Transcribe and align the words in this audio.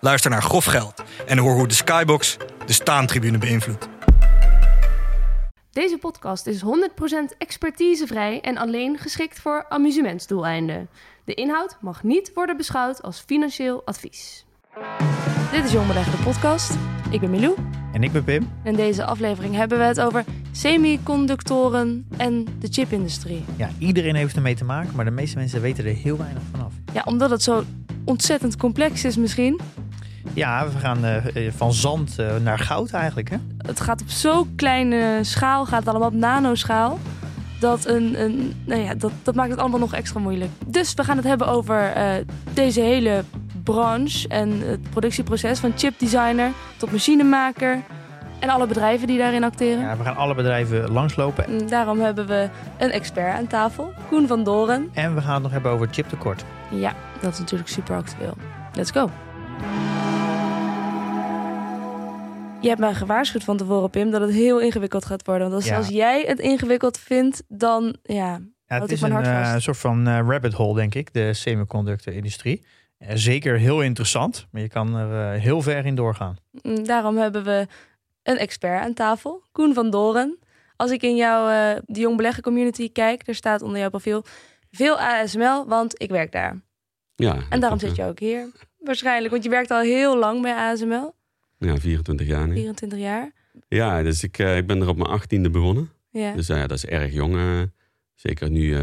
Luister 0.00 0.30
naar 0.30 0.42
Grof 0.42 0.64
Geld 0.64 1.02
en 1.26 1.38
hoor 1.38 1.54
hoe 1.54 1.68
de 1.68 1.74
Skybox 1.74 2.36
de 2.66 2.72
staantribune 2.72 3.38
beïnvloedt. 3.38 3.88
Deze 5.72 5.98
podcast 5.98 6.46
is 6.46 6.62
100% 6.62 6.64
expertisevrij 7.38 8.40
en 8.40 8.56
alleen 8.56 8.98
geschikt 8.98 9.40
voor 9.40 9.66
amusementsdoeleinden. 9.68 10.88
De 11.24 11.34
inhoud 11.34 11.76
mag 11.80 12.02
niet 12.02 12.30
worden 12.34 12.56
beschouwd 12.56 13.02
als 13.02 13.20
financieel 13.26 13.82
advies. 13.84 14.44
Dit 15.52 15.64
is 15.64 15.72
Jong 15.72 15.86
Beleggen, 15.86 16.16
de 16.16 16.22
podcast. 16.22 16.76
Ik 17.10 17.20
ben 17.20 17.30
Milou. 17.30 17.56
En 17.92 18.02
ik 18.02 18.12
ben 18.12 18.24
Pim. 18.24 18.50
In 18.64 18.74
deze 18.74 19.04
aflevering 19.04 19.54
hebben 19.54 19.78
we 19.78 19.84
het 19.84 20.00
over 20.00 20.24
semiconductoren 20.52 22.06
en 22.16 22.46
de 22.58 22.68
chipindustrie. 22.70 23.44
Ja, 23.56 23.70
iedereen 23.78 24.14
heeft 24.14 24.36
ermee 24.36 24.54
te 24.54 24.64
maken, 24.64 24.96
maar 24.96 25.04
de 25.04 25.10
meeste 25.10 25.36
mensen 25.36 25.60
weten 25.60 25.84
er 25.84 25.94
heel 25.94 26.16
weinig 26.16 26.42
vanaf. 26.50 26.72
Ja, 26.92 27.02
omdat 27.04 27.30
het 27.30 27.42
zo 27.42 27.64
ontzettend 28.04 28.56
complex 28.56 29.04
is 29.04 29.16
misschien. 29.16 29.60
Ja, 30.32 30.68
we 30.68 30.78
gaan 30.78 31.04
uh, 31.04 31.16
van 31.56 31.72
zand 31.72 32.16
uh, 32.20 32.36
naar 32.36 32.58
goud 32.58 32.90
eigenlijk. 32.90 33.30
Hè? 33.30 33.36
Het 33.58 33.80
gaat 33.80 34.00
op 34.00 34.08
zo'n 34.08 34.52
kleine 34.56 35.18
schaal, 35.22 35.66
gaat 35.66 35.78
het 35.78 35.88
allemaal 35.88 36.08
op 36.08 36.14
nanoschaal. 36.14 36.98
Dat, 37.60 37.86
een, 37.86 38.22
een, 38.22 38.62
nou 38.64 38.80
ja, 38.80 38.94
dat, 38.94 39.12
dat 39.22 39.34
maakt 39.34 39.50
het 39.50 39.58
allemaal 39.58 39.78
nog 39.78 39.94
extra 39.94 40.20
moeilijk. 40.20 40.50
Dus 40.66 40.94
we 40.94 41.04
gaan 41.04 41.16
het 41.16 41.26
hebben 41.26 41.46
over 41.46 41.96
uh, 41.96 42.12
deze 42.52 42.80
hele 42.80 43.24
branche 43.64 44.28
en 44.28 44.60
het 44.60 44.90
productieproces 44.90 45.58
van 45.58 45.72
chipdesigner 45.76 46.50
tot 46.76 46.92
machinemaker. 46.92 47.82
En 48.38 48.48
alle 48.48 48.66
bedrijven 48.66 49.06
die 49.06 49.18
daarin 49.18 49.44
acteren. 49.44 49.82
Ja, 49.82 49.96
we 49.96 50.04
gaan 50.04 50.16
alle 50.16 50.34
bedrijven 50.34 50.90
langslopen. 50.90 51.68
Daarom 51.68 52.00
hebben 52.00 52.26
we 52.26 52.48
een 52.78 52.90
expert 52.90 53.36
aan 53.36 53.46
tafel, 53.46 53.92
Koen 54.08 54.26
van 54.26 54.44
Doren. 54.44 54.88
En 54.92 55.14
we 55.14 55.20
gaan 55.20 55.34
het 55.34 55.42
nog 55.42 55.52
hebben 55.52 55.70
over 55.70 55.88
chiptekort. 55.90 56.44
Ja, 56.70 56.92
dat 57.20 57.32
is 57.32 57.38
natuurlijk 57.38 57.70
super 57.70 57.96
actueel. 57.96 58.36
Let's 58.72 58.90
go. 58.90 59.10
Je 62.60 62.68
hebt 62.68 62.80
mij 62.80 62.94
gewaarschuwd 62.94 63.44
van 63.44 63.56
tevoren, 63.56 63.90
Pim, 63.90 64.10
dat 64.10 64.20
het 64.20 64.30
heel 64.30 64.60
ingewikkeld 64.60 65.04
gaat 65.04 65.26
worden. 65.26 65.50
Want 65.50 65.62
als, 65.62 65.72
als 65.72 65.88
jij 65.88 66.24
het 66.26 66.38
ingewikkeld 66.38 66.98
vindt, 66.98 67.42
dan 67.48 67.96
ja, 68.02 68.40
ja 68.66 68.80
het 68.80 68.90
is 68.92 69.02
een 69.02 69.24
uh, 69.24 69.56
soort 69.56 69.76
van 69.76 70.08
uh, 70.08 70.18
rabbit 70.26 70.52
hole, 70.52 70.74
denk 70.74 70.94
ik, 70.94 71.12
de 71.12 71.34
semiconductor-industrie. 71.34 72.64
Uh, 72.98 73.08
zeker 73.14 73.58
heel 73.58 73.80
interessant, 73.80 74.46
maar 74.50 74.62
je 74.62 74.68
kan 74.68 74.96
er 74.96 75.38
heel 75.38 75.62
ver 75.62 75.86
in 75.86 75.94
doorgaan. 75.94 76.36
Mm, 76.62 76.84
daarom 76.84 77.16
hebben 77.16 77.44
we 77.44 77.66
een 78.22 78.38
expert 78.38 78.82
aan 78.82 78.94
tafel, 78.94 79.42
Koen 79.52 79.74
van 79.74 79.90
Doren. 79.90 80.38
Als 80.76 80.90
ik 80.90 81.02
in 81.02 81.16
jouw 81.16 81.46
de 81.86 82.00
Jong 82.00 82.16
Beleggen 82.16 82.42
community 82.42 82.92
kijk, 82.92 83.28
er 83.28 83.34
staat 83.34 83.62
onder 83.62 83.78
jouw 83.78 83.90
profiel 83.90 84.24
veel 84.70 84.98
ASML, 84.98 85.66
want 85.66 86.02
ik 86.02 86.10
werk 86.10 86.32
daar. 86.32 86.60
Ja. 87.14 87.36
En 87.48 87.60
daarom 87.60 87.78
zit 87.78 87.96
je 87.96 88.04
ook 88.04 88.18
hier. 88.18 88.48
Waarschijnlijk, 88.78 89.30
want 89.30 89.44
je 89.44 89.50
werkt 89.50 89.70
al 89.70 89.80
heel 89.80 90.16
lang 90.16 90.42
bij 90.42 90.54
ASML. 90.54 91.18
Ja, 91.66 91.78
24 91.78 92.26
jaar 92.26 92.48
nu. 92.48 92.54
24 92.54 92.98
jaar. 92.98 93.32
Ja, 93.68 94.02
dus 94.02 94.22
ik, 94.22 94.38
uh, 94.38 94.56
ik 94.56 94.66
ben 94.66 94.80
er 94.80 94.88
op 94.88 94.96
mijn 94.96 95.10
achttiende 95.10 95.50
begonnen. 95.50 95.90
Ja. 96.10 96.34
Dus 96.34 96.50
uh, 96.50 96.60
dat 96.60 96.70
is 96.70 96.86
erg 96.86 97.12
jong. 97.12 97.34
Uh, 97.34 97.62
zeker 98.14 98.50
nu 98.50 98.76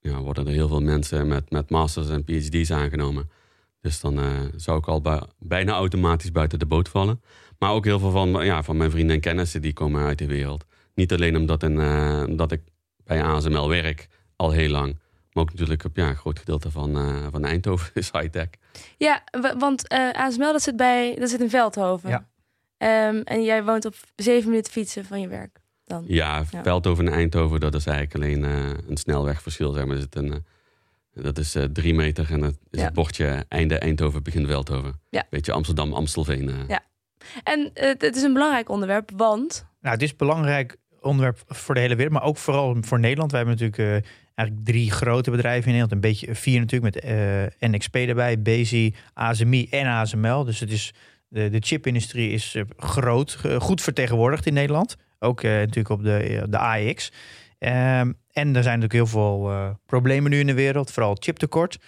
ja, 0.00 0.20
worden 0.20 0.46
er 0.46 0.52
heel 0.52 0.68
veel 0.68 0.80
mensen 0.80 1.28
met, 1.28 1.50
met 1.50 1.70
masters 1.70 2.08
en 2.08 2.24
phd's 2.24 2.70
aangenomen. 2.70 3.30
Dus 3.80 4.00
dan 4.00 4.20
zou 4.56 4.78
ik 4.78 4.86
al 4.86 5.02
bijna 5.38 5.72
automatisch 5.72 6.32
buiten 6.32 6.58
de 6.58 6.66
boot 6.66 6.88
vallen. 6.88 7.20
Maar 7.58 7.70
ook 7.70 7.84
heel 7.84 7.98
veel 7.98 8.10
van, 8.10 8.44
ja, 8.44 8.62
van 8.62 8.76
mijn 8.76 8.90
vrienden 8.90 9.14
en 9.14 9.20
kennissen 9.20 9.62
die 9.62 9.72
komen 9.72 10.04
uit 10.04 10.18
de 10.18 10.26
wereld. 10.26 10.64
Niet 10.94 11.12
alleen 11.12 11.36
omdat, 11.36 11.62
een, 11.62 12.36
dat 12.36 12.52
ik 12.52 12.60
bij 13.04 13.22
ASML 13.22 13.68
werk, 13.68 14.08
al 14.36 14.50
heel 14.50 14.70
lang. 14.70 14.98
Maar 15.36 15.44
ook 15.44 15.50
natuurlijk 15.50 15.84
op 15.84 15.96
ja, 15.96 16.08
een 16.08 16.16
groot 16.16 16.38
gedeelte 16.38 16.70
van, 16.70 16.96
uh, 16.96 17.26
van 17.30 17.44
Eindhoven 17.44 17.90
is 18.02 18.10
high-tech. 18.12 18.48
Ja, 18.96 19.22
want 19.58 19.92
uh, 19.92 20.12
ASML 20.12 20.52
dat 20.52 20.62
zit, 20.62 20.76
bij, 20.76 21.16
dat 21.18 21.30
zit 21.30 21.40
in 21.40 21.50
Veldhoven. 21.50 22.10
Ja. 22.10 23.08
Um, 23.08 23.22
en 23.22 23.42
jij 23.42 23.64
woont 23.64 23.84
op 23.84 23.94
zeven 24.14 24.50
minuten 24.50 24.72
fietsen 24.72 25.04
van 25.04 25.20
je 25.20 25.28
werk 25.28 25.60
dan? 25.84 26.04
Ja, 26.06 26.44
ja. 26.50 26.62
Veldhoven 26.62 27.06
en 27.06 27.12
Eindhoven, 27.12 27.60
dat 27.60 27.74
is 27.74 27.86
eigenlijk 27.86 28.16
alleen 28.16 28.44
uh, 28.44 28.88
een 28.88 28.96
snelwegverschil. 28.96 29.72
Zeg 29.72 29.86
maar. 29.86 29.96
Zit 29.96 30.16
een, 30.16 30.44
dat 31.14 31.38
is 31.38 31.56
drie 31.72 31.94
meter 31.94 32.32
en 32.32 32.40
dat 32.40 32.54
is 32.70 32.78
ja. 32.78 32.84
het 32.84 32.94
bordje 32.94 33.44
einde 33.48 33.78
Eindhoven, 33.78 34.22
begin 34.22 34.46
Veldhoven. 34.46 35.00
Ja. 35.10 35.24
Beetje 35.30 35.52
Amsterdam, 35.52 35.92
Amstelveen. 35.92 36.50
Ja. 36.68 36.80
En 37.42 37.70
het 37.74 38.16
is 38.16 38.22
een 38.22 38.32
belangrijk 38.32 38.68
onderwerp, 38.68 39.10
want... 39.16 39.66
Nou, 39.80 39.94
het 39.94 40.02
is 40.02 40.10
een 40.10 40.16
belangrijk 40.16 40.76
onderwerp 41.00 41.42
voor 41.46 41.74
de 41.74 41.80
hele 41.80 41.94
wereld, 41.96 42.14
maar 42.14 42.24
ook 42.24 42.36
vooral 42.36 42.76
voor 42.80 43.00
Nederland. 43.00 43.30
Wij 43.30 43.40
hebben 43.40 43.58
natuurlijk 43.58 44.06
eigenlijk 44.36 44.68
drie 44.68 44.90
grote 44.90 45.30
bedrijven 45.30 45.70
in 45.70 45.76
Nederland. 45.76 45.92
Een 45.92 46.10
beetje 46.10 46.34
vier 46.34 46.60
natuurlijk 46.60 46.94
met 46.94 47.04
uh, 47.04 47.70
NXP 47.70 47.94
erbij, 47.94 48.42
Bezi, 48.42 48.94
ASMI 49.14 49.66
en 49.70 49.86
ASML. 49.86 50.44
Dus 50.44 50.60
het 50.60 50.70
is, 50.70 50.94
de, 51.28 51.50
de 51.50 51.60
chipindustrie 51.60 52.30
is 52.30 52.54
uh, 52.54 52.62
groot, 52.76 53.38
uh, 53.46 53.60
goed 53.60 53.82
vertegenwoordigd 53.82 54.46
in 54.46 54.54
Nederland. 54.54 54.96
Ook 55.18 55.42
natuurlijk 55.42 55.88
op 55.88 56.02
de, 56.02 56.46
de 56.48 56.58
AX. 56.58 57.12
Um, 57.58 58.16
en 58.32 58.56
er 58.56 58.62
zijn 58.62 58.78
natuurlijk 58.80 58.92
heel 58.92 59.06
veel 59.06 59.50
problemen 59.86 60.30
nu 60.30 60.38
in 60.38 60.46
de 60.46 60.54
wereld, 60.54 60.90
vooral 60.90 61.16
chiptekort. 61.20 61.78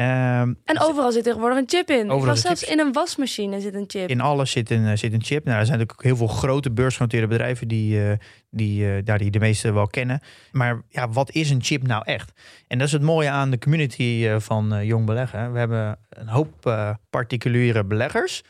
Um, 0.00 0.58
en 0.64 0.80
overal 0.80 1.12
zit 1.12 1.24
tegenwoordig 1.24 1.58
een 1.58 1.68
chip 1.68 1.90
in. 1.90 2.10
Overal 2.10 2.36
zelfs 2.36 2.60
chips. 2.60 2.72
in 2.72 2.78
een 2.78 2.92
wasmachine 2.92 3.60
zit 3.60 3.74
een 3.74 3.84
chip. 3.86 4.08
In 4.08 4.20
alles 4.20 4.50
zit 4.50 4.70
een, 4.70 4.98
zit 4.98 5.12
een 5.12 5.22
chip. 5.22 5.44
Nou, 5.44 5.58
er 5.58 5.66
zijn 5.66 5.78
natuurlijk 5.78 6.06
heel 6.06 6.16
veel 6.16 6.36
grote 6.36 6.70
beursgenoteerde 6.70 7.26
bedrijven 7.26 7.68
die, 7.68 8.00
uh, 8.00 8.12
die, 8.50 8.84
uh, 8.84 9.04
daar 9.04 9.18
die 9.18 9.30
de 9.30 9.38
meeste 9.38 9.72
wel 9.72 9.86
kennen. 9.86 10.20
Maar 10.52 10.82
ja, 10.88 11.08
wat 11.08 11.30
is 11.30 11.50
een 11.50 11.62
chip 11.62 11.86
nou 11.86 12.02
echt? 12.04 12.32
En 12.66 12.78
dat 12.78 12.86
is 12.86 12.92
het 12.92 13.02
mooie 13.02 13.30
aan 13.30 13.50
de 13.50 13.58
community 13.58 14.22
uh, 14.24 14.36
van 14.38 14.86
Jong 14.86 15.06
Beleggen. 15.06 15.52
We 15.52 15.58
hebben 15.58 15.98
een 16.08 16.28
hoop 16.28 16.76
particuliere 17.10 17.84
beleggers 17.84 18.42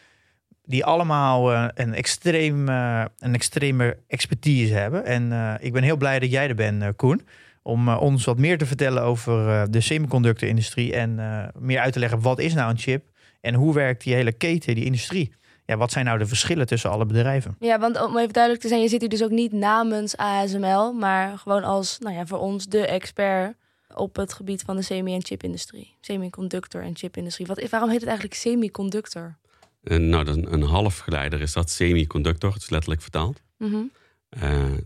die 0.64 0.84
allemaal 0.84 1.54
een, 1.54 1.94
extreem, 1.94 2.69
een 2.69 3.34
extreme 3.34 3.97
expertise 4.06 4.75
hebben. 4.75 5.04
En 5.04 5.56
ik 5.60 5.72
ben 5.72 5.82
heel 5.82 5.97
blij 5.97 6.19
dat 6.19 6.31
jij 6.31 6.48
er 6.48 6.54
bent, 6.54 6.97
Koen 6.97 7.22
om 7.69 7.89
uh, 7.89 8.01
ons 8.01 8.25
wat 8.25 8.39
meer 8.39 8.59
te 8.59 8.67
vertellen 8.67 9.03
over 9.03 9.47
uh, 9.47 9.62
de 9.71 9.81
semiconductorindustrie 9.81 10.95
en 10.95 11.19
uh, 11.19 11.45
meer 11.59 11.79
uit 11.79 11.93
te 11.93 11.99
leggen 11.99 12.21
wat 12.21 12.39
is 12.39 12.55
nou 12.55 12.71
een 12.71 12.79
chip 12.79 13.11
en 13.41 13.55
hoe 13.55 13.75
werkt 13.75 14.03
die 14.03 14.15
hele 14.15 14.33
keten, 14.33 14.75
die 14.75 14.84
industrie. 14.84 15.33
Ja, 15.65 15.77
wat 15.77 15.93
zijn 15.93 16.05
nou 16.05 16.19
de 16.19 16.27
verschillen 16.27 16.67
tussen 16.67 16.91
alle 16.91 17.06
bedrijven? 17.06 17.56
Ja, 17.61 17.79
want 17.79 18.03
om 18.03 18.19
even 18.19 18.33
duidelijk 18.33 18.62
te 18.62 18.69
zijn, 18.69 18.81
je 18.81 18.89
zit 18.89 19.01
hier 19.01 19.09
dus 19.09 19.23
ook 19.23 19.31
niet 19.31 19.53
namens 19.53 20.17
ASML, 20.17 20.93
maar 20.93 21.39
gewoon 21.39 21.65
als, 21.65 21.99
nou 21.99 22.15
ja, 22.15 22.27
voor 22.27 22.39
ons 22.39 22.67
de 22.67 22.87
expert 22.87 23.56
op 23.95 24.17
het 24.17 24.33
gebied 24.33 24.62
van 24.62 24.77
de 24.77 24.83
semi- 24.83 25.15
en 25.15 25.25
chipindustrie. 25.25 25.95
Semiconductor 26.00 26.83
en 26.83 26.97
chipindustrie. 26.97 27.47
Wat, 27.47 27.69
waarom 27.71 27.89
heet 27.89 28.00
het 28.00 28.09
eigenlijk 28.09 28.39
semiconductor? 28.39 29.37
nou, 29.83 30.25
dat 30.25 30.37
is 30.37 30.43
een, 30.43 30.53
een 30.53 30.62
halfgeleider 30.62 31.41
is 31.41 31.53
dat 31.53 31.71
semiconductor, 31.71 32.53
het 32.53 32.62
is 32.62 32.71
letterlijk 32.71 33.03
vertaald. 33.03 33.41
Mm 33.56 33.71
-hmm. 33.71 33.91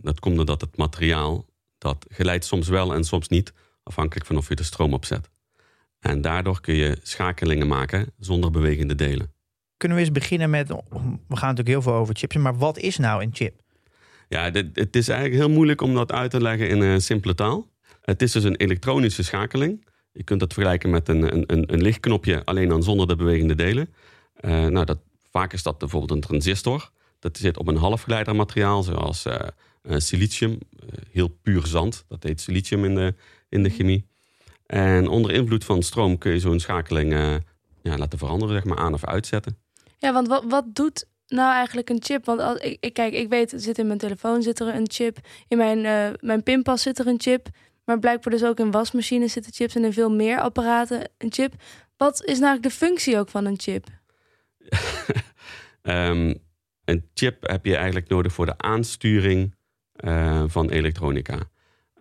dat 0.01 0.21
komt 0.21 0.37
doordat 0.37 0.61
het 0.61 0.77
materiaal 0.77 1.45
dat 1.83 2.07
geleidt 2.09 2.45
soms 2.45 2.69
wel 2.69 2.95
en 2.95 3.05
soms 3.05 3.29
niet, 3.29 3.53
afhankelijk 3.83 4.27
van 4.27 4.37
of 4.37 4.49
je 4.49 4.55
de 4.55 4.63
stroom 4.63 4.93
opzet. 4.93 5.31
En 6.01 6.21
daardoor 6.21 6.61
kun 6.61 6.75
je 6.75 6.99
schakelingen 7.03 7.67
maken 7.67 8.13
zonder 8.19 8.51
bewegende 8.51 8.95
delen. 8.95 9.33
Kunnen 9.77 9.99
we 9.99 10.05
eens 10.05 10.13
beginnen 10.13 10.51
met, 10.51 10.69
we 10.69 10.77
gaan 11.37 11.55
natuurlijk 11.55 11.69
heel 11.69 11.83
veel 11.83 11.93
over 11.93 12.15
chips, 12.17 12.37
maar 12.37 12.59
wat 12.59 12.79
is 12.79 12.99
nou 12.99 13.23
een 13.23 13.31
chip? 13.33 13.61
Ja, 14.29 14.51
dit, 14.51 14.67
het 14.77 14.97
is 14.97 15.09
eigenlijk 15.09 15.41
heel 15.41 15.51
moeilijk 15.55 15.81
om 15.81 15.95
dat 15.95 16.13
uit 16.13 16.31
te 16.31 16.41
leggen 16.41 16.69
in 16.69 16.81
een 16.81 17.03
simpele 17.03 17.35
taal. 17.35 17.71
Het 18.01 18.23
is 18.23 18.33
dus 18.33 18.45
een 18.45 18.57
elektronische 18.57 19.23
schakeling. 19.23 19.87
Je 20.13 20.23
kunt 20.23 20.41
dat 20.41 20.53
vergelijken 20.53 20.91
met 20.91 21.09
een, 21.09 21.35
een, 21.53 21.73
een 21.73 21.83
lichtknopje, 21.83 22.45
alleen 22.45 22.69
dan 22.69 22.83
zonder 22.83 23.07
de 23.07 23.17
bewegende 23.17 23.55
delen. 23.55 23.95
Uh, 24.41 24.51
nou, 24.67 24.85
dat, 24.85 24.99
vaak 25.31 25.53
is 25.53 25.63
dat 25.63 25.79
bijvoorbeeld 25.79 26.11
een 26.11 26.21
transistor. 26.21 26.91
Dat 27.19 27.37
zit 27.37 27.59
op 27.59 27.69
een 27.69 27.77
halfgeleidermateriaal, 27.77 28.83
zoals 28.83 29.27
uh, 29.27 29.33
uh, 29.35 29.41
silicium, 29.83 30.51
uh, 30.51 30.59
heel 31.11 31.29
puur 31.29 31.67
zand. 31.67 32.05
Dat 32.09 32.23
heet 32.23 32.41
silicium 32.41 32.85
in 32.85 32.95
de, 32.95 33.15
in 33.49 33.63
de 33.63 33.71
chemie. 33.71 34.07
En 34.67 35.09
onder 35.09 35.33
invloed 35.33 35.65
van 35.65 35.83
stroom 35.83 36.19
kun 36.19 36.33
je 36.33 36.39
zo'n 36.39 36.61
schakeling 36.61 37.13
uh, 37.13 37.35
ja, 37.83 37.97
laten 37.97 38.19
veranderen, 38.19 38.55
zeg 38.55 38.65
maar, 38.65 38.79
aan 38.79 38.95
of 38.95 39.05
uitzetten. 39.05 39.59
Ja, 39.99 40.13
want 40.13 40.29
wat, 40.29 40.45
wat 40.49 40.75
doet 40.75 41.07
nou 41.27 41.53
eigenlijk 41.55 41.91
een 41.91 42.03
chip? 42.03 42.25
Want 42.25 42.41
als, 42.41 42.59
ik, 42.59 42.77
ik, 42.81 42.93
kijk, 42.93 43.13
ik 43.13 43.29
weet, 43.29 43.53
zit 43.57 43.79
in 43.79 43.87
mijn 43.87 43.99
telefoon 43.99 44.43
zit 44.43 44.61
er 44.61 44.75
een 44.75 44.91
chip. 44.91 45.19
In 45.49 45.57
mijn, 45.57 46.17
mijn 46.21 46.43
pinpas 46.43 46.83
zit 46.83 46.99
er 46.99 47.07
een 47.07 47.21
chip. 47.21 47.49
Maar 47.85 47.99
blijkbaar 47.99 48.33
dus 48.33 48.45
ook 48.45 48.59
in 48.59 48.71
wasmachines 48.71 49.33
zitten 49.33 49.53
chips 49.53 49.75
en 49.75 49.85
in 49.85 49.93
veel 49.93 50.11
meer 50.11 50.41
apparaten 50.41 51.09
een 51.19 51.33
chip. 51.33 51.55
Wat 51.97 52.25
is 52.25 52.39
nou 52.39 52.61
de 52.61 52.71
functie 52.71 53.19
ook 53.19 53.29
van 53.29 53.45
een 53.45 53.61
chip? 53.61 53.87
Ehm, 55.83 56.35
een 56.85 57.09
chip 57.15 57.49
heb 57.49 57.65
je 57.65 57.77
eigenlijk 57.77 58.09
nodig 58.09 58.33
voor 58.33 58.47
de 58.47 58.59
aansturing 58.59 59.55
eh, 60.03 60.45
van 60.47 60.71
elektronica. 60.71 61.39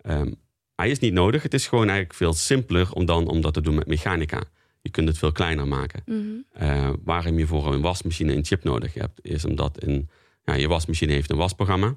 Ehm, 0.01 0.31
hij 0.75 0.89
is 0.89 1.00
niet 1.00 1.13
nodig. 1.13 1.44
Het 1.44 1.53
is 1.53 1.68
gewoon 1.68 1.86
eigenlijk 1.88 2.13
veel 2.13 2.33
simpeler 2.33 2.94
om 2.94 3.06
dan 3.06 3.27
om 3.27 3.42
dat 3.42 3.53
te 3.53 3.62
doen 3.62 3.75
met 3.75 3.88
mechanica. 3.88 4.44
Je 4.81 4.89
kunt 4.89 5.07
het 5.07 5.18
veel 5.18 5.31
kleiner 5.31 5.68
maken. 5.68 6.01
Mhm. 6.06 6.19
Eh, 6.51 6.89
waarom 7.03 7.38
je 7.38 7.48
voor 7.48 7.74
een 7.74 7.81
wasmachine 7.81 8.36
een 8.36 8.45
chip 8.45 8.63
nodig 8.63 8.94
hebt, 8.94 9.19
is 9.21 9.45
omdat 9.45 9.83
een, 9.83 10.09
ja, 10.44 10.53
je 10.53 10.68
wasmachine 10.68 11.12
heeft 11.12 11.31
een 11.31 11.38
wasprogramma. 11.38 11.95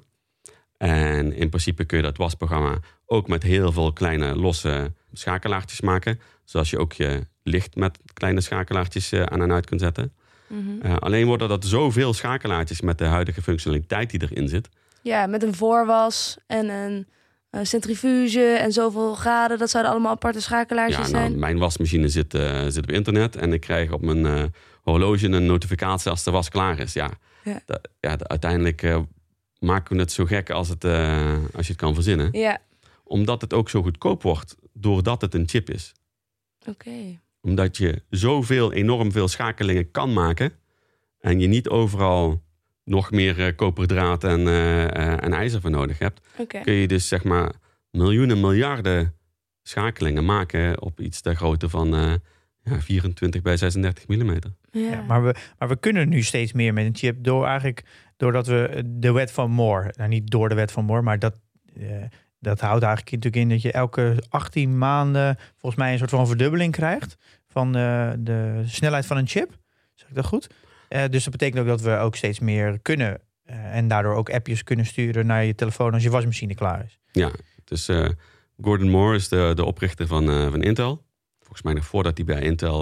En 0.77 1.33
in 1.33 1.49
principe 1.49 1.85
kun 1.85 1.97
je 1.97 2.03
dat 2.03 2.17
wasprogramma 2.17 2.79
ook 3.05 3.27
met 3.27 3.43
heel 3.43 3.71
veel 3.71 3.93
kleine 3.93 4.35
losse 4.35 4.93
schakelaartjes 5.13 5.81
maken. 5.81 6.19
Zoals 6.43 6.69
je 6.69 6.77
ook 6.77 6.93
je 6.93 7.27
licht 7.43 7.75
met 7.75 7.99
kleine 8.13 8.41
schakelaartjes 8.41 9.11
eh, 9.11 9.23
aan 9.23 9.41
en 9.41 9.51
uit 9.51 9.65
kunt 9.65 9.81
zetten. 9.81 10.13
Mhm. 10.47 10.81
Eh, 10.81 10.97
alleen 10.97 11.25
worden 11.25 11.49
dat 11.49 11.65
zoveel 11.65 12.13
schakelaartjes 12.13 12.81
met 12.81 12.97
de 12.97 13.05
huidige 13.05 13.41
functionaliteit 13.41 14.09
die 14.09 14.21
erin 14.21 14.47
zit. 14.47 14.69
Ja, 15.05 15.25
met 15.27 15.43
een 15.43 15.55
voorwas 15.55 16.37
en 16.47 16.69
een 16.69 17.07
eh, 17.49 17.59
centrifuge 17.63 18.41
en 18.45 18.71
zoveel 18.71 19.15
graden. 19.15 19.57
Dat 19.57 19.69
zouden 19.69 19.91
allemaal 19.91 20.11
aparte 20.11 20.41
schakelaartjes 20.41 21.05
Ja, 21.05 21.11
nou, 21.11 21.25
zijn. 21.25 21.39
mijn 21.39 21.57
wasmachine 21.57 22.09
zit, 22.09 22.33
eh, 22.33 22.63
zit 22.67 22.83
op 22.83 22.91
internet 22.91 23.35
en 23.35 23.53
ik 23.53 23.61
krijg 23.61 23.91
op 23.91 24.01
mijn 24.01 24.25
eh, 24.25 24.43
horloge 24.81 25.27
een 25.27 25.45
notificatie 25.45 26.09
als 26.11 26.23
de 26.23 26.31
was 26.31 26.49
klaar 26.49 26.79
is. 26.79 26.93
Ja, 26.93 27.11
Ja. 27.43 27.59
Da- 27.65 27.81
ja 27.99 28.15
da- 28.15 28.27
uiteindelijk 28.27 28.81
maken 29.59 29.95
we 29.95 30.01
het 30.01 30.11
zo 30.11 30.25
gek 30.25 30.49
als, 30.49 30.69
het, 30.69 30.83
als 31.55 31.65
je 31.67 31.71
het 31.71 31.75
kan 31.75 31.93
verzinnen. 31.93 32.29
Ja, 32.31 32.57
Omdat 33.03 33.41
het 33.41 33.53
ook 33.53 33.69
zo 33.69 33.81
goedkoop 33.81 34.21
wordt 34.21 34.55
doordat 34.73 35.21
het 35.21 35.33
een 35.33 35.47
chip 35.47 35.69
is. 35.69 35.91
oké. 36.67 37.19
Omdat 37.41 37.77
je 37.77 38.01
zoveel, 38.09 38.73
enorm 38.73 39.11
veel 39.11 39.27
schakelingen 39.27 39.91
kan 39.91 40.13
maken 40.13 40.53
en 41.19 41.39
je 41.39 41.47
niet 41.47 41.69
overal 41.69 42.43
nog 42.85 43.11
meer 43.11 43.45
eh, 43.45 43.55
koperdraad 43.55 44.23
en, 44.23 44.47
eh, 44.47 44.83
eh, 44.83 45.23
en 45.23 45.33
ijzer 45.33 45.61
voor 45.61 45.69
nodig 45.69 45.99
hebt, 45.99 46.21
kun 46.63 46.73
je 46.73 46.87
dus 46.87 47.07
zeg 47.07 47.23
maar 47.23 47.51
miljoenen, 47.91 48.39
miljarden 48.39 49.13
schakelingen 49.67 50.25
maken 50.25 50.81
op 50.81 50.99
iets 50.99 51.21
ter 51.21 51.35
grootte 51.35 51.69
van 51.69 51.95
eh, 51.95 52.13
ja, 52.63 52.81
24 52.81 53.41
bij 53.41 53.57
36 53.57 54.07
mm. 54.07 54.31
Ja. 54.71 54.81
Ja, 54.81 55.01
maar, 55.01 55.23
we, 55.23 55.35
maar 55.57 55.67
we 55.67 55.75
kunnen 55.75 56.09
nu 56.09 56.21
steeds 56.21 56.53
meer 56.53 56.73
met 56.73 56.85
een 56.85 56.95
chip 56.95 57.23
door 57.23 57.45
eigenlijk 57.45 57.83
doordat 58.17 58.47
we 58.47 58.83
de 58.85 59.11
wet 59.11 59.31
van 59.31 59.51
Moore, 59.51 59.93
nou 59.97 60.09
niet 60.09 60.31
door 60.31 60.49
de 60.49 60.55
wet 60.55 60.71
van 60.71 60.85
Moore, 60.85 61.01
maar 61.01 61.19
dat, 61.19 61.35
eh, 61.75 61.85
dat 62.39 62.59
houdt 62.59 62.83
eigenlijk 62.83 63.11
natuurlijk 63.11 63.35
in 63.35 63.49
dat 63.49 63.61
je 63.61 63.71
elke 63.71 64.23
18 64.29 64.77
maanden 64.77 65.37
volgens 65.57 65.81
mij 65.81 65.91
een 65.91 65.97
soort 65.97 66.09
van 66.09 66.27
verdubbeling 66.27 66.71
krijgt 66.71 67.17
van 67.47 67.75
eh, 67.75 68.11
de 68.17 68.63
snelheid 68.65 69.05
van 69.05 69.17
een 69.17 69.27
chip. 69.27 69.57
Zeg 69.93 70.09
ik 70.09 70.15
dat 70.15 70.25
goed? 70.25 70.47
Eh, 70.95 71.09
dus 71.09 71.23
dat 71.23 71.31
betekent 71.31 71.61
ook 71.61 71.67
dat 71.67 71.81
we 71.81 71.97
ook 71.97 72.15
steeds 72.15 72.39
meer 72.39 72.79
kunnen 72.79 73.21
eh, 73.43 73.75
en 73.75 73.87
daardoor 73.87 74.15
ook 74.15 74.29
appjes 74.29 74.63
kunnen 74.63 74.85
sturen 74.85 75.25
naar 75.25 75.45
je 75.45 75.55
telefoon 75.55 75.93
als 75.93 76.03
je 76.03 76.09
wasmachine 76.09 76.55
klaar 76.55 76.85
is. 76.85 76.99
Ja, 77.11 77.31
dus 77.63 77.87
eh, 77.87 78.09
Gordon 78.61 78.89
Moore 78.89 79.15
is 79.15 79.27
de, 79.27 79.51
de 79.55 79.65
oprichter 79.65 80.07
van, 80.07 80.25
van 80.25 80.63
Intel. 80.63 81.05
Volgens 81.39 81.61
mij 81.61 81.73
nog 81.73 81.85
voordat 81.85 82.17
hij 82.17 82.25
bij 82.25 82.41
Intel, 82.41 82.79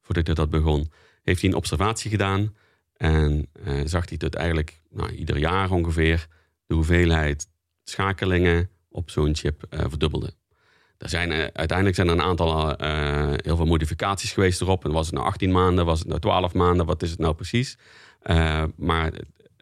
voordat 0.00 0.26
hij 0.26 0.34
dat 0.34 0.50
begon, 0.50 0.92
heeft 1.22 1.40
hij 1.40 1.50
een 1.50 1.56
observatie 1.56 2.10
gedaan. 2.10 2.54
En 2.96 3.48
zag 3.84 4.08
hij 4.08 4.18
dat 4.18 4.34
eigenlijk 4.34 4.82
nou, 4.90 5.10
ieder 5.10 5.38
jaar 5.38 5.70
ongeveer 5.70 6.26
de 6.66 6.74
hoeveelheid 6.74 7.48
schakelingen 7.84 8.70
op 8.88 9.10
zo'n 9.10 9.36
chip 9.36 9.64
verdubbelde. 9.70 10.34
Er 11.00 11.08
zijn, 11.08 11.32
eh, 11.32 11.38
uiteindelijk 11.52 11.96
zijn 11.96 12.08
er 12.08 12.12
een 12.12 12.22
aantal 12.22 12.76
eh, 12.76 13.32
heel 13.36 13.56
veel 13.56 13.66
modificaties 13.66 14.32
geweest 14.32 14.60
erop. 14.60 14.84
En 14.84 14.92
was 14.92 15.06
het 15.06 15.14
nou 15.14 15.26
18 15.26 15.52
maanden, 15.52 15.84
was 15.84 15.98
het 15.98 16.08
nou 16.08 16.20
12 16.20 16.54
maanden, 16.54 16.86
wat 16.86 17.02
is 17.02 17.10
het 17.10 17.18
nou 17.18 17.34
precies? 17.34 17.78
Eh, 18.20 18.64
maar 18.76 19.12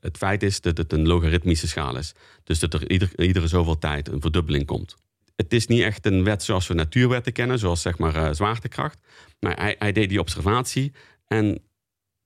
het, 0.01 0.17
feit 0.17 0.43
is 0.43 0.61
dat 0.61 0.77
het 0.77 0.93
een 0.93 1.07
logaritmische 1.07 1.69
schaal 1.69 1.97
is. 1.97 2.15
Dus 2.45 2.59
dat 2.59 2.75
er 2.75 2.91
ieder, 2.91 3.11
iedere 3.17 3.47
zoveel 3.47 3.79
tijd 3.79 4.09
een 4.09 4.21
verdubbeling 4.21 4.67
komt. 4.67 4.97
Het 5.37 5.53
is 5.53 5.67
niet 5.67 5.83
echt 5.83 6.07
een 6.07 6.25
wet 6.25 6.43
zoals 6.43 6.67
we 6.67 6.75
natuurwetten 6.75 7.33
kennen, 7.33 7.59
zoals 7.59 7.83
zeg 7.83 7.99
maar 7.99 8.15
eh, 8.15 8.33
zwaartekracht. 8.33 8.99
Maar 9.41 9.75
hij, 9.79 9.93
deed 9.93 10.09
die 10.09 10.21
observatie 10.21 10.93
en 11.27 11.63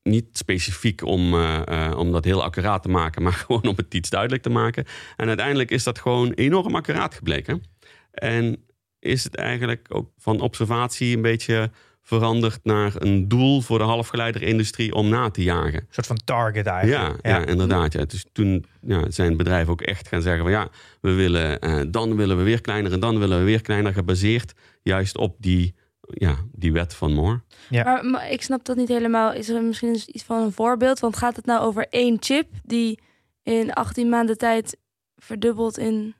niet 0.02 0.26
specifiek 0.32 1.04
om, 1.04 1.34
eh, 1.34 1.88
eh, 1.88 1.98
om 1.98 2.12
dat 2.12 2.24
heel 2.24 2.42
accuraat 2.42 2.82
te 2.82 2.88
maken, 2.88 3.22
maar 3.24 3.32
gewoon 3.32 3.66
om 3.66 3.76
het 3.76 3.94
iets 3.94 4.10
duidelijk 4.10 4.42
te 4.42 4.50
maken. 4.50 4.84
En 5.16 5.28
uiteindelijk 5.28 5.70
is 5.70 5.84
dat 5.84 5.98
gewoon 5.98 6.32
enorm 6.32 6.74
accuraat 6.74 7.14
gebleken. 7.14 7.62
En 8.10 8.64
is 9.02 9.24
het 9.24 9.36
eigenlijk 9.36 9.86
ook 9.88 10.10
van 10.18 10.40
observatie 10.40 11.16
een 11.16 11.22
beetje 11.22 11.70
veranderd 12.02 12.60
naar 12.62 12.92
een 12.98 13.28
doel 13.28 13.60
voor 13.60 13.78
de 13.78 13.84
halfgeleiderindustrie 13.84 14.94
om 14.94 15.08
na 15.08 15.30
te 15.30 15.42
jagen. 15.42 15.80
Een 15.80 15.86
soort 15.90 16.06
van 16.06 16.20
target 16.24 16.64
Ja, 16.64 16.72
eigenlijk. 16.72 17.26
ja. 17.26 17.46
inderdaad. 17.46 17.92
Ja. 17.92 18.04
Dus 18.04 18.26
toen 18.32 18.64
ja, 18.80 19.10
zijn 19.10 19.36
bedrijven 19.36 19.72
ook 19.72 19.80
echt 19.80 20.08
gaan 20.08 20.22
zeggen 20.22 20.42
van 20.42 20.52
ja, 20.52 20.68
we 21.00 21.12
willen, 21.12 21.60
eh, 21.60 21.80
dan 21.88 22.16
willen 22.16 22.36
we 22.36 22.42
weer 22.42 22.60
kleiner 22.60 22.92
en 22.92 23.00
dan 23.00 23.18
willen 23.18 23.38
we 23.38 23.44
weer 23.44 23.62
kleiner, 23.62 23.92
gebaseerd 23.92 24.52
juist 24.82 25.16
op 25.16 25.36
die, 25.38 25.74
ja, 26.00 26.36
die 26.52 26.72
wet 26.72 26.94
van 26.94 27.12
Moore. 27.12 27.40
Maar, 27.70 28.04
maar 28.04 28.30
ik 28.30 28.42
snap 28.42 28.64
dat 28.64 28.76
niet 28.76 28.88
helemaal. 28.88 29.32
Is 29.32 29.48
er 29.48 29.62
misschien 29.62 30.00
iets 30.06 30.24
van 30.24 30.42
een 30.42 30.52
voorbeeld? 30.52 31.00
Want 31.00 31.16
gaat 31.16 31.36
het 31.36 31.46
nou 31.46 31.60
over 31.60 31.86
één 31.90 32.16
chip 32.20 32.48
die 32.64 32.98
in 33.42 33.72
18 33.72 34.08
maanden 34.08 34.38
tijd 34.38 34.76
verdubbelt 35.16 35.78
in... 35.78 36.14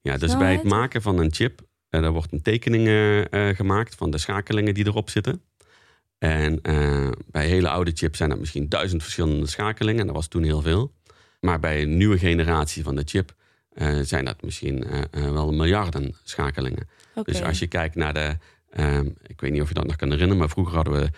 Ja, 0.00 0.16
dus 0.16 0.36
bij 0.36 0.52
het 0.52 0.64
maken 0.64 1.02
van 1.02 1.18
een 1.18 1.32
chip, 1.32 1.60
er 2.04 2.12
wordt 2.12 2.32
een 2.32 2.42
tekening 2.42 2.86
eh, 2.86 3.48
eh, 3.48 3.56
gemaakt 3.56 3.94
van 3.94 4.10
de 4.10 4.18
schakelingen 4.18 4.74
die 4.74 4.86
erop 4.86 5.10
zitten. 5.10 5.42
En 6.18 6.62
eh, 6.62 7.10
bij 7.30 7.46
hele 7.46 7.68
oude 7.68 7.90
chips 7.94 8.18
zijn 8.18 8.30
dat 8.30 8.38
misschien 8.38 8.68
duizend 8.68 9.02
verschillende 9.02 9.46
schakelingen. 9.46 10.00
En 10.00 10.06
dat 10.06 10.16
was 10.16 10.28
toen 10.28 10.42
heel 10.42 10.62
veel. 10.62 10.92
Maar 11.40 11.60
bij 11.60 11.82
een 11.82 11.96
nieuwe 11.96 12.18
generatie 12.18 12.82
van 12.82 12.96
de 12.96 13.02
chip 13.04 13.34
eh, 13.76 13.98
zijn 14.00 14.24
dat 14.24 14.42
misschien 14.42 14.84
eh, 14.84 15.02
eh, 15.10 15.32
wel 15.32 15.52
miljarden 15.52 16.14
schakelingen. 16.22 16.88
Dus 17.22 17.42
als 17.42 17.58
je 17.58 17.66
kijkt 17.66 17.94
naar 17.94 18.14
de, 18.14 18.36
ehm, 18.70 19.06
ik 19.26 19.40
weet 19.40 19.52
niet 19.52 19.62
of 19.62 19.68
je 19.68 19.74
dat 19.74 19.86
nog 19.86 19.96
kan 19.96 20.08
herinneren, 20.10 20.38
maar 20.38 20.48
vroeger 20.48 20.74
hadden 20.74 20.94
we 20.94 21.10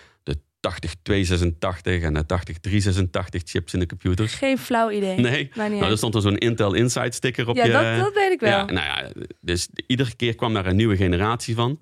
80286 0.61 2.03
en 2.03 2.15
de 2.15 2.27
80386 2.27 3.43
chips 3.45 3.73
in 3.73 3.79
de 3.79 3.87
computers. 3.87 4.35
Geen 4.35 4.59
flauw 4.59 4.91
idee. 4.91 5.19
Nee, 5.19 5.51
nou, 5.55 5.85
er 5.85 5.97
stond 5.97 6.15
er 6.15 6.21
zo'n 6.21 6.39
Intel 6.39 6.75
Inside 6.75 7.13
sticker 7.13 7.49
op 7.49 7.57
ja, 7.57 7.65
je... 7.65 7.73
dat, 7.73 8.05
dat 8.05 8.15
weet 8.15 8.33
ik 8.33 8.41
wel. 8.41 8.51
Ja, 8.51 8.65
nou 8.65 8.87
ja, 8.87 9.13
dus 9.41 9.69
iedere 9.87 10.17
keer 10.17 10.35
kwam 10.35 10.55
daar 10.55 10.67
een 10.67 10.77
nieuwe 10.77 10.97
generatie 10.97 11.55
van. 11.55 11.81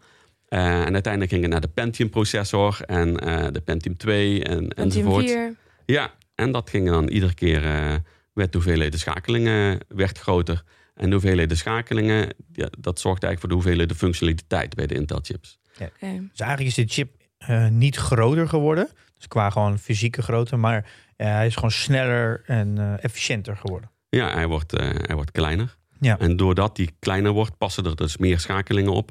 Eh, 0.49 0.81
en 0.81 0.93
uiteindelijk 0.93 1.33
ging 1.33 1.43
het 1.43 1.53
naar 1.53 1.61
de 1.61 1.69
Pentium 1.69 2.11
processor 2.11 2.81
en 2.81 3.19
eh, 3.19 3.47
de 3.53 3.61
Pentium 3.61 3.97
2 3.97 4.45
en, 4.45 4.59
Pentium 4.59 4.85
enzovoort. 4.87 5.31
4. 5.31 5.57
Ja, 5.87 6.15
en 6.35 6.53
dat 6.53 6.71
ging 6.71 6.89
dan 6.89 7.09
iedere 7.09 7.35
keer, 7.35 7.65
eh 7.65 7.95
werd 8.37 8.53
de 8.53 8.59
hoeveelheid 8.59 8.99
schakelingen 8.99 9.81
werd 9.89 10.19
groter. 10.19 10.63
En 10.95 11.07
de 11.07 11.13
hoeveelheid 11.13 11.57
schakelingen, 11.57 12.35
ja, 12.53 12.69
dat 12.79 13.01
zorgt 13.01 13.23
eigenlijk 13.23 13.41
voor 13.41 13.49
de 13.49 13.55
hoeveelheid 13.55 13.89
de 13.89 13.95
functionaliteit 13.95 14.75
bij 14.75 14.87
de 14.87 14.95
Intel 14.95 15.21
chips. 15.23 15.59
Oké. 15.73 16.29
Dus 16.31 16.41
eigenlijk 16.41 16.69
is 16.69 16.75
de 16.75 16.85
chip 16.95 17.16
eh, 17.47 17.69
niet 17.69 17.97
groter 17.97 18.49
geworden. 18.49 18.89
Dus 19.15 19.29
qua 19.29 19.51
gewoon 19.51 19.79
fysieke 19.79 20.23
grootte. 20.23 20.57
Maar 20.57 20.91
eh, 21.17 21.27
hij 21.27 21.47
is 21.47 21.55
gewoon 21.55 21.71
sneller 21.71 22.43
en 22.47 22.79
eh, 22.79 23.05
efficiënter 23.05 23.57
geworden. 23.57 23.91
Ja, 24.09 24.33
hij 24.33 24.47
wordt, 24.47 24.73
eh, 24.73 24.89
hij 24.97 25.15
wordt 25.15 25.31
kleiner. 25.31 25.77
Ja. 26.01 26.19
En 26.19 26.37
doordat 26.37 26.77
die 26.77 26.91
kleiner 26.99 27.33
wordt, 27.33 27.59
passen 27.59 27.85
er 27.85 27.97
dus 27.97 28.17
meer 28.17 28.41
schakelingen 28.41 28.93
op. 28.93 29.11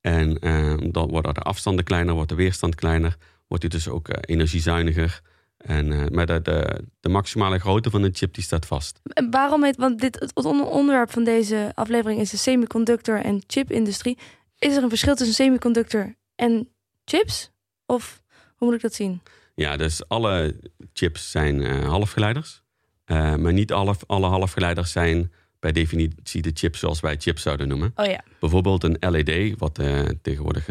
En 0.00 0.38
eh, 0.38 0.74
dan 0.90 1.08
worden 1.08 1.34
de 1.34 1.40
afstanden 1.40 1.84
kleiner, 1.84 2.14
wordt 2.14 2.28
de 2.28 2.34
weerstand 2.34 2.74
kleiner. 2.74 3.16
Wordt 3.48 3.62
hij 3.62 3.72
dus 3.72 3.88
ook 3.88 4.08
eh, 4.08 4.34
energiezuiniger. 4.36 5.20
En, 5.56 5.92
eh, 5.92 6.06
maar 6.08 6.26
de, 6.26 6.42
de, 6.42 6.84
de 7.00 7.08
maximale 7.08 7.58
grootte 7.58 7.90
van 7.90 8.02
de 8.02 8.10
chip 8.12 8.34
die 8.34 8.44
staat 8.44 8.66
vast. 8.66 9.00
En 9.02 9.30
waarom 9.30 9.64
heet, 9.64 9.76
want 9.76 9.98
dit, 10.00 10.20
het 10.20 10.44
onder- 10.44 10.66
onderwerp 10.66 11.10
van 11.10 11.24
deze 11.24 11.72
aflevering 11.74 12.20
is 12.20 12.30
de 12.30 12.36
semiconductor 12.36 13.20
en 13.20 13.42
chipindustrie. 13.46 14.18
Is 14.58 14.76
er 14.76 14.82
een 14.82 14.88
verschil 14.88 15.14
tussen 15.14 15.34
semiconductor 15.34 16.14
en 16.34 16.68
chips? 17.04 17.50
Of 17.90 18.22
hoe 18.56 18.68
moet 18.68 18.76
ik 18.76 18.82
dat 18.82 18.94
zien? 18.94 19.22
Ja, 19.54 19.76
dus 19.76 20.08
alle 20.08 20.60
chips 20.92 21.30
zijn 21.30 21.62
eh, 21.62 21.88
halfgeleiders. 21.88 22.62
Eh, 23.04 23.34
maar 23.34 23.52
niet 23.52 23.72
alle, 23.72 23.94
alle 24.06 24.26
halfgeleiders 24.26 24.92
zijn 24.92 25.32
bij 25.58 25.72
definitie 25.72 26.42
de 26.42 26.50
chips 26.54 26.78
zoals 26.78 27.00
wij 27.00 27.16
chips 27.18 27.42
zouden 27.42 27.68
noemen. 27.68 27.92
Oh 27.94 28.06
ja, 28.06 28.24
Bijvoorbeeld 28.40 28.84
een 28.84 28.96
LED, 29.00 29.58
wat 29.58 29.78
eh, 29.78 30.02
tegenwoordig 30.22 30.68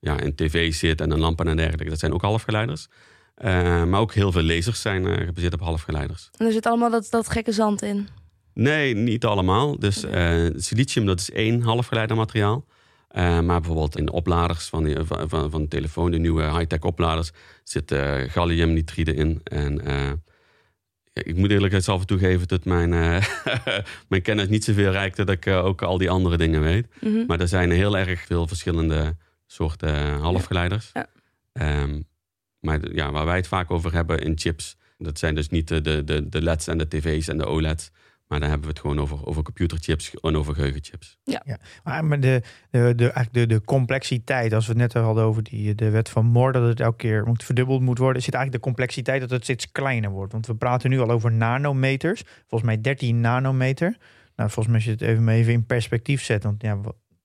ja, 0.00 0.20
in 0.20 0.34
tv 0.34 0.74
zit 0.74 1.00
en 1.00 1.10
een 1.10 1.18
lampen 1.18 1.48
en 1.48 1.56
dergelijke. 1.56 1.90
Dat 1.90 1.98
zijn 1.98 2.12
ook 2.12 2.22
halfgeleiders. 2.22 2.88
Maar 3.86 4.00
ook 4.00 4.14
heel 4.14 4.32
veel 4.32 4.42
lasers 4.42 4.80
zijn 4.80 5.06
gebaseerd 5.26 5.54
op 5.54 5.60
halfgeleiders. 5.60 6.30
en 6.36 6.46
er 6.46 6.52
zit 6.52 6.66
allemaal 6.66 6.90
dat, 6.90 7.06
dat 7.10 7.30
gekke 7.30 7.52
zand 7.52 7.82
in. 7.82 8.08
Nee, 8.54 8.94
niet 8.94 9.24
allemaal. 9.24 9.78
Dus 9.78 10.04
silicium, 10.56 11.06
dat 11.06 11.20
is 11.20 11.30
één 11.30 11.62
halfgeleidermateriaal. 11.62 12.64
Eh, 12.68 12.77
maar 13.14 13.44
bijvoorbeeld 13.60 13.96
in 13.98 14.04
de 14.06 14.12
opladers 14.12 14.66
van, 14.66 14.84
die- 14.84 14.96
van, 15.04 15.28
van, 15.28 15.50
van 15.50 15.62
de 15.62 15.68
telefoon, 15.68 16.10
de 16.10 16.18
nieuwe 16.18 16.42
high-tech 16.42 16.80
opladers, 16.80 17.30
zit 17.64 17.90
eh 17.92 18.22
galliumnitride 18.28 19.14
in. 19.14 19.40
En 19.44 19.84
eh, 19.84 20.10
ik 21.12 21.36
moet 21.36 21.50
eerlijk 21.50 21.82
zelf 21.82 22.04
toegeven 22.04 22.48
dat 22.48 22.64
mijn, 22.64 22.92
eh, 22.92 23.24
mijn 24.08 24.22
kennis 24.22 24.48
niet 24.48 24.64
zoveel 24.64 24.90
reikt 24.90 25.16
dat 25.16 25.28
ik 25.30 25.46
eh, 25.46 25.64
ook 25.64 25.82
al 25.82 25.98
die 25.98 26.10
andere 26.10 26.36
dingen 26.36 26.60
weet. 26.60 26.86
Mhm. 27.00 27.26
Maar 27.26 27.40
er 27.40 27.48
zijn 27.48 27.70
heel 27.70 27.98
erg 27.98 28.20
veel 28.20 28.46
verschillende 28.46 29.16
soorten 29.46 30.12
halfgeleiders. 30.18 30.90
Ja. 30.92 31.06
Ehm, 31.52 32.00
maar 32.60 32.94
ja, 32.94 33.10
waar 33.12 33.24
wij 33.26 33.36
het 33.36 33.48
vaak 33.48 33.70
over 33.70 33.92
hebben 33.92 34.18
in 34.18 34.38
chips 34.38 34.76
Dat 34.98 35.18
zijn 35.18 35.34
dus 35.34 35.48
niet 35.48 35.68
de, 35.68 35.80
de, 35.80 36.04
de, 36.04 36.28
de 36.28 36.42
LED's 36.42 36.66
en 36.66 36.78
de 36.78 36.88
tv's 36.88 37.28
en 37.28 37.38
de 37.38 37.46
OLED's. 37.46 37.90
Maar 38.28 38.40
dan 38.40 38.48
hebben 38.48 38.66
we 38.68 38.72
het 38.72 38.82
gewoon 38.82 39.00
over, 39.00 39.26
over 39.26 39.42
computerchips 39.42 40.14
en 40.20 40.36
over 40.36 40.54
geheugenchips. 40.54 41.18
Maar, 41.84 42.04
maar 42.04 42.20
de, 42.20 42.42
de, 42.70 42.92
de, 42.96 43.10
eigenlijk 43.10 43.32
de, 43.32 43.46
de 43.46 43.64
complexiteit, 43.64 44.52
als 44.52 44.66
we 44.66 44.72
het 44.72 44.80
net 44.80 44.92
hadden 44.92 45.24
over 45.24 45.42
die, 45.42 45.74
de 45.74 45.90
wet 45.90 46.08
van 46.08 46.26
Moore, 46.26 46.52
dat 46.52 46.68
het 46.68 46.80
elke 46.80 46.96
keer 46.96 47.26
moet 47.26 47.44
verdubbeld 47.44 47.80
moet 47.80 47.98
worden, 47.98 48.22
zit 48.22 48.34
eigenlijk 48.34 48.64
de 48.64 48.70
complexiteit 48.70 49.20
dat 49.20 49.30
het 49.30 49.42
steeds 49.42 49.72
kleiner 49.72 50.10
wordt. 50.10 50.32
Want 50.32 50.46
we 50.46 50.54
praten 50.54 50.90
nu 50.90 51.00
al 51.00 51.10
over 51.10 51.32
nanometers, 51.32 52.22
volgens 52.46 52.70
mij 52.70 52.80
13 52.80 53.20
nanometer. 53.20 53.96
Nou, 54.36 54.50
volgens 54.50 54.66
mij 54.66 54.74
als 54.74 54.84
je 54.84 54.90
het 54.90 55.00
even, 55.00 55.28
even 55.28 55.52
in 55.52 55.66
perspectief 55.66 56.22
zet, 56.22 56.42
want 56.42 56.62
ja, 56.62 56.78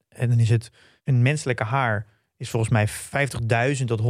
en 0.09 0.29
dan 0.29 0.39
is 0.39 0.49
het 0.49 0.71
een 1.03 1.21
menselijke 1.21 1.63
haar 1.63 2.05
is 2.37 2.49
volgens 2.49 2.71
mij 2.71 2.87
50.000 3.77 3.83
tot 3.85 4.01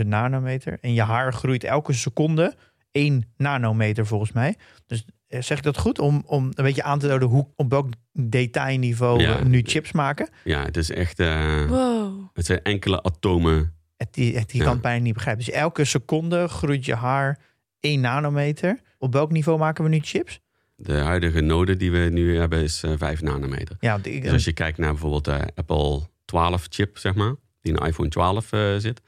100.000 0.00 0.06
nanometer. 0.06 0.78
En 0.80 0.92
je 0.94 1.02
haar 1.02 1.32
groeit 1.32 1.64
elke 1.64 1.92
seconde 1.92 2.54
1 2.90 3.24
nanometer 3.36 4.06
volgens 4.06 4.32
mij. 4.32 4.56
Dus 4.86 5.04
zeg 5.38 5.58
ik 5.58 5.62
dat 5.62 5.78
goed? 5.78 5.98
Om, 5.98 6.22
om 6.26 6.44
een 6.54 6.64
beetje 6.64 6.82
aan 6.82 6.98
te 6.98 7.06
duiden 7.06 7.28
hoe, 7.28 7.46
op 7.56 7.70
welk 7.70 7.88
detailniveau 8.12 9.20
Ja. 9.22 9.38
we 9.38 9.44
nu 9.48 9.62
chips 9.64 9.92
maken. 9.92 10.28
Ja, 10.44 10.64
het 10.64 10.76
is 10.76 10.90
echt... 10.90 11.18
eh, 11.20 11.64
Wow. 11.68 12.28
het 12.32 12.46
zijn 12.46 12.62
enkele 12.62 13.02
atomen. 13.02 13.74
Het, 13.96 14.14
die, 14.14 14.36
het, 14.38 14.48
die 14.50 14.58
Ja. 14.58 14.64
kan 14.64 14.72
het 14.72 14.82
bijna 14.82 15.02
niet 15.04 15.14
begrijpen. 15.14 15.44
Dus 15.44 15.54
elke 15.54 15.84
seconde 15.84 16.48
groeit 16.48 16.84
je 16.84 16.94
haar 16.94 17.38
1 17.80 18.00
nanometer. 18.00 18.80
Op 18.98 19.12
welk 19.12 19.30
niveau 19.30 19.58
maken 19.58 19.84
we 19.84 19.90
nu 19.90 19.98
chips? 20.02 20.40
De 20.76 20.96
huidige 20.96 21.40
node 21.40 21.76
die 21.76 21.90
we 21.92 21.98
nu 21.98 22.38
hebben 22.38 22.62
is 22.62 22.82
eh 22.82 22.92
5 22.96 23.22
nanometer. 23.22 23.76
Ja, 23.80 23.98
Dus 23.98 24.32
als 24.32 24.44
je 24.44 24.52
kijkt 24.52 24.78
naar 24.78 24.90
bijvoorbeeld 24.90 25.24
de 25.24 25.48
Apple 25.54 26.00
12 26.24 26.66
chip, 26.68 26.98
zeg 26.98 27.14
maar. 27.14 27.34
Die 27.60 27.72
in 27.72 27.80
de 27.80 27.86
iPhone 27.86 28.08
12 28.08 28.52
eh, 28.52 28.74
zit. 28.76 29.00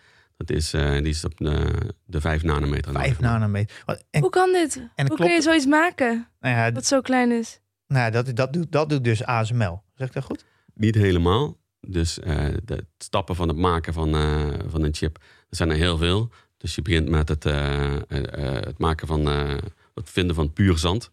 Dat 0.46 0.56
is, 0.56 0.72
eh, 0.72 0.92
die 0.92 1.02
is 1.08 1.24
op 1.24 1.36
de, 1.36 1.66
de 2.04 2.20
5 2.20 2.42
nanometer. 2.42 2.92
5 2.92 3.20
nanometer. 3.20 3.82
Wat- 3.86 4.04
En, 4.10 4.20
Hoe 4.20 4.30
kan 4.30 4.52
dit? 4.52 4.76
en 4.76 4.82
Hoe 4.94 5.04
klopt, 5.06 5.22
kun 5.22 5.32
je 5.32 5.42
zoiets 5.42 5.66
maken 5.66 6.28
nou 6.40 6.54
ja, 6.56 6.70
dat 6.70 6.86
zo 6.86 7.00
klein 7.00 7.30
is? 7.32 7.60
nou, 7.86 8.10
dat, 8.10 8.36
dat, 8.36 8.52
doet, 8.52 8.72
dat 8.72 8.88
doet 8.88 9.04
dus 9.04 9.24
ASML. 9.24 9.82
Zeg 9.94 10.06
ik 10.08 10.14
dat 10.14 10.24
goed? 10.24 10.44
Niet 10.74 10.94
helemaal. 10.94 11.56
Dus 11.80 12.18
eh, 12.20 12.46
de 12.64 12.86
stappen 12.98 13.36
van 13.36 13.48
het 13.48 13.56
maken 13.56 13.92
van, 13.92 14.14
eh, 14.14 14.48
van 14.66 14.82
een 14.82 14.94
chip, 14.94 15.16
er 15.48 15.56
zijn 15.56 15.70
er 15.70 15.76
heel 15.76 15.98
veel. 15.98 16.30
Dus 16.56 16.74
je 16.74 16.82
begint 16.82 17.08
met 17.08 17.28
het, 17.28 17.44
eh, 17.46 17.94
eh, 17.94 18.00
eh, 18.08 18.64
het 18.64 18.78
maken 18.78 19.06
van 19.06 19.28
eh, 19.28 19.56
het 19.94 20.10
vinden 20.10 20.34
van 20.36 20.52
puur 20.52 20.78
zand. 20.78 21.10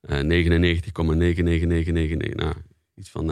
Eh 0.00 0.18
99,99999, 0.20 2.34
nou, 2.34 2.54
iets 2.94 3.10
van 3.10 3.30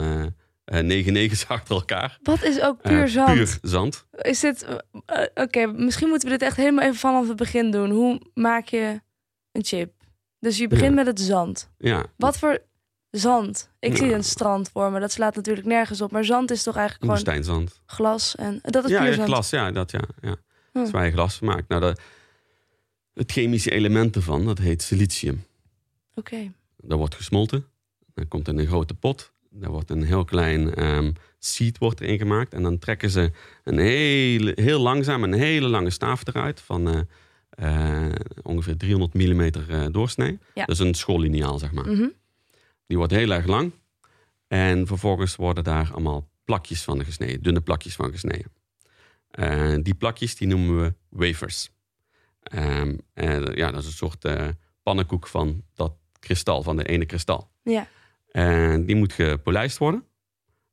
eh 0.67 0.79
eh 0.79 0.85
99 0.87 1.49
achter 1.49 1.75
elkaar. 1.75 2.19
Wat 2.23 2.43
is 2.43 2.61
ook 2.61 2.83
Eh, 2.83 2.91
puur 2.93 3.09
zand? 3.09 3.33
Puur 3.35 3.59
zand. 3.63 4.07
Is 4.13 4.41
dit... 4.41 4.67
eh, 5.07 5.23
Oké, 5.35 5.67
misschien 5.67 6.09
moeten 6.09 6.29
we 6.29 6.39
dit 6.39 6.49
echt 6.49 6.57
helemaal 6.57 6.85
even 6.85 6.97
vanaf 6.97 7.29
het 7.29 7.37
begin 7.37 7.71
doen. 7.71 7.91
Hoe 7.91 8.21
maak 8.35 8.67
je 8.69 9.01
een 9.53 9.65
chip? 9.65 9.93
Dus 10.39 10.59
je 10.59 10.69
begint 10.69 10.89
Ja. 10.89 10.95
met 10.95 11.07
het 11.07 11.21
zand. 11.21 11.71
Ja, 11.79 12.05
Wat 12.17 12.39
voor 12.39 12.63
zand? 13.11 13.71
Ik 13.79 13.91
Ja. 13.91 13.97
zie 13.97 14.13
een 14.13 14.25
strand 14.25 14.71
voor 14.71 14.91
me. 14.93 15.01
Dat 15.01 15.13
slaat 15.13 15.35
natuurlijk 15.35 15.67
nergens 15.67 16.01
op. 16.01 16.11
Maar 16.11 16.25
zand 16.25 16.51
is 16.51 16.63
toch 16.63 16.77
eigenlijk 16.77 17.05
gewoon 17.05 17.23
woestijnzand. 17.23 17.81
glas 17.87 18.35
en... 18.35 18.59
Dat 18.63 18.85
is 18.85 18.91
Ja, 18.91 18.99
puur 19.01 19.09
ja, 19.09 19.15
zand. 19.15 19.29
glas, 19.29 19.51
ja, 19.51 19.71
dat 19.71 19.91
ja. 19.91 20.01
ja. 20.21 20.29
Hm. 20.29 20.37
Dat 20.73 20.87
is 20.87 20.91
waar 20.93 21.05
je 21.07 21.13
glas 21.13 21.35
van 21.37 21.47
maakt. 21.47 21.69
Nou, 21.69 21.81
dat, 21.81 22.01
het 23.15 23.33
chemische 23.33 23.71
element 23.71 24.17
ervan, 24.17 24.45
dat 24.45 24.59
heet 24.59 24.83
silicium. 24.83 25.45
Oké. 26.15 26.53
Dat 26.77 26.99
wordt 26.99 27.15
gesmolten. 27.15 27.67
Dan 28.15 28.29
komt 28.29 28.49
in 28.49 28.59
een 28.59 28.67
grote 28.67 28.95
pot. 28.95 29.33
Daar 29.61 29.71
wordt 29.71 29.91
een 29.91 30.03
heel 30.03 30.25
klein 30.25 30.75
ehm 30.75 31.13
seed 31.47 31.79
wordt 31.79 32.01
erin 32.01 32.19
gemaakt. 32.19 32.53
En 32.55 32.63
dan 32.63 32.79
trekken 32.79 33.11
ze 33.11 33.31
een 33.65 33.79
hele, 33.79 34.53
heel 34.55 34.81
langzaam 34.81 35.23
een 35.23 35.33
hele 35.33 35.69
lange 35.69 35.91
staaf 35.91 36.27
eruit. 36.27 36.61
Van 36.61 36.89
eh, 36.89 38.07
eh, 38.09 38.15
ongeveer 38.43 38.77
300 38.77 39.15
mm 39.15 39.51
doorsnee. 39.93 40.39
Ja. 40.55 40.65
Dat 40.65 40.75
is 40.75 40.79
een 40.79 40.95
schoolliniaal, 40.95 41.59
zeg 41.59 41.73
maar. 41.73 41.91
Mhm. 41.91 42.09
Die 42.87 42.97
wordt 42.97 43.13
heel 43.13 43.31
erg 43.31 43.47
lang. 43.47 43.73
En 44.49 44.87
vervolgens 44.87 45.37
worden 45.37 45.65
daar 45.65 45.91
allemaal 45.93 46.29
plakjes 46.45 46.83
van 46.83 47.05
gesneden. 47.05 47.43
Dunne 47.43 47.61
plakjes 47.61 47.95
van 47.95 48.11
gesneden. 48.11 48.53
En 49.31 49.83
die 49.83 49.95
plakjes 49.95 50.37
die 50.37 50.49
noemen 50.49 50.83
we 50.83 50.95
wafers. 51.09 51.71
Ehm, 52.43 52.97
ja, 53.55 53.71
dat 53.71 53.81
is 53.81 53.87
een 53.87 53.93
soort 53.93 54.25
eh, 54.25 54.49
pannenkoek 54.83 55.27
van 55.27 55.63
dat 55.75 55.93
kristal, 56.19 56.63
van 56.63 56.77
de 56.77 56.85
ene 56.85 57.07
kristal. 57.07 57.51
Ja. 57.63 57.89
En 58.37 58.85
die 58.85 58.97
moet 58.97 59.13
gepolijst 59.13 59.79
worden. 59.79 60.05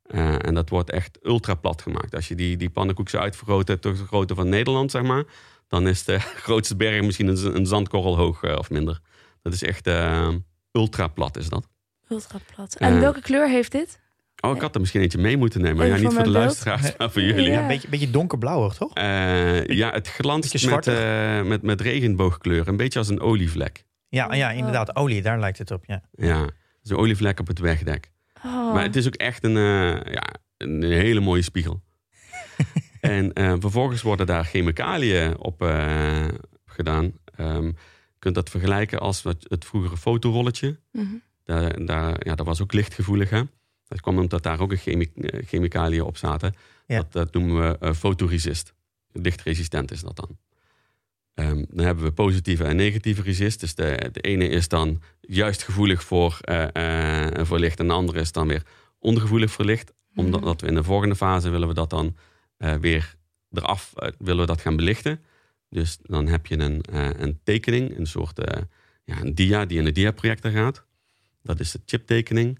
Eh, 0.03 0.45
en 0.45 0.53
dat 0.53 0.69
wordt 0.69 0.89
echt 0.89 1.19
ultra 1.21 1.55
plat 1.55 1.81
gemaakt. 1.81 2.15
Als 2.15 2.27
je 2.27 2.35
die, 2.35 2.57
die 2.57 2.69
pannenkoek 2.69 3.09
zou 3.09 3.23
uitvergroten 3.23 3.79
tot 3.79 3.97
de 3.97 4.05
grootte 4.05 4.35
van 4.35 4.49
Nederland, 4.49 4.91
zeg 4.91 5.01
maar. 5.01 5.23
Dan 5.67 5.87
is 5.87 6.03
de 6.03 6.19
grootste 6.45 6.75
berg 6.75 7.01
misschien 7.01 7.27
een, 7.27 7.55
een 7.55 7.65
zandkorrel 7.65 8.17
hoog 8.17 8.43
eh, 8.43 8.57
of 8.57 8.69
minder. 8.69 8.99
Dat 9.41 9.53
is 9.53 9.63
echt 9.63 9.87
eh, 9.87 10.29
ultra 10.71 11.07
plat 11.07 11.37
is 11.37 11.49
dat. 11.49 11.67
Ultra 12.07 12.39
plat. 12.55 12.75
En 12.75 12.99
welke 12.99 13.21
kleur 13.21 13.49
heeft 13.49 13.71
dit? 13.71 13.99
Oh, 14.41 14.55
ik 14.55 14.61
had 14.61 14.73
er 14.73 14.79
misschien 14.79 15.01
eentje 15.01 15.17
mee 15.17 15.37
moeten 15.37 15.61
nemen. 15.61 15.77
Maar 15.77 15.85
Even 15.85 15.97
ja, 15.97 16.03
niet 16.03 16.13
voor 16.13 16.23
de 16.23 16.31
beeld. 16.31 16.43
luisteraars, 16.43 16.97
maar 16.97 17.11
voor 17.11 17.21
jullie. 17.21 17.51
Ja. 17.51 17.61
Een 17.61 17.67
beetje, 17.67 17.89
beetje 17.89 18.09
donkerblauwig, 18.09 18.73
toch? 18.73 18.93
Eh, 18.93 19.65
ja, 19.65 19.91
het 19.91 20.07
glanst 20.07 20.65
met, 20.65 20.87
eh, 20.87 21.41
met, 21.41 21.61
met 21.61 21.81
regenboogkleur. 21.81 22.67
Een 22.67 22.77
beetje 22.77 22.99
als 22.99 23.09
een 23.09 23.19
olievlek. 23.19 23.83
Ja, 24.09 24.33
ja, 24.33 24.51
inderdaad. 24.51 24.95
Olie, 24.95 25.21
daar 25.21 25.39
lijkt 25.39 25.57
het 25.57 25.71
op. 25.71 25.83
Ja. 25.85 26.01
Ja, 26.11 26.47
zo'n 26.83 26.97
olievlek 26.97 27.39
op 27.39 27.47
het 27.47 27.59
wegdek. 27.59 28.11
Oh. 28.45 28.73
Maar 28.73 28.83
het 28.83 28.95
is 28.95 29.07
ook 29.07 29.15
echt 29.15 29.43
een, 29.43 29.57
eh, 29.57 30.13
ja, 30.13 30.23
een 30.57 30.83
hele 30.83 31.19
mooie 31.19 31.41
spiegel. 31.41 31.81
en 33.01 33.33
eh, 33.33 33.55
vervolgens 33.59 34.01
worden 34.01 34.25
daar 34.25 34.45
chemicaliën 34.45 35.37
op 35.37 35.61
eh, 35.61 36.27
gedaan. 36.65 37.11
Ehm, 37.35 37.65
je 37.65 38.19
kunt 38.19 38.35
dat 38.35 38.49
vergelijken 38.49 38.99
als 38.99 39.23
het 39.23 39.65
vroegere 39.65 39.97
fotorolletje. 39.97 40.79
Mhm. 40.91 41.05
Daar, 41.43 41.85
daar, 41.85 42.27
ja, 42.27 42.35
dat 42.35 42.45
was 42.45 42.61
ook 42.61 42.73
lichtgevoelig. 42.73 43.29
Hè? 43.29 43.41
Dat 43.87 44.01
kwam 44.01 44.17
omdat 44.17 44.43
daar 44.43 44.59
ook 44.59 44.71
een 44.71 44.77
chemi 44.77 45.11
chemicaliën 45.45 46.01
op 46.01 46.17
zaten. 46.17 46.53
Ja. 46.85 46.97
Dat, 46.97 47.11
dat 47.11 47.33
noemen 47.33 47.79
we 47.79 47.95
fotoresist. 47.95 48.73
Lichtresistent 49.11 49.91
is 49.91 50.01
dat 50.01 50.15
dan. 50.15 50.37
Ehm, 51.33 51.63
dan 51.69 51.85
hebben 51.85 52.03
we 52.03 52.11
positieve 52.11 52.63
en 52.63 52.75
negatieve 52.75 53.21
resist. 53.21 53.59
Dus 53.59 53.75
de, 53.75 54.09
de 54.11 54.21
ene 54.21 54.47
is 54.47 54.67
dan 54.67 55.01
juist 55.21 55.63
gevoelig 55.63 56.03
voor, 56.03 56.37
eh, 56.41 57.27
voor 57.45 57.59
licht. 57.59 57.79
En 57.79 57.87
de 57.87 57.93
andere 57.93 58.19
is 58.19 58.31
dan 58.31 58.47
weer 58.47 58.63
ongevoelig 58.99 59.51
voor 59.51 59.65
licht. 59.65 59.93
Omdat 60.15 60.39
Mhm. 60.39 60.49
dat 60.49 60.61
we 60.61 60.67
in 60.67 60.75
de 60.75 60.83
volgende 60.83 61.15
fase 61.15 61.49
willen 61.49 61.67
we 61.67 61.73
dat 61.73 61.89
dan 61.89 62.15
eh, 62.57 62.75
weer 62.75 63.15
eraf 63.51 63.93
willen 64.17 64.41
we 64.41 64.45
dat 64.45 64.61
gaan 64.61 64.75
belichten. 64.75 65.21
Dus 65.69 65.97
dan 66.01 66.27
heb 66.27 66.45
je 66.45 66.59
een, 66.59 66.83
een 67.23 67.39
tekening, 67.43 67.97
een 67.97 68.07
soort 68.07 68.41
ja, 69.05 69.21
een 69.21 69.35
dia 69.35 69.65
die 69.65 69.77
in 69.77 69.83
de 69.83 69.91
diaprojector 69.91 70.51
gaat. 70.51 70.85
Dat 71.41 71.59
is 71.59 71.71
de 71.71 71.79
chiptekening. 71.85 72.59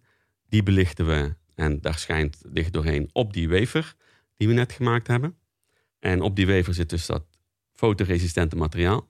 Die 0.49 0.63
belichten 0.63 1.05
we 1.07 1.35
en 1.55 1.81
daar 1.81 1.97
schijnt 1.97 2.41
licht 2.53 2.73
doorheen 2.73 3.09
op 3.11 3.33
die 3.33 3.49
wafer 3.49 3.95
die 4.37 4.47
we 4.47 4.53
net 4.53 4.71
gemaakt 4.71 5.07
hebben. 5.07 5.35
En 5.99 6.21
op 6.21 6.35
die 6.35 6.47
wafer 6.47 6.73
zit 6.73 6.89
dus 6.89 7.05
dat 7.05 7.23
fotoresistente 7.87 8.55
materiaal. 8.55 9.07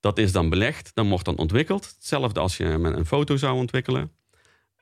Dat 0.00 0.18
is 0.18 0.32
dan 0.32 0.48
belegd, 0.48 0.90
dan 0.94 1.08
wordt 1.08 1.24
dan 1.24 1.36
ontwikkeld. 1.38 1.84
Hetzelfde 1.94 2.40
als 2.40 2.56
je 2.56 2.64
met 2.64 2.96
een 2.96 3.06
foto 3.06 3.36
zou 3.36 3.56
ontwikkelen. 3.56 4.10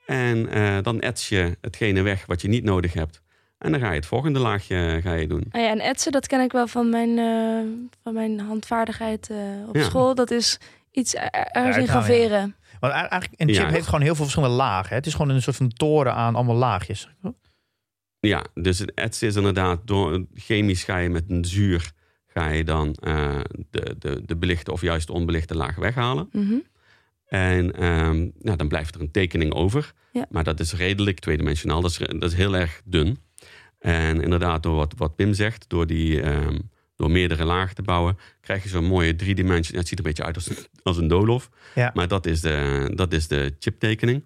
En 0.05 0.49
eh, 0.49 0.77
dan 0.81 0.99
ets 1.01 1.29
je 1.29 1.57
hetgene 1.61 2.01
weg 2.01 2.25
wat 2.25 2.41
je 2.41 2.47
niet 2.47 2.63
nodig 2.63 2.93
hebt. 2.93 3.21
En 3.57 3.71
dan 3.71 3.79
ga 3.79 3.89
je 3.89 3.95
het 3.95 4.05
volgende 4.05 4.39
laagje 4.39 4.75
eh, 4.75 5.01
ga 5.03 5.13
je 5.13 5.27
doen. 5.27 5.45
Ah 5.51 5.61
ja, 5.61 5.69
en 5.69 5.79
etsen, 5.79 6.11
dat 6.11 6.27
ken 6.27 6.41
ik 6.41 6.51
wel 6.51 6.67
van 6.67 6.89
mijn, 6.89 7.17
eh, 7.17 7.89
van 8.03 8.13
mijn 8.13 8.39
handvaardigheid 8.39 9.29
eh, 9.29 9.37
op 9.67 9.75
Ja. 9.75 9.83
school. 9.83 10.15
Dat 10.15 10.31
is 10.31 10.57
iets 10.91 11.15
er- 11.15 11.29
ergens 11.31 11.77
in 11.77 11.83
nou 11.85 11.97
ja. 11.97 12.01
graveren. 12.03 12.55
Want 12.79 12.93
eigenlijk, 12.93 13.41
een 13.41 13.47
chip 13.53 13.63
Ja. 13.65 13.69
heeft 13.69 13.85
gewoon 13.85 14.01
heel 14.01 14.15
veel 14.15 14.23
verschillende 14.23 14.55
lagen. 14.55 14.89
hè. 14.89 14.95
Het 14.95 15.05
is 15.05 15.13
gewoon 15.13 15.29
een 15.29 15.41
soort 15.41 15.55
van 15.55 15.69
toren 15.69 16.13
aan 16.13 16.35
allemaal 16.35 16.55
laagjes. 16.55 17.09
Ja, 18.19 18.45
dus 18.53 18.79
het 18.79 18.93
etsen 18.93 19.27
is 19.27 19.35
inderdaad 19.35 19.79
door 19.87 20.25
chemisch 20.33 20.83
ga 20.83 20.97
je 20.97 21.09
met 21.09 21.23
een 21.27 21.45
zuur 21.45 21.91
ga 22.33 22.49
je 22.49 22.63
dan 22.63 22.93
eh, 22.93 23.39
de, 23.69 23.95
de, 23.99 24.21
de 24.25 24.35
belichte 24.35 24.71
of 24.71 24.81
juist 24.81 25.07
de 25.07 25.13
onbelichte 25.13 25.55
laag 25.55 25.75
weghalen. 25.75 26.29
Mhm. 26.31 26.55
En 27.25 27.75
ehm, 27.75 28.29
nou, 28.39 28.57
dan 28.57 28.67
blijft 28.67 28.95
er 28.95 29.01
een 29.01 29.11
tekening 29.11 29.53
over. 29.53 29.93
Ja. 30.11 30.25
Maar 30.29 30.43
dat 30.43 30.59
is 30.59 30.73
redelijk 30.73 31.19
tweedimensionaal. 31.19 31.81
Dat 31.81 31.91
is, 31.91 31.97
dat 31.97 32.23
is 32.23 32.33
heel 32.33 32.55
erg 32.55 32.81
dun. 32.85 33.17
En 33.79 34.21
inderdaad, 34.21 34.63
door 34.63 34.75
wat, 34.75 34.93
wat 34.97 35.15
Pim 35.15 35.33
zegt, 35.33 35.69
door, 35.69 35.87
die, 35.87 36.21
ehm, 36.21 36.59
door 36.95 37.11
meerdere 37.11 37.45
lagen 37.45 37.75
te 37.75 37.81
bouwen, 37.81 38.17
krijg 38.41 38.63
je 38.63 38.69
zo'n 38.69 38.85
mooie 38.85 39.15
driedimensie. 39.15 39.77
Het 39.77 39.87
ziet 39.87 39.99
er 39.99 40.05
een 40.05 40.11
beetje 40.11 40.25
uit 40.25 40.35
als, 40.35 40.49
als 40.83 40.97
een 40.97 41.07
doolhof. 41.07 41.49
Ja. 41.75 41.91
Maar 41.93 42.07
dat 42.07 42.25
is 42.25 42.41
de, 42.41 42.91
dat 42.95 43.13
is 43.13 43.27
de 43.27 43.55
chiptekening. 43.59 44.23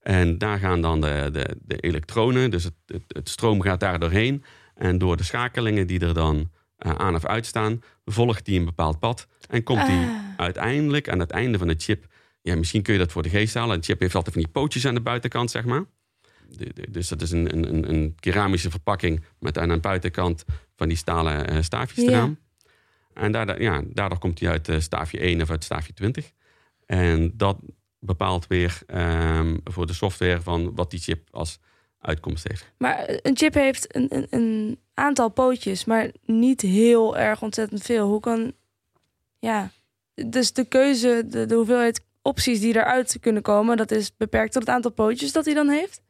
En 0.00 0.38
daar 0.38 0.58
gaan 0.58 0.80
dan 0.80 1.00
de, 1.00 1.28
de, 1.32 1.56
de 1.62 1.76
elektronen, 1.76 2.50
dus 2.50 2.64
het, 2.64 2.74
het, 2.86 3.02
het 3.08 3.28
stroom 3.28 3.60
gaat 3.60 3.80
daar 3.80 3.98
doorheen. 3.98 4.44
En 4.74 4.98
door 4.98 5.16
de 5.16 5.24
schakelingen 5.24 5.86
die 5.86 6.00
er 6.00 6.14
dan 6.14 6.50
eh, 6.76 6.92
aan 6.94 7.14
of 7.14 7.24
uit 7.24 7.46
staan, 7.46 7.80
volgt 8.04 8.44
die 8.44 8.58
een 8.58 8.64
bepaald 8.64 8.98
pad. 8.98 9.26
En 9.48 9.62
komt 9.62 9.86
die 9.86 9.96
Ah. 10.06 10.14
uiteindelijk 10.36 11.08
aan 11.08 11.18
het 11.18 11.30
einde 11.30 11.58
van 11.58 11.66
de 11.68 11.74
chip. 11.78 12.06
Ja, 12.42 12.56
misschien 12.56 12.82
kun 12.82 12.92
je 12.92 12.98
dat 12.98 13.12
voor 13.12 13.22
de 13.22 13.28
geest 13.28 13.54
halen. 13.54 13.76
Een 13.76 13.82
chip 13.84 14.00
heeft 14.00 14.14
altijd 14.14 14.34
van 14.34 14.42
die 14.42 14.52
pootjes 14.52 14.86
aan 14.86 14.94
de 14.94 15.00
buitenkant, 15.00 15.50
zeg 15.50 15.64
maar. 15.64 15.84
De- 16.48 16.72
de- 16.74 16.90
Dus 16.90 17.08
dat 17.08 17.22
is 17.22 17.30
een, 17.30 17.52
een, 17.52 17.68
een- 17.74 17.88
een 17.94 18.14
keramische 18.20 18.70
verpakking 18.70 19.24
met 19.38 19.58
aan 19.58 19.68
de 19.68 19.78
buitenkant 19.78 20.44
van 20.76 20.88
die 20.88 20.96
stalen 20.96 21.46
eh, 21.48 21.62
staafjes 21.62 22.04
eraan. 22.06 22.38
En 23.14 23.32
daardoor, 23.32 23.62
ja, 23.62 23.82
daardoor 23.86 24.18
komt 24.18 24.40
hij 24.40 24.48
uit 24.50 24.68
uh, 24.68 24.80
staafje 24.80 25.18
1 25.18 25.42
of 25.42 25.50
uit 25.50 25.64
staafje 25.64 25.92
20. 25.92 26.30
En 26.86 27.32
dat 27.36 27.58
bepaalt 27.98 28.46
weer 28.46 28.78
um, 28.94 29.60
voor 29.64 29.86
de 29.86 29.92
software 29.92 30.40
van 30.42 30.74
wat 30.74 30.90
die 30.90 31.00
chip 31.00 31.28
als 31.30 31.58
uitkomst 32.06 32.48
heeft. 32.48 32.72
Maar 32.78 33.18
een 33.22 33.36
chip 33.36 33.54
heeft 33.54 33.94
een, 33.94 34.06
een, 34.14 34.26
een 34.30 34.78
aantal 34.94 35.28
pootjes, 35.28 35.84
maar 35.84 36.10
niet 36.24 36.60
heel 36.60 37.16
erg 37.16 37.42
ontzettend 37.42 37.82
veel. 37.82 38.08
Hoe 38.08 38.20
kan. 38.20 38.52
Ja. 39.38 39.70
Dus 40.14 40.52
de 40.52 40.64
keuze, 40.64 41.24
de, 41.28 41.46
de 41.46 41.54
hoeveelheid 41.54 42.04
opties 42.22 42.60
die 42.60 42.74
eruit 42.74 43.16
kunnen 43.20 43.42
komen, 43.42 43.76
dat 43.76 43.90
is 43.90 44.16
beperkt 44.16 44.52
tot 44.52 44.62
het 44.62 44.70
aantal 44.70 44.90
pootjes 44.90 45.32
dat 45.32 45.44
hij 45.44 45.54
dan 45.54 45.68
heeft? 45.68 46.00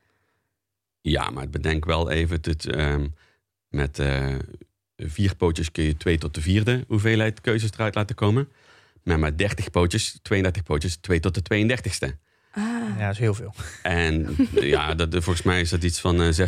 Ja, 1.00 1.30
maar 1.30 1.50
bedenk 1.50 1.84
wel 1.84 2.10
even 2.10 2.42
dat 2.42 2.74
um, 2.74 3.14
met 3.68 3.98
uh, 3.98 4.34
vier 4.96 5.36
pootjes 5.36 5.72
kun 5.72 5.84
je 5.84 5.96
twee 5.96 6.18
tot 6.18 6.34
de 6.34 6.40
vierde 6.40 6.84
hoeveelheid 6.88 7.40
keuzes 7.40 7.72
eruit 7.72 7.94
laten 7.94 8.16
komen. 8.16 8.48
Maar 9.02 9.18
met 9.18 9.38
30 9.38 9.70
pootjes, 9.70 10.18
32 10.22 10.62
pootjes, 10.62 10.96
2 10.96 11.20
tot 11.20 11.48
de 11.48 11.78
32ste. 11.78 12.25
Ah. 12.56 12.64
Ja, 12.98 13.04
dat 13.06 13.12
is 13.12 13.18
heel 13.18 13.34
veel. 13.34 13.54
En 13.82 14.36
ja, 14.75 14.94
dat, 14.94 15.12
volgens 15.12 15.42
mij 15.42 15.60
is 15.60 15.70
dat 15.70 15.82
iets 15.82 16.00
van 16.00 16.20
uh, 16.20 16.28
16.770.216 16.28 16.38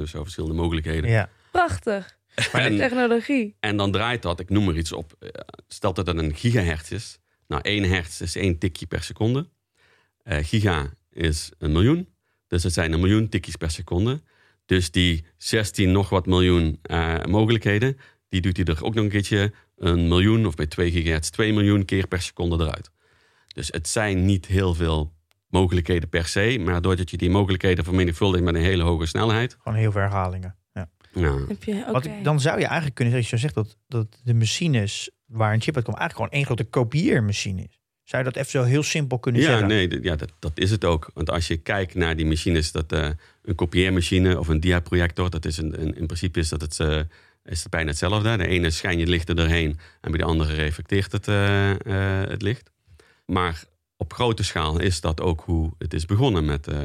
of 0.00 0.08
zo 0.08 0.22
verschillende 0.22 0.56
mogelijkheden. 0.56 1.10
Ja. 1.10 1.30
Prachtig. 1.50 2.18
en, 2.52 2.76
technologie. 2.76 3.56
En 3.60 3.76
dan 3.76 3.92
draait 3.92 4.22
dat, 4.22 4.40
ik 4.40 4.50
noem 4.50 4.68
er 4.68 4.76
iets 4.76 4.92
op. 4.92 5.12
Stel 5.68 5.94
dat 5.94 6.06
het 6.06 6.18
een 6.18 6.34
gigahertz 6.34 6.90
is. 6.90 7.18
Nou, 7.46 7.62
1 7.62 7.84
hertz 7.84 8.20
is 8.20 8.36
1 8.36 8.58
tikje 8.58 8.86
per 8.86 9.02
seconde. 9.02 9.48
Uh, 10.24 10.38
giga 10.40 10.90
is 11.10 11.50
een 11.58 11.72
miljoen. 11.72 12.08
Dus 12.46 12.62
het 12.62 12.72
zijn 12.72 12.92
een 12.92 13.00
miljoen 13.00 13.28
tikjes 13.28 13.56
per 13.56 13.70
seconde. 13.70 14.22
Dus 14.66 14.90
die 14.90 15.24
16 15.36 15.92
nog 15.92 16.08
wat 16.08 16.26
miljoen 16.26 16.80
uh, 16.90 17.24
mogelijkheden, 17.24 17.98
die 18.28 18.40
doet 18.40 18.56
hij 18.56 18.66
er 18.66 18.84
ook 18.84 18.94
nog 18.94 19.04
een 19.04 19.10
keertje 19.10 19.52
een 19.76 20.08
miljoen 20.08 20.46
of 20.46 20.54
bij 20.54 20.66
2 20.66 20.90
gigahertz 20.90 21.28
2 21.28 21.52
miljoen 21.52 21.84
keer 21.84 22.06
per 22.06 22.22
seconde 22.22 22.64
eruit. 22.64 22.90
Dus 23.54 23.68
het 23.68 23.88
zijn 23.88 24.24
niet 24.24 24.46
heel 24.46 24.74
veel 24.74 25.12
mogelijkheden 25.48 26.08
per 26.08 26.26
se, 26.26 26.58
maar 26.64 26.82
doordat 26.82 27.10
je 27.10 27.16
die 27.16 27.30
mogelijkheden 27.30 27.84
vermenigvuldigt 27.84 28.44
met 28.44 28.54
een 28.54 28.60
hele 28.62 28.82
hoge 28.82 29.06
snelheid. 29.06 29.56
Gewoon 29.62 29.78
heel 29.78 29.92
veel 29.92 30.00
herhalingen. 30.00 30.56
Ja. 30.72 30.88
Ja. 31.14 31.36
Heb 31.48 31.64
je, 31.64 31.84
Wat, 31.92 32.08
dan 32.22 32.40
zou 32.40 32.58
je 32.58 32.64
eigenlijk 32.64 32.94
kunnen 32.94 33.14
zeggen, 33.14 33.32
als 33.32 33.40
je 33.42 33.48
zegt 33.48 33.54
dat, 33.54 33.76
dat 33.88 34.20
de 34.24 34.34
machines 34.34 35.10
waar 35.26 35.52
een 35.52 35.60
chip 35.60 35.76
uit 35.76 35.84
komt, 35.84 35.96
eigenlijk 35.96 36.30
gewoon 36.30 36.30
één 36.30 36.44
grote 36.56 36.64
kopieermachine 36.64 37.62
is. 37.62 37.78
Zou 38.02 38.24
je 38.24 38.30
dat 38.30 38.38
even 38.38 38.50
zo 38.50 38.62
heel 38.62 38.82
simpel 38.82 39.18
kunnen 39.18 39.40
Ja, 39.40 39.46
zeggen? 39.46 39.68
nee, 39.68 40.02
ja, 40.02 40.16
dat, 40.16 40.32
dat 40.38 40.52
is 40.54 40.70
het 40.70 40.84
ook. 40.84 41.10
Want 41.14 41.30
als 41.30 41.46
je 41.46 41.56
kijkt 41.56 41.94
naar 41.94 42.16
die 42.16 42.26
machines, 42.26 42.72
dat 42.72 42.92
eh, 42.92 43.08
een 43.42 43.54
kopieermachine 43.54 44.38
of 44.38 44.48
een 44.48 44.60
diaprojector, 44.60 45.30
dat 45.30 45.44
is 45.44 45.56
een, 45.56 45.80
een, 45.80 45.96
in 45.96 46.06
principe 46.06 46.38
is 46.38 46.48
dat 46.48 46.60
het, 46.60 46.80
eh, 46.80 47.00
is 47.44 47.60
het 47.62 47.70
bijna 47.70 47.88
hetzelfde. 47.88 48.36
De 48.36 48.46
ene 48.46 48.70
schijn 48.70 48.98
je 48.98 49.06
licht 49.06 49.28
er 49.28 49.34
doorheen 49.34 49.78
en 50.00 50.10
bij 50.10 50.18
de 50.20 50.26
andere 50.26 50.54
reflecteert 50.54 51.12
het, 51.12 51.28
eh, 51.28 51.70
eh, 51.70 52.28
het 52.28 52.42
licht. 52.42 52.70
Maar 53.30 53.64
op 53.96 54.12
grote 54.12 54.42
schaal 54.44 54.80
is 54.80 55.00
dat 55.00 55.20
ook 55.20 55.40
hoe 55.40 55.70
het 55.78 55.94
is 55.94 56.06
begonnen 56.06 56.44
met, 56.44 56.66
eh, 56.66 56.78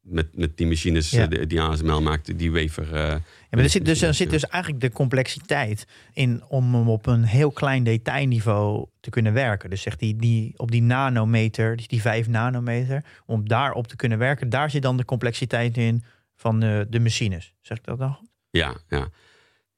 met, 0.00 0.36
met 0.36 0.56
die 0.56 0.66
machines 0.66 1.10
Ja. 1.10 1.22
eh, 1.22 1.28
die, 1.28 1.46
die 1.46 1.60
ASML 1.60 2.02
maakte, 2.02 2.36
die 2.36 2.52
wafer. 2.52 2.84
eh, 2.94 3.00
Ja, 3.00 3.18
maar 3.50 3.64
er 3.64 3.70
zit, 3.70 3.84
dus, 3.84 3.98
dan 3.98 4.14
zit 4.14 4.30
dus 4.30 4.46
eigenlijk 4.46 4.82
de 4.82 4.90
complexiteit 4.90 5.86
in 6.12 6.42
om 6.48 6.74
hem 6.74 6.88
op 6.88 7.06
een 7.06 7.22
heel 7.24 7.50
klein 7.50 7.84
detailniveau 7.84 8.86
te 9.00 9.10
kunnen 9.10 9.32
werken. 9.32 9.70
Dus 9.70 9.82
zegt 9.82 9.98
die, 9.98 10.16
die 10.16 10.54
op 10.56 10.70
die 10.70 10.82
nanometer, 10.82 11.76
dus 11.76 11.86
die 11.88 12.00
5 12.00 12.28
nanometer, 12.28 13.04
om 13.26 13.48
daarop 13.48 13.86
te 13.86 13.96
kunnen 13.96 14.18
werken, 14.18 14.48
daar 14.48 14.70
zit 14.70 14.82
dan 14.82 14.96
de 14.96 15.04
complexiteit 15.04 15.76
in 15.76 16.04
van 16.36 16.60
de, 16.60 16.86
de 16.90 17.00
machines. 17.00 17.54
Zeg 17.60 17.78
ik 17.78 17.84
dat 17.84 17.98
dan 17.98 18.12
goed? 18.14 18.28
Ja, 18.50 18.74
ja. 18.88 19.08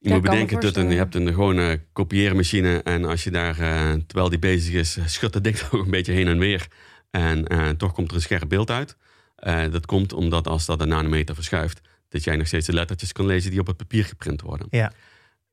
Je 0.05 0.11
Ja, 0.11 0.17
moet 0.17 0.29
bedenken 0.29 0.59
dat 0.59 0.75
een, 0.75 0.89
je 0.89 0.97
hebt 0.97 1.15
een 1.15 1.27
gewone 1.27 1.81
kopieermachine. 1.93 2.81
En 2.83 3.05
als 3.05 3.23
je 3.23 3.31
daar, 3.31 3.59
eh, 3.59 3.93
terwijl 4.07 4.29
die 4.29 4.39
bezig 4.39 4.73
is, 4.73 4.97
schudt 5.05 5.33
het 5.33 5.43
ding 5.43 5.57
toch 5.59 5.71
een 5.71 5.91
beetje 5.91 6.11
heen 6.13 6.27
en 6.27 6.39
weer. 6.39 6.67
En 7.11 7.47
eh, 7.47 7.69
toch 7.69 7.93
komt 7.93 8.09
er 8.09 8.15
een 8.15 8.21
scherp 8.21 8.49
beeld 8.49 8.71
uit. 8.71 8.97
Eh, 9.35 9.71
dat 9.71 9.85
komt 9.85 10.13
omdat 10.13 10.47
als 10.47 10.65
dat 10.65 10.81
een 10.81 10.87
nanometer 10.87 11.35
verschuift, 11.35 11.81
dat 12.09 12.23
jij 12.23 12.35
nog 12.35 12.47
steeds 12.47 12.65
de 12.65 12.73
lettertjes 12.73 13.11
kan 13.11 13.25
lezen 13.25 13.51
die 13.51 13.59
op 13.59 13.67
het 13.67 13.77
papier 13.77 14.05
geprint 14.05 14.41
worden. 14.41 14.67
Ja. 14.69 14.91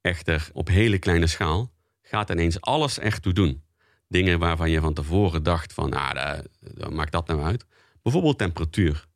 Echter, 0.00 0.48
op 0.52 0.68
hele 0.68 0.98
kleine 0.98 1.26
schaal 1.26 1.72
gaat 2.02 2.30
ineens 2.30 2.60
alles 2.60 2.98
echt 2.98 3.22
toe 3.22 3.32
doen. 3.32 3.62
Dingen 4.08 4.38
waarvan 4.38 4.70
je 4.70 4.80
van 4.80 4.94
tevoren 4.94 5.42
dacht 5.42 5.72
van, 5.72 5.92
ah, 5.92 6.14
daar 6.14 6.92
maakt 6.92 7.12
dat 7.12 7.26
nou 7.26 7.42
uit. 7.42 7.66
Bijvoorbeeld 8.02 8.38
temperatuur. 8.38 9.06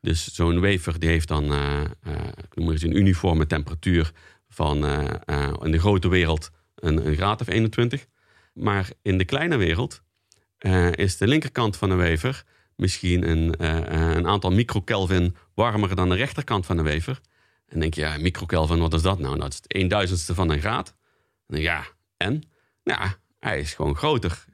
Dus 0.00 0.34
zo'n 0.34 0.60
wafer 0.60 0.98
die 0.98 1.08
heeft 1.08 1.28
dan, 1.28 1.52
eh, 1.52 1.80
eh, 1.80 1.88
ik 2.36 2.54
noem 2.54 2.64
maar 2.64 2.74
eens 2.74 2.82
een 2.82 2.96
uniforme 2.96 3.46
temperatuur 3.46 4.12
van 4.58 4.84
eh, 4.84 5.14
eh, 5.24 5.54
in 5.62 5.70
de 5.70 5.78
grote 5.78 6.08
wereld 6.08 6.50
een, 6.74 7.06
een 7.06 7.16
graad 7.16 7.40
of 7.40 7.48
21. 7.48 8.06
Maar 8.54 8.90
in 9.02 9.18
de 9.18 9.24
kleine 9.24 9.56
wereld 9.56 10.02
eh, 10.58 10.92
is 10.92 11.16
de 11.16 11.26
linkerkant 11.26 11.76
van 11.76 11.88
de 11.88 11.94
wafer 11.94 12.44
misschien 12.76 13.28
een, 13.28 13.64
een 14.14 14.26
aantal 14.26 14.50
microkelvin 14.50 15.36
warmer 15.54 15.94
dan 15.94 16.08
de 16.08 16.14
rechterkant 16.14 16.66
van 16.66 16.76
de 16.76 16.82
wafer. 16.82 17.20
En 17.66 17.80
denk 17.80 17.94
je, 17.94 18.00
ja, 18.00 18.18
microkelvin, 18.18 18.78
wat 18.78 18.94
is 18.94 19.02
dat 19.02 19.18
nou? 19.18 19.38
Dat 19.38 19.52
is 19.52 19.56
het 19.56 19.74
eenduizendste 19.74 20.34
van 20.34 20.50
een 20.50 20.60
graad. 20.60 20.94
En 21.46 21.60
ja, 21.60 21.86
en? 22.16 22.42
Ja, 22.82 23.16
hij 23.38 23.60
is 23.60 23.74
gewoon 23.74 23.96
groter. 23.96 24.44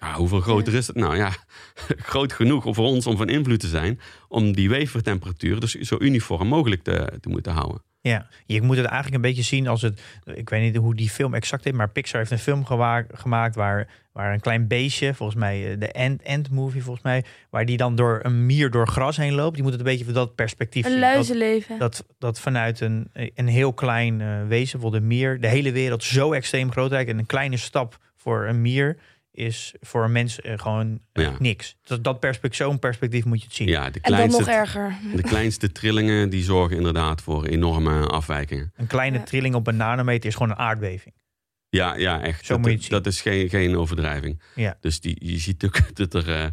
Ja, 0.00 0.14
hoeveel 0.14 0.40
groter 0.40 0.74
is 0.74 0.86
het 0.86 0.96
nou? 0.96 1.16
Ja, 1.16 1.32
groot 2.12 2.32
genoeg 2.32 2.64
voor 2.70 2.86
ons 2.86 3.06
om 3.06 3.16
van 3.16 3.28
invloed 3.28 3.60
te 3.60 3.66
zijn 3.66 4.00
om 4.28 4.52
die 4.52 4.70
wafertemperatuur 4.70 5.60
dus 5.60 5.74
zo 5.74 5.96
uniform 5.98 6.48
mogelijk 6.48 6.82
te, 6.82 7.12
te 7.20 7.28
moeten 7.28 7.52
houden. 7.52 7.82
Ja, 8.02 8.26
je 8.46 8.62
moet 8.62 8.76
het 8.76 8.86
eigenlijk 8.86 9.14
een 9.14 9.30
beetje 9.30 9.42
zien 9.42 9.68
als 9.68 9.82
het. 9.82 10.02
Ik 10.34 10.48
weet 10.48 10.62
niet 10.62 10.76
hoe 10.76 10.94
die 10.94 11.10
film 11.10 11.34
exact 11.34 11.66
is, 11.66 11.72
maar 11.72 11.90
Pixar 11.90 12.18
heeft 12.18 12.30
een 12.30 12.38
film 12.38 12.64
gemaakt 13.12 13.54
waar, 13.54 13.88
waar 14.12 14.32
een 14.32 14.40
klein 14.40 14.68
beestje, 14.68 15.14
volgens 15.14 15.38
mij 15.38 15.72
eh, 15.72 15.80
de 15.80 15.92
Ant, 15.92 16.24
Ant 16.24 16.50
Movie, 16.50 16.82
volgens 16.82 17.04
mij, 17.04 17.24
waar 17.50 17.64
die 17.64 17.76
dan 17.76 17.94
door 17.94 18.20
een 18.22 18.46
mier 18.46 18.70
door 18.70 18.88
gras 18.88 19.16
heen 19.16 19.34
loopt. 19.34 19.56
Je 19.56 19.62
moet 19.62 19.70
het 19.70 19.80
een 19.80 19.86
beetje 19.86 20.04
van 20.04 20.14
dat 20.14 20.34
perspectief 20.34 20.84
Een 20.84 20.90
zien. 20.90 21.00
Dat, 21.00 21.10
luizenleven. 21.10 21.78
dat, 21.78 22.04
dat 22.18 22.40
vanuit 22.40 22.80
een, 22.80 23.10
een 23.12 23.48
heel 23.48 23.72
klein 23.72 24.20
eh, 24.20 24.46
wezen, 24.46 24.80
voor 24.80 24.90
de 24.90 25.00
mier, 25.00 25.40
de 25.40 25.48
hele 25.48 25.72
wereld 25.72 26.04
zo 26.04 26.32
extreem 26.32 26.70
groot 26.70 26.90
lijkt. 26.90 27.10
En 27.10 27.18
een 27.18 27.26
kleine 27.26 27.56
stap 27.56 27.98
voor 28.16 28.46
een 28.46 28.62
mier 28.62 28.98
is 29.40 29.74
voor 29.80 30.04
een 30.04 30.12
mens 30.12 30.40
eh, 30.40 30.58
gewoon 30.58 31.00
eh, 31.12 31.24
Ja. 31.24 31.34
niks. 31.38 31.76
Dat, 31.84 32.04
dat 32.04 32.20
perspectief, 32.20 32.58
zo'n 32.66 32.78
perspectief 32.78 33.24
moet 33.24 33.38
je 33.40 33.46
het 33.46 33.54
zien. 33.54 33.68
Ja, 33.68 33.90
de 33.90 34.00
en 34.00 34.10
dan 34.12 34.28
nog 34.30 34.42
kleinste, 34.42 34.50
erger. 34.80 34.96
de 35.16 35.22
kleinste 35.22 35.72
trillingen 35.72 36.30
die 36.30 36.42
zorgen 36.42 36.76
inderdaad 36.76 37.22
voor 37.22 37.44
enorme 37.46 38.06
afwijkingen. 38.06 38.72
Een 38.76 38.86
kleine 38.86 39.18
Ja. 39.18 39.24
trilling 39.24 39.54
op 39.54 39.66
een 39.66 39.76
nanometer 39.76 40.28
is 40.28 40.34
gewoon 40.34 40.50
een 40.50 40.56
aardbeving. 40.58 41.14
Ja, 41.68 41.94
ja 41.96 42.22
echt. 42.22 42.44
Zo 42.46 42.52
dat, 42.52 42.58
moet 42.62 42.70
je 42.70 42.76
het 42.76 42.84
zien. 42.84 42.92
dat 42.92 43.06
is 43.06 43.20
geen, 43.20 43.48
geen 43.48 43.76
overdrijving. 43.76 44.40
Ja. 44.54 44.76
Dus 44.80 45.00
die, 45.00 45.16
je 45.32 45.38
ziet 45.38 45.64
ook 45.64 45.80
dat 45.96 46.14
er, 46.14 46.34
eh, 46.34 46.46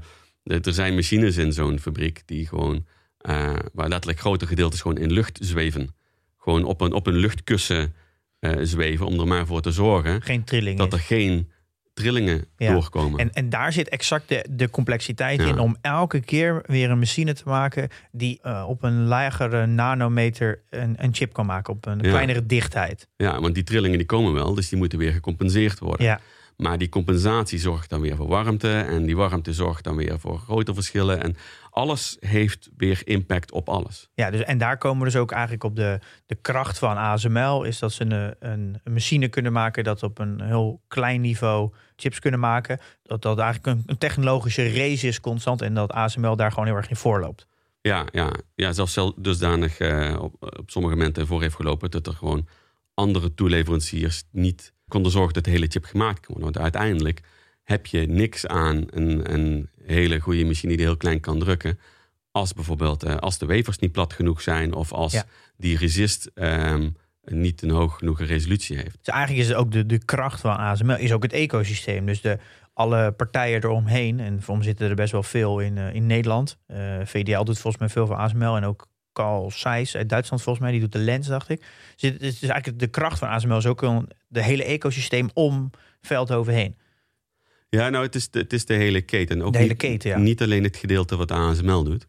dat 0.44 0.66
er 0.66 0.74
zijn 0.74 0.96
machines 0.96 1.38
in 1.38 1.54
zo'n 1.54 1.80
fabriek 1.80 2.22
die 2.26 2.48
gewoon, 2.48 2.86
eh, 3.18 3.56
waar 3.74 3.88
letterlijk 3.88 4.20
grote 4.20 4.48
gedeeltes 4.48 4.82
gewoon 4.82 4.98
in 4.98 5.12
lucht 5.14 5.40
zweven. 5.42 5.96
Gewoon 6.38 6.64
op 6.64 6.82
een, 6.82 6.94
op 6.94 7.08
een 7.08 7.16
luchtkussen 7.16 7.94
eh, 8.40 8.52
zweven 8.62 9.06
om 9.06 9.20
er 9.20 9.28
maar 9.28 9.46
voor 9.46 9.62
te 9.62 9.72
zorgen 9.72 10.22
Geen 10.22 10.44
trilling. 10.44 10.78
dat 10.78 10.94
is. 10.94 11.00
er 11.00 11.06
geen 11.06 11.52
trillingen 11.98 12.46
Ja. 12.58 12.72
doorkomen. 12.72 13.20
En, 13.20 13.34
en 13.34 13.50
daar 13.50 13.74
zit 13.74 13.90
exact 13.90 14.30
de, 14.30 14.46
de 14.50 14.70
complexiteit 14.70 15.42
Ja. 15.42 15.48
in 15.48 15.60
om 15.60 15.78
elke 15.82 16.20
keer 16.20 16.64
weer 16.66 16.90
een 16.90 17.00
machine 17.00 17.34
te 17.34 17.42
maken 17.46 17.90
die 18.12 18.40
eh, 18.42 18.66
op 18.68 18.84
een 18.84 19.04
lagere 19.06 19.66
nanometer 19.66 20.62
een, 20.70 20.96
een 20.98 21.14
chip 21.16 21.34
kan 21.34 21.46
maken, 21.46 21.74
op 21.74 21.86
een 21.86 22.00
Ja. 22.02 22.10
kleinere 22.10 22.46
dichtheid. 22.46 23.08
Ja, 23.16 23.42
want 23.42 23.54
die 23.56 23.64
trillingen 23.64 23.98
die 23.98 24.08
komen 24.08 24.34
wel, 24.34 24.54
dus 24.54 24.70
die 24.70 24.78
moeten 24.78 25.00
weer 25.00 25.12
gecompenseerd 25.12 25.80
worden. 25.80 26.06
Ja, 26.06 26.20
Maar 26.58 26.78
die 26.78 26.90
compensatie 26.90 27.60
zorgt 27.60 27.90
dan 27.90 28.02
weer 28.02 28.16
voor 28.16 28.28
warmte. 28.28 28.72
En 28.72 29.06
die 29.06 29.16
warmte 29.16 29.54
zorgt 29.54 29.84
dan 29.84 29.96
weer 29.96 30.20
voor 30.20 30.40
grote 30.40 30.74
verschillen. 30.74 31.24
En 31.24 31.36
alles 31.70 32.18
heeft 32.20 32.70
weer 32.78 33.02
impact 33.04 33.52
op 33.52 33.70
alles. 33.70 34.10
ja 34.14 34.32
dus, 34.32 34.44
en 34.44 34.58
daar 34.58 34.78
komen 34.78 35.00
we 35.00 35.06
dus 35.06 35.16
ook 35.16 35.32
eigenlijk 35.32 35.64
op 35.64 35.76
de, 35.76 36.00
de 36.26 36.36
kracht 36.36 36.80
van 36.80 36.98
ASML, 36.98 37.64
is 37.64 37.80
dat 37.80 37.94
ze 37.94 38.04
een, 38.04 38.36
een, 38.40 38.80
een 38.84 38.94
machine 38.94 39.28
kunnen 39.28 39.52
maken 39.52 39.84
dat 39.84 40.04
op 40.04 40.20
een 40.20 40.42
heel 40.42 40.82
klein 40.88 41.22
niveau 41.22 41.74
chips 41.96 42.20
kunnen 42.20 42.40
maken. 42.40 42.80
Dat 43.04 43.22
dat 43.22 43.40
eigenlijk 43.40 43.78
een, 43.78 43.84
een 43.86 43.98
technologische 43.98 44.74
race 44.74 45.08
is 45.08 45.20
constant 45.20 45.62
en 45.62 45.74
dat 45.74 45.92
ASML 45.92 46.36
daar 46.36 46.52
gewoon 46.52 46.66
heel 46.66 46.76
erg 46.76 46.90
in 46.90 46.96
voorloopt. 46.96 47.48
Ja, 47.82 48.06
ja, 48.12 48.32
ja 48.56 48.74
zelfs 48.74 48.94
zelf 48.94 49.14
dusdanig 49.18 49.78
eh, 49.78 50.18
op, 50.22 50.58
op 50.60 50.70
sommige 50.70 50.96
momenten 50.96 51.28
voor 51.28 51.42
heeft 51.42 51.56
gelopen. 51.56 51.92
dat 51.92 52.08
er 52.08 52.14
gewoon 52.14 52.48
andere 52.94 53.34
toeleveranciers 53.34 54.24
niet 54.32 54.74
konden 54.88 55.12
zorgen 55.12 55.34
dat 55.34 55.44
de 55.44 55.50
hele 55.50 55.68
chip 55.70 55.86
gemaakt 55.86 56.26
kon 56.26 56.36
worden. 56.36 56.54
Want 56.54 56.74
uiteindelijk 56.74 57.22
heb 57.64 57.86
je 57.86 58.08
niks 58.08 58.48
aan 58.48 58.84
een, 58.90 59.34
een 59.34 59.70
hele 59.86 60.20
goede 60.20 60.46
machine 60.46 60.76
die 60.76 60.86
heel 60.86 60.98
klein 60.98 61.20
kan 61.20 61.40
drukken. 61.40 61.80
Als 62.32 62.54
bijvoorbeeld 62.54 63.04
eh, 63.04 63.16
als 63.16 63.38
de 63.38 63.46
wafers 63.46 63.78
niet 63.80 63.92
plat 63.92 64.14
genoeg 64.14 64.42
zijn. 64.42 64.74
of 64.74 64.92
als 64.94 65.14
Ja. 65.14 65.24
die 65.58 65.78
resist 65.78 66.32
ehm, 66.34 66.90
niet 67.24 67.62
een 67.62 67.70
hoog 67.70 67.98
genoeg 67.98 68.20
resolutie 68.22 68.76
heeft. 68.78 68.98
Dus 69.02 69.14
eigenlijk 69.14 69.44
is 69.44 69.48
het 69.48 69.58
ook 69.58 69.72
de, 69.72 69.86
de 69.86 70.06
kracht 70.06 70.42
van 70.42 70.58
ASML, 70.58 70.98
is 70.98 71.12
ook 71.12 71.24
het 71.24 71.34
ecosysteem. 71.34 72.06
Dus 72.06 72.22
de, 72.22 72.38
alle 72.74 73.12
partijen 73.12 73.64
eromheen, 73.64 74.20
en 74.20 74.42
voor 74.42 74.64
zitten 74.64 74.90
er 74.90 74.96
best 74.96 75.12
wel 75.12 75.24
veel 75.24 75.60
in, 75.60 75.78
eh, 75.78 75.94
in 75.94 76.06
Nederland. 76.06 76.58
Eh, 76.66 77.00
VDL 77.04 77.44
doet 77.44 77.60
volgens 77.60 77.78
mij 77.78 77.90
veel 77.90 78.08
voor 78.08 78.16
ASML 78.16 78.56
en 78.56 78.64
ook 78.64 78.88
Carl 79.18 79.52
Zeiss 79.52 79.96
uit 79.96 80.10
Duitsland 80.10 80.44
volgens 80.44 80.64
mij. 80.64 80.74
Die 80.74 80.82
doet 80.82 80.92
de 80.92 81.00
lens, 81.00 81.28
dacht 81.28 81.50
ik. 81.50 81.66
Dus 81.96 82.10
het 82.10 82.22
is 82.22 82.42
eigenlijk 82.42 82.80
de 82.80 82.88
kracht 82.88 83.20
van 83.20 83.28
ASML 83.28 83.58
is 83.58 83.66
ook 83.66 83.82
een, 83.82 84.10
de 84.28 84.44
hele 84.44 84.64
ecosysteem 84.64 85.30
om 85.34 85.70
Veldhoven 86.02 86.54
heen. 86.54 86.76
Ja, 87.70 87.90
nou, 87.90 88.06
het 88.06 88.16
is 88.16 88.30
de, 88.30 88.40
het 88.40 88.54
is 88.54 88.66
de 88.66 88.74
hele 88.74 89.02
keten. 89.02 89.42
Ook 89.42 89.52
De 89.52 89.58
hele 89.58 89.70
niet, 89.70 89.78
keten, 89.78 90.10
ja. 90.10 90.18
Niet 90.18 90.42
alleen 90.42 90.64
het 90.64 90.78
gedeelte 90.78 91.16
wat 91.16 91.32
ASML 91.32 91.84
doet. 91.84 92.08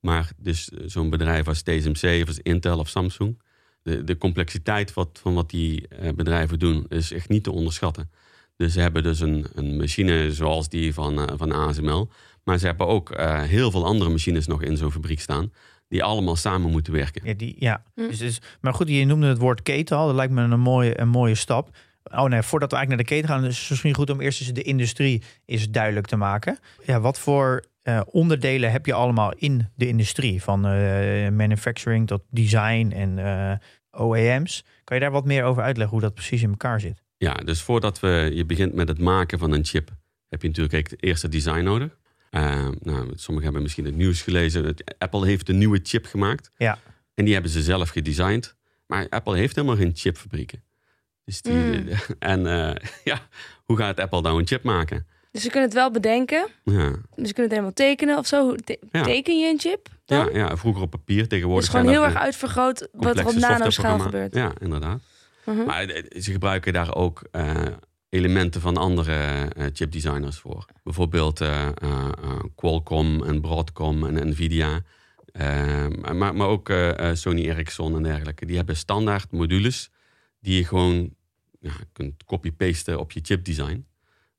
Maar 0.00 0.30
dus 0.36 0.70
eh, 0.70 0.84
zo'n 0.86 1.10
bedrijf 1.10 1.48
als 1.48 1.62
TSMC 1.62 2.22
of 2.22 2.26
als 2.26 2.38
Intel 2.42 2.78
of 2.78 2.88
Samsung. 2.88 3.42
De, 3.82 4.04
de 4.04 4.18
complexiteit 4.18 4.94
wat, 4.94 5.18
van 5.22 5.34
wat 5.34 5.50
die 5.50 5.88
eh, 5.88 6.12
bedrijven 6.12 6.58
doen 6.58 6.86
is 6.88 7.12
echt 7.12 7.28
niet 7.28 7.42
te 7.42 7.52
onderschatten. 7.52 8.10
Dus 8.56 8.72
ze 8.72 8.80
hebben 8.80 9.02
dus 9.02 9.20
een, 9.20 9.46
een 9.54 9.76
machine 9.76 10.32
zoals 10.32 10.68
die 10.68 10.94
van, 10.94 11.28
eh, 11.28 11.34
van 11.36 11.52
ASML. 11.52 12.10
Maar 12.44 12.58
ze 12.58 12.66
hebben 12.66 12.86
ook 12.86 13.20
heel 13.46 13.70
veel 13.70 13.84
andere 13.84 14.10
machines 14.10 14.46
nog 14.46 14.62
in 14.62 14.76
zo'n 14.76 14.92
fabriek 14.92 15.20
staan. 15.20 15.52
Die 15.94 16.04
allemaal 16.04 16.36
samen 16.36 16.70
moeten 16.70 16.92
werken. 16.92 17.22
Ja, 17.24 17.34
die, 17.34 17.56
ja. 17.58 17.82
Hm. 17.94 18.08
Dus, 18.08 18.18
dus, 18.18 18.40
maar 18.60 18.74
goed, 18.74 18.88
je 18.88 19.04
noemde 19.04 19.26
het 19.26 19.38
woord 19.38 19.62
keten 19.62 19.96
al. 19.96 20.06
Dat 20.06 20.14
lijkt 20.14 20.32
me 20.32 20.42
een 20.42 20.60
mooie, 20.60 21.00
een 21.00 21.08
mooie 21.08 21.34
stap. 21.34 21.76
Oh 22.02 22.24
nee, 22.24 22.42
voordat 22.42 22.70
we 22.70 22.76
eigenlijk 22.76 22.88
naar 22.88 22.96
de 22.96 23.04
keten 23.04 23.28
gaan, 23.28 23.50
is 23.50 23.60
het 23.60 23.70
misschien 23.70 23.94
goed 23.94 24.10
om 24.10 24.20
eerst 24.20 24.40
eens 24.40 24.52
de 24.52 24.62
industrie 24.62 25.22
is 25.44 25.70
duidelijk 25.70 26.06
te 26.06 26.16
maken. 26.16 26.58
Ja, 26.84 27.00
wat 27.00 27.18
voor 27.18 27.64
eh, 27.82 28.00
onderdelen 28.06 28.70
heb 28.70 28.86
je 28.86 28.92
allemaal 28.92 29.32
in 29.32 29.68
de 29.74 29.86
industrie? 29.86 30.42
Van 30.42 30.66
eh, 30.66 31.30
manufacturing 31.30 32.06
tot 32.06 32.22
design 32.30 32.92
en 32.94 33.18
eh, 33.18 34.02
OEM's. 34.02 34.64
Kan 34.84 34.96
je 34.96 35.02
daar 35.02 35.12
wat 35.12 35.24
meer 35.24 35.44
over 35.44 35.62
uitleggen 35.62 35.94
hoe 35.94 36.04
dat 36.04 36.14
precies 36.14 36.42
in 36.42 36.50
elkaar 36.50 36.80
zit? 36.80 37.02
Ja, 37.16 37.34
dus 37.34 37.62
voordat 37.62 38.00
we, 38.00 38.30
je 38.34 38.44
begint 38.44 38.74
met 38.74 38.88
het 38.88 38.98
maken 38.98 39.38
van 39.38 39.52
een 39.52 39.64
chip, 39.64 39.88
heb 40.28 40.42
je 40.42 40.48
natuurlijk 40.48 40.74
eigenlijk 40.74 41.02
het 41.02 41.10
eerste 41.10 41.28
design 41.28 41.62
nodig. 41.62 41.98
Eh, 42.34 42.68
nou, 42.80 43.12
sommigen 43.14 43.42
hebben 43.42 43.62
misschien 43.62 43.84
het 43.84 43.96
nieuws 43.96 44.22
gelezen. 44.22 44.74
Apple 44.98 45.26
heeft 45.26 45.48
een 45.48 45.58
nieuwe 45.58 45.80
chip 45.82 46.06
gemaakt. 46.06 46.50
Ja. 46.56 46.78
En 47.14 47.24
die 47.24 47.32
hebben 47.34 47.50
ze 47.50 47.62
zelf 47.62 47.88
gedesigned. 47.88 48.54
Maar 48.86 49.06
Apple 49.08 49.36
heeft 49.36 49.54
helemaal 49.56 49.76
geen 49.76 49.92
chipfabrieken. 49.94 50.62
Dus 51.24 51.42
die, 51.42 51.52
Mm. 51.52 51.88
En 52.18 52.46
eh, 52.46 52.74
ja, 53.12 53.20
hoe 53.64 53.76
gaat 53.76 54.00
Apple 54.00 54.20
nou 54.20 54.40
een 54.40 54.46
chip 54.46 54.62
maken? 54.62 55.06
Dus 55.30 55.42
ze 55.42 55.48
kunnen 55.50 55.68
het 55.68 55.78
wel 55.78 55.90
bedenken. 55.90 56.46
Ja, 56.64 56.90
Dus 56.90 57.28
ze 57.28 57.34
kunnen 57.34 57.42
het 57.42 57.50
helemaal 57.50 57.72
tekenen 57.72 58.18
of 58.18 58.26
zo. 58.26 58.44
Hoe 58.44 58.56
te- 58.56 58.78
Ja. 58.92 59.02
Teken 59.02 59.38
je 59.38 59.48
een 59.50 59.58
chip 59.60 59.88
dan? 60.04 60.28
ja, 60.32 60.38
ja 60.38 60.56
vroeger 60.56 60.82
op 60.82 60.90
papier, 60.90 61.18
Dus 61.18 61.28
tegenwoordig 61.28 61.70
gewoon 61.70 61.84
zijn 61.84 61.96
heel 61.96 62.04
er 62.06 62.10
erg 62.14 62.22
uitvergroot 62.22 62.88
wat 62.92 63.18
er 63.18 63.26
op 63.26 63.34
nanoschaal 63.34 63.98
gebeurt. 63.98 64.34
Ja, 64.34 64.52
inderdaad. 64.60 65.02
Mhm. 65.44 65.64
Maar 65.64 65.84
eh, 65.84 66.20
ze 66.20 66.32
gebruiken 66.32 66.72
daar 66.72 66.94
ook 66.94 67.22
eh, 67.30 67.66
elementen 68.14 68.60
van 68.60 68.76
andere 68.76 69.12
eh, 69.12 69.66
chipdesigners 69.72 70.38
voor. 70.38 70.66
Bijvoorbeeld 70.82 71.40
eh, 71.40 71.68
Qualcomm 72.54 73.22
en 73.24 73.40
Broadcom 73.40 74.06
en 74.06 74.28
Nvidia. 74.28 74.82
Maar, 76.12 76.34
maar 76.34 76.46
ook 76.46 76.72
Sony 77.12 77.48
Ericsson 77.48 77.96
en 77.96 78.02
dergelijke. 78.02 78.46
Die 78.46 78.56
hebben 78.56 78.76
standaard 78.76 79.32
modules 79.32 79.90
die 80.40 80.56
je 80.56 80.64
gewoon 80.64 81.14
ja, 81.60 81.72
kunt 81.92 82.24
copy-pasten 82.24 82.98
op 83.00 83.12
je 83.12 83.20
chipdesign. 83.22 83.86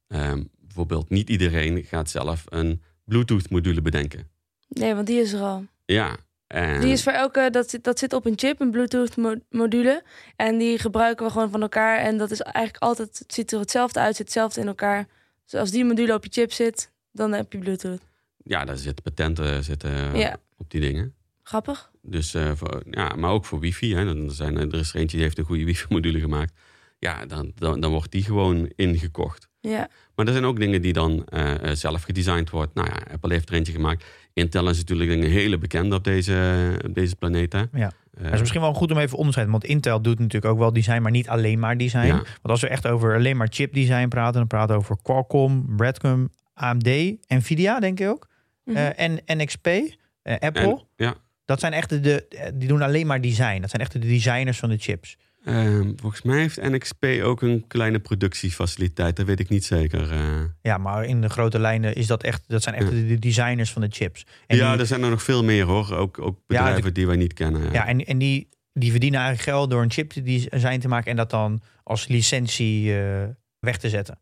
Ehm 0.08 0.42
bijvoorbeeld 0.76 1.10
niet 1.10 1.30
iedereen 1.30 1.84
gaat 1.84 2.10
zelf 2.10 2.44
een 2.50 2.82
Bluetooth 3.04 3.50
module 3.50 3.82
bedenken. 3.82 4.30
Nee, 4.68 4.96
want 4.96 5.08
die 5.08 5.20
is 5.20 5.34
er 5.34 5.42
al. 5.42 5.66
Ja. 5.86 6.18
En- 6.48 6.82
Die 6.82 6.92
is 6.92 7.04
voor 7.04 7.12
elke, 7.12 7.50
dat 7.52 7.70
zit, 7.70 7.84
dat 7.84 8.00
zit 8.00 8.14
op 8.14 8.26
een 8.26 8.34
chip, 8.36 8.60
een 8.62 8.72
Bluetooth 8.72 9.18
mo- 9.18 9.40
module. 9.50 10.04
En 10.36 10.58
die 10.58 10.80
gebruiken 10.80 11.26
we 11.26 11.32
gewoon 11.32 11.50
van 11.50 11.62
elkaar. 11.62 11.98
En 11.98 12.18
dat 12.18 12.32
is 12.32 12.42
eigenlijk 12.42 12.84
altijd, 12.84 13.20
het 13.20 13.34
ziet 13.34 13.52
er 13.52 13.60
hetzelfde 13.60 14.00
uit, 14.00 14.16
zit 14.16 14.26
hetzelfde 14.26 14.62
in 14.62 14.68
elkaar. 14.68 15.08
Dus 15.44 15.60
als 15.60 15.72
die 15.72 15.86
module 15.86 16.14
op 16.14 16.24
je 16.24 16.30
chip 16.32 16.52
zit, 16.52 16.92
dan 17.12 17.32
heb 17.32 17.52
je 17.52 17.58
Bluetooth. 17.60 18.02
ja, 18.44 18.66
daar 18.66 18.78
zitten 18.78 19.04
patenten 19.04 19.64
zitten, 19.64 20.18
Ja. 20.18 20.38
op 20.58 20.72
die 20.72 20.82
dingen. 20.82 21.14
Grappig. 21.44 21.92
Dus, 22.02 22.34
eh, 22.34 22.52
voor, 22.56 22.84
ja, 22.90 23.16
maar 23.16 23.32
ook 23.32 23.46
voor 23.46 23.60
wifi. 23.60 23.96
Hè. 23.96 24.06
Dan 24.06 24.32
zijn, 24.32 24.58
er 24.58 24.68
er 24.74 24.80
is 24.80 24.90
er 24.94 25.00
eentje 25.00 25.16
die 25.18 25.26
heeft 25.26 25.38
een 25.38 25.46
goede 25.46 25.64
wifi-module 25.66 26.20
gemaakt. 26.20 26.54
Ja, 27.00 27.26
dan, 27.26 27.52
dan, 27.56 27.80
dan 27.80 27.92
wordt 27.92 28.12
die 28.12 28.24
gewoon 28.24 28.72
ingekocht. 28.76 29.48
Ja. 29.60 29.88
Maar 30.16 30.26
er 30.26 30.32
zijn 30.32 30.46
ook 30.46 30.60
dingen 30.60 30.82
die 30.82 30.94
dan 30.94 31.26
eh, 31.26 31.70
eh, 31.70 31.76
zelf 31.76 32.04
gedesigned 32.04 32.50
worden. 32.50 32.72
Nou 32.74 32.88
ja, 32.88 33.12
Apple 33.14 33.34
heeft 33.34 33.50
er 33.50 33.56
eentje 33.56 33.74
gemaakt. 33.74 34.06
Intel 34.34 34.70
is 34.70 34.78
natuurlijk 34.78 35.12
een 35.12 35.24
hele 35.24 35.58
bekende 35.58 35.96
op 35.96 36.04
deze, 36.04 36.80
op 36.86 36.94
deze 36.96 37.16
planeet. 37.16 37.54
Hè. 37.54 37.60
Ja. 37.74 37.92
Eh, 38.14 38.24
Het 38.24 38.34
is 38.34 38.40
misschien 38.40 38.62
wel 38.62 38.74
goed 38.74 38.92
om 38.92 38.98
even 38.98 39.18
onderscheid, 39.18 39.50
want 39.50 39.64
Intel 39.64 40.02
doet 40.02 40.20
natuurlijk 40.20 40.54
ook 40.54 40.60
wel 40.60 40.74
design, 40.74 41.02
maar 41.02 41.12
niet 41.12 41.30
alleen 41.30 41.60
maar 41.60 41.78
design. 41.78 42.06
Ja. 42.06 42.14
Want 42.16 42.28
als 42.44 42.62
we 42.62 42.68
echt 42.68 42.88
over 42.88 43.16
alleen 43.16 43.38
maar 43.38 43.48
chip 43.50 43.74
design 43.74 44.08
praten, 44.08 44.34
dan 44.34 44.48
praten 44.48 44.76
we 44.76 44.82
over 44.82 44.98
Qualcomm, 45.02 45.76
Broadcom, 45.76 46.30
AMD, 46.54 46.90
Nvidia 47.28 47.80
denk 47.80 48.00
ik 48.00 48.08
ook, 48.08 48.28
Mhm. 48.64 48.78
eh, 48.78 49.00
en 49.00 49.20
NXP, 49.26 49.68
eh, 49.68 50.36
Apple. 50.40 50.62
en, 50.62 50.82
ja, 50.96 51.16
Dat 51.46 51.60
zijn 51.60 51.74
echt 51.74 51.90
de, 51.90 52.00
de, 52.00 52.52
die 52.54 52.68
doen 52.68 52.82
alleen 52.82 53.08
maar 53.08 53.22
design. 53.22 53.62
Dat 53.62 53.70
zijn 53.70 53.82
echt 53.82 53.92
de 53.92 54.00
designers 54.00 54.60
van 54.60 54.70
de 54.70 54.78
chips. 54.78 55.18
Ehm, 55.46 55.92
volgens 55.96 56.22
mij 56.22 56.40
heeft 56.40 56.62
NXP 56.62 57.06
ook 57.24 57.42
een 57.42 57.68
kleine 57.68 58.00
productiefaciliteit. 58.00 59.16
Dat 59.16 59.26
weet 59.26 59.40
ik 59.40 59.50
niet 59.50 59.66
zeker. 59.66 60.12
eh. 60.12 60.42
Ja, 60.62 60.78
maar 60.78 61.06
in 61.06 61.22
de 61.22 61.30
grote 61.30 61.60
lijnen 61.60 61.96
is 61.96 62.08
dat 62.08 62.24
echt, 62.24 62.44
dat 62.48 62.64
zijn 62.64 62.76
echt 62.76 62.90
de, 62.90 63.06
de 63.06 63.20
designers 63.20 63.72
van 63.72 63.82
de 63.82 63.88
chips. 63.92 64.26
En 64.48 64.58
ja, 64.58 64.72
die, 64.72 64.80
er 64.80 64.86
zijn 64.86 65.04
er 65.04 65.10
nog 65.10 65.24
veel 65.24 65.44
meer 65.44 65.66
hoor. 65.66 65.94
Ook, 65.96 66.20
ook 66.20 66.40
bedrijven 66.48 66.84
de- 66.84 66.92
die 66.92 67.08
wij 67.08 67.16
niet 67.16 67.34
kennen. 67.34 67.64
Ja. 67.64 67.72
ja, 67.72 67.88
en, 67.88 68.06
en 68.06 68.18
die, 68.18 68.50
die 68.74 68.92
verdienen 68.92 69.20
eigenlijk 69.20 69.50
geld 69.50 69.70
door 69.70 69.82
een 69.82 69.92
chip 69.92 70.10
te 70.12 70.22
design 70.22 70.80
te 70.80 70.88
maken 70.88 71.12
en 71.12 71.18
dat 71.18 71.30
dan 71.30 71.62
als 71.84 72.08
licentie 72.08 73.00
eh, 73.00 73.24
weg 73.60 73.78
te 73.78 73.90
zetten. 73.90 74.20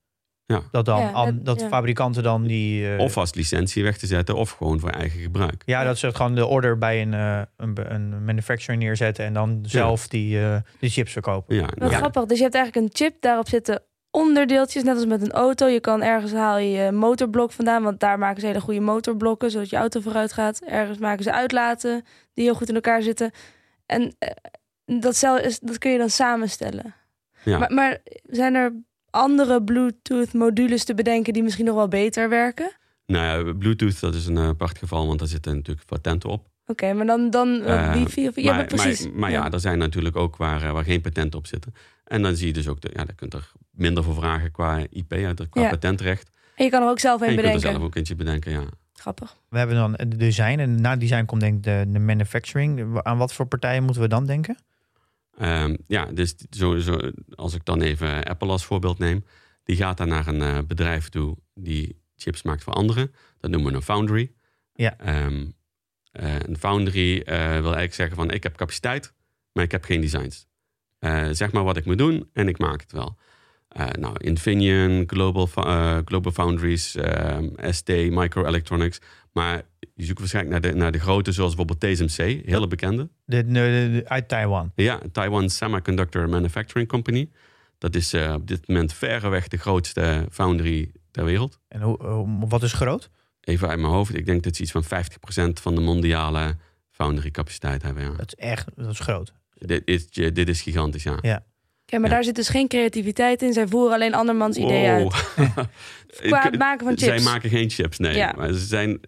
Ja. 0.53 0.61
Dat, 0.71 0.85
dan, 0.85 0.99
Ja, 0.99 1.25
dat- 1.25 1.45
dat 1.45 1.59
ja. 1.59 1.67
fabrikanten 1.67 2.23
dan 2.23 2.43
die... 2.43 2.93
eh, 2.93 2.99
Of 2.99 3.17
als 3.17 3.33
licentie 3.33 3.83
weg 3.83 3.97
te 3.97 4.07
zetten, 4.07 4.35
of 4.35 4.49
gewoon 4.51 4.79
voor 4.79 4.89
eigen 4.89 5.19
gebruik. 5.19 5.61
Ja, 5.65 5.83
dat 5.83 5.97
ze 5.97 6.15
gewoon 6.15 6.35
de 6.35 6.45
order 6.45 6.77
bij 6.77 7.01
een, 7.01 7.13
eh, 7.13 7.41
een, 7.57 7.93
een 7.93 8.25
manufacturer 8.25 8.77
neerzetten 8.77 9.25
en 9.25 9.33
dan 9.33 9.59
zelf 9.67 10.07
die, 10.07 10.39
eh, 10.41 10.55
de 10.79 10.89
chips 10.89 11.11
verkopen. 11.11 11.55
Ja, 11.55 11.67
Wat 11.77 11.93
grappig. 11.93 12.25
Dus 12.25 12.37
je 12.37 12.43
hebt 12.43 12.55
eigenlijk 12.55 12.85
een 12.85 12.95
chip, 13.05 13.21
daarop 13.21 13.47
zitten 13.47 13.81
onderdeeltjes, 14.11 14.83
net 14.83 14.95
als 14.95 15.05
met 15.05 15.21
een 15.21 15.31
auto. 15.31 15.67
Je 15.67 15.79
kan 15.79 16.01
ergens 16.01 16.33
haal 16.33 16.57
je 16.57 16.69
je 16.71 16.91
motorblok 16.91 17.51
vandaan, 17.51 17.83
want 17.83 17.99
daar 17.99 18.19
maken 18.19 18.41
ze 18.41 18.47
hele 18.47 18.61
goede 18.61 18.79
motorblokken, 18.79 19.51
zodat 19.51 19.69
je 19.69 19.75
auto 19.75 19.99
vooruit 19.99 20.33
gaat. 20.33 20.61
Ergens 20.61 20.97
maken 20.97 21.23
ze 21.23 21.33
uitlaten 21.33 22.05
die 22.33 22.43
heel 22.43 22.53
goed 22.55 22.69
in 22.69 22.75
elkaar 22.75 23.01
zitten. 23.01 23.31
En 23.85 24.15
dat, 24.85 25.15
cel 25.15 25.37
is, 25.39 25.59
dat 25.59 25.77
kun 25.77 25.91
je 25.91 25.97
dan 25.97 26.09
samenstellen. 26.09 26.93
Ja. 27.43 27.57
Maar, 27.57 27.73
maar 27.73 27.97
zijn 28.23 28.55
er 28.55 28.73
andere 29.13 29.63
Bluetooth-modules 29.63 30.83
te 30.83 30.93
bedenken 30.93 31.33
die 31.33 31.43
misschien 31.43 31.65
nog 31.65 31.75
wel 31.75 31.87
beter 31.87 32.29
werken? 32.29 32.71
Nou 33.05 33.47
ja, 33.47 33.53
Bluetooth, 33.53 33.99
dat 33.99 34.15
is 34.15 34.25
een 34.27 34.37
eh, 34.37 34.47
apart 34.47 34.77
geval, 34.77 35.07
want 35.07 35.19
daar 35.19 35.27
zitten 35.27 35.55
natuurlijk 35.55 35.87
patenten 35.87 36.29
op. 36.29 36.47
Oké, 36.65 36.93
maar 36.93 37.05
dan, 37.05 37.29
dan 37.29 37.61
Eh, 37.61 37.93
wifi 37.93 38.27
of... 38.27 38.35
Ja, 38.35 38.55
maar, 38.55 38.65
precies. 38.65 39.01
Maar, 39.07 39.15
maar 39.19 39.31
ja, 39.31 39.51
er 39.51 39.59
zijn 39.59 39.77
natuurlijk 39.77 40.15
ook 40.15 40.35
waar, 40.37 40.63
eh, 40.63 40.71
waar 40.71 40.83
geen 40.83 41.01
patenten 41.01 41.39
op 41.39 41.47
zitten. 41.47 41.73
En 42.05 42.21
dan 42.21 42.35
zie 42.35 42.47
je 42.47 42.53
dus 42.53 42.67
ook, 42.67 42.81
de, 42.81 42.89
ja, 42.93 43.05
daar 43.05 43.15
kunt 43.15 43.33
er 43.33 43.51
minder 43.71 44.03
voor 44.03 44.15
vragen 44.15 44.51
qua 44.51 44.79
IP, 44.89 45.13
uit, 45.13 45.49
qua 45.49 45.61
Ja. 45.61 45.69
patentrecht. 45.69 46.29
En 46.55 46.63
je 46.65 46.71
kan 46.71 46.81
er 46.81 46.89
ook 46.89 46.99
zelf 46.99 47.21
En 47.21 47.27
een 47.27 47.33
je 47.33 47.39
kunt 47.41 47.47
er 47.47 47.53
bedenken. 47.55 47.79
zelf 47.79 47.89
ook 47.91 47.95
eentje 47.95 48.15
bedenken, 48.15 48.51
ja. 48.51 48.63
Grappig. 48.93 49.35
We 49.49 49.57
hebben 49.57 49.75
dan 49.75 49.93
het 49.95 50.19
design 50.19 50.59
en 50.59 50.81
na 50.81 50.95
design 50.95 51.25
komt 51.25 51.41
denk 51.41 51.55
ik 51.57 51.63
de, 51.63 51.85
de 51.87 51.99
manufacturing. 51.99 52.99
Aan 53.01 53.17
wat 53.17 53.33
voor 53.33 53.45
partijen 53.45 53.83
moeten 53.83 54.01
we 54.01 54.07
dan 54.07 54.25
denken? 54.25 54.57
Ehm, 55.37 55.75
ja, 55.87 56.05
dus 56.05 56.35
zo, 56.49 56.77
zo, 56.77 56.99
als 57.35 57.53
ik 57.53 57.65
dan 57.65 57.81
even 57.81 58.23
Apple 58.23 58.49
als 58.49 58.65
voorbeeld 58.65 58.97
neem. 58.97 59.23
Die 59.63 59.75
gaat 59.75 59.97
dan 59.97 60.07
naar 60.07 60.27
een 60.27 60.41
eh, 60.41 60.57
bedrijf 60.67 61.09
toe 61.09 61.37
die 61.53 62.01
chips 62.15 62.41
maakt 62.41 62.63
voor 62.63 62.73
anderen. 62.73 63.13
Dat 63.39 63.51
noemen 63.51 63.71
we 63.71 63.77
een 63.77 63.83
foundry. 63.83 64.31
Ja. 64.73 64.97
Ehm, 64.97 65.45
eh, 66.11 66.39
een 66.39 66.57
foundry 66.57 67.19
eh, 67.19 67.35
wil 67.37 67.63
eigenlijk 67.63 67.93
zeggen 67.93 68.15
van 68.15 68.31
ik 68.31 68.43
heb 68.43 68.55
capaciteit, 68.55 69.13
maar 69.51 69.63
ik 69.63 69.71
heb 69.71 69.83
geen 69.83 70.01
designs. 70.01 70.47
Zeg 71.31 71.51
maar 71.51 71.63
wat 71.63 71.77
ik 71.77 71.85
moet 71.85 71.97
doen 71.97 72.29
en 72.33 72.47
ik 72.47 72.57
maak 72.57 72.81
het 72.81 72.91
wel. 72.91 73.17
Nou, 73.99 74.15
Infineon, 74.17 75.03
Global, 75.07 75.45
Global 76.05 76.31
Foundries, 76.31 76.95
ehm, 76.95 77.49
ST, 77.71 77.87
Microelectronics. 77.87 78.99
Maar 79.33 79.61
je 79.95 80.03
zoekt 80.05 80.19
waarschijnlijk 80.19 80.61
naar 80.61 80.71
de, 80.71 80.77
naar 80.77 80.91
de 80.91 80.99
grote, 80.99 81.31
zoals 81.31 81.55
bijvoorbeeld 81.55 81.93
TSMC, 81.95 82.45
hele 82.45 82.67
bekende. 82.67 83.09
De, 83.25 83.45
de- 83.45 83.51
de- 83.51 84.03
uit 84.05 84.27
Taiwan. 84.27 84.71
Ja, 84.75 84.99
Taiwan 85.11 85.49
Semiconductor 85.49 86.29
Manufacturing 86.29 86.87
Company. 86.89 87.29
Dat 87.77 87.95
is 87.95 88.13
eh, 88.13 88.33
op 88.33 88.47
dit 88.47 88.67
moment 88.67 88.93
verreweg 88.93 89.47
de 89.47 89.57
grootste 89.57 90.27
foundry 90.31 90.91
ter 91.11 91.25
wereld. 91.25 91.59
En 91.67 91.81
hoe, 91.81 92.03
hoe- 92.07 92.47
wat 92.47 92.63
is 92.63 92.73
groot? 92.73 93.09
Even 93.41 93.67
uit 93.69 93.79
mijn 93.79 93.91
hoofd, 93.93 94.15
ik 94.15 94.25
denk 94.25 94.43
dat 94.43 94.55
ze 94.55 94.61
iets 94.61 94.71
van 94.71 94.83
50% 94.83 94.87
van 95.61 95.75
de 95.75 95.81
mondiale 95.81 96.57
foundry 96.91 97.31
capaciteit 97.31 97.81
hebben. 97.83 98.03
Ja. 98.03 98.11
Dat 98.11 98.27
is 98.27 98.35
echt 98.35 98.67
dat 98.75 98.89
is 98.91 98.99
groot. 98.99 99.33
Dit, 99.53 99.81
is, 99.85 100.09
dit 100.11 100.49
is 100.49 100.61
gigantisch, 100.61 101.03
ja. 101.03 101.17
Ja. 101.21 101.43
Ja, 101.93 101.99
maar 101.99 102.09
Ja. 102.09 102.15
daar 102.15 102.23
zit 102.23 102.35
dus 102.35 102.49
geen 102.49 102.67
creativiteit 102.67 103.41
in. 103.41 103.53
Zij 103.53 103.67
voeren 103.67 103.93
alleen 103.93 104.13
andermans 104.13 104.57
ideeën 104.57 104.89
uit. 104.89 105.13
Qua 106.21 106.41
het 106.43 106.57
maken 106.57 106.85
van 106.85 106.97
chips. 106.97 107.23
Zij 107.23 107.31
maken 107.31 107.49
geen 107.49 107.69
chips, 107.69 107.97
nee. 107.97 108.15
Ja. 108.15 108.33
Maar 108.37 108.53
ze 108.53 108.59
zijn... 108.65 108.99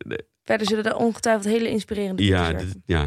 Verder 0.43 0.67
zullen 0.67 0.83
er 0.83 0.95
ongetwijfeld 0.95 1.45
hele 1.53 1.69
inspirerende 1.69 2.23
Ja, 2.25 2.41
werken. 2.41 2.65
dit- 2.67 2.77
ja. 2.85 3.05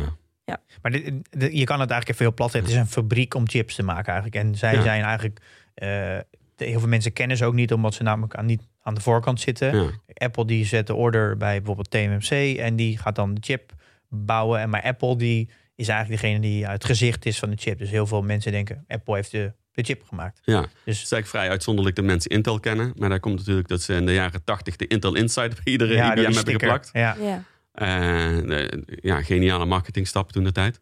Maar 0.83 0.91
dit, 0.93 1.05
dit- 1.31 1.53
je 1.53 1.65
kan 1.65 1.81
het 1.81 1.91
eigenlijk 1.91 2.09
even 2.09 2.25
heel 2.25 2.35
plat 2.35 2.51
zetten. 2.51 2.71
Het 2.73 2.81
is 2.81 2.87
een 2.87 2.93
fabriek 3.03 3.35
om 3.35 3.49
chips 3.49 3.75
te 3.75 3.83
maken 3.83 4.13
eigenlijk. 4.13 4.45
En 4.45 4.55
zij 4.55 4.75
Ja. 4.75 4.83
zijn 4.83 5.03
eigenlijk... 5.03 5.41
eh, 5.75 6.19
heel 6.57 6.79
veel 6.79 6.89
mensen 6.89 7.13
kennen 7.13 7.37
ze 7.37 7.45
ook 7.45 7.55
niet, 7.55 7.73
omdat 7.73 7.95
ze 7.95 8.03
namelijk 8.03 8.35
aan, 8.35 8.47
niet 8.47 8.63
aan 8.83 8.95
de 8.95 9.01
voorkant 9.01 9.41
zitten. 9.41 9.77
ja. 9.77 9.91
Apple 10.15 10.45
die 10.45 10.65
zet 10.65 10.87
de 10.87 10.95
order 10.95 11.37
bij 11.37 11.57
bijvoorbeeld 11.57 11.91
TMMC 11.91 12.57
en 12.59 12.77
die 12.77 12.99
gaat 12.99 13.15
dan 13.15 13.35
de 13.35 13.41
chip 13.45 13.73
bouwen. 14.09 14.61
En 14.61 14.71
maar 14.71 14.83
Apple 14.83 15.17
die 15.17 15.49
is 15.75 15.89
eigenlijk 15.89 16.21
degene 16.23 16.41
die 16.41 16.67
het 16.67 16.85
gezicht 16.85 17.27
is 17.27 17.39
van 17.39 17.51
de 17.51 17.57
chip. 17.57 17.79
Dus 17.79 17.91
heel 17.91 18.07
veel 18.07 18.23
mensen 18.23 18.53
denken, 18.53 18.85
Apple 18.89 19.15
heeft 19.15 19.31
de, 19.31 19.53
de 19.79 19.85
chip 19.85 20.03
gemaakt. 20.09 20.41
Ja, 20.45 20.61
Dus 20.61 20.69
Het 20.75 20.87
is 20.87 20.97
eigenlijk 20.97 21.27
vrij 21.27 21.49
uitzonderlijk 21.49 21.97
dat 21.97 22.05
mensen 22.05 22.31
Intel 22.31 22.61
kennen. 22.61 22.93
Maar 22.97 23.09
daar 23.09 23.21
komt 23.21 23.37
natuurlijk 23.39 23.69
dat 23.69 23.83
ze 23.83 23.95
in 23.95 24.07
de 24.07 24.13
jaren 24.13 24.45
80 24.45 24.77
de 24.77 24.87
Intel 24.87 25.15
Inside 25.15 25.49
bij 25.49 25.73
iedere 25.73 25.95
IBM 25.95 26.15
die 26.15 26.25
hebben 26.25 26.53
geplakt. 26.53 26.91
Ja. 26.93 27.17
Ja. 27.21 27.43
Eh, 27.73 28.69
ja, 28.87 29.23
geniale 29.23 29.65
marketingstap 29.65 30.33
toen 30.33 30.45
de 30.45 30.53
tijd. 30.53 30.81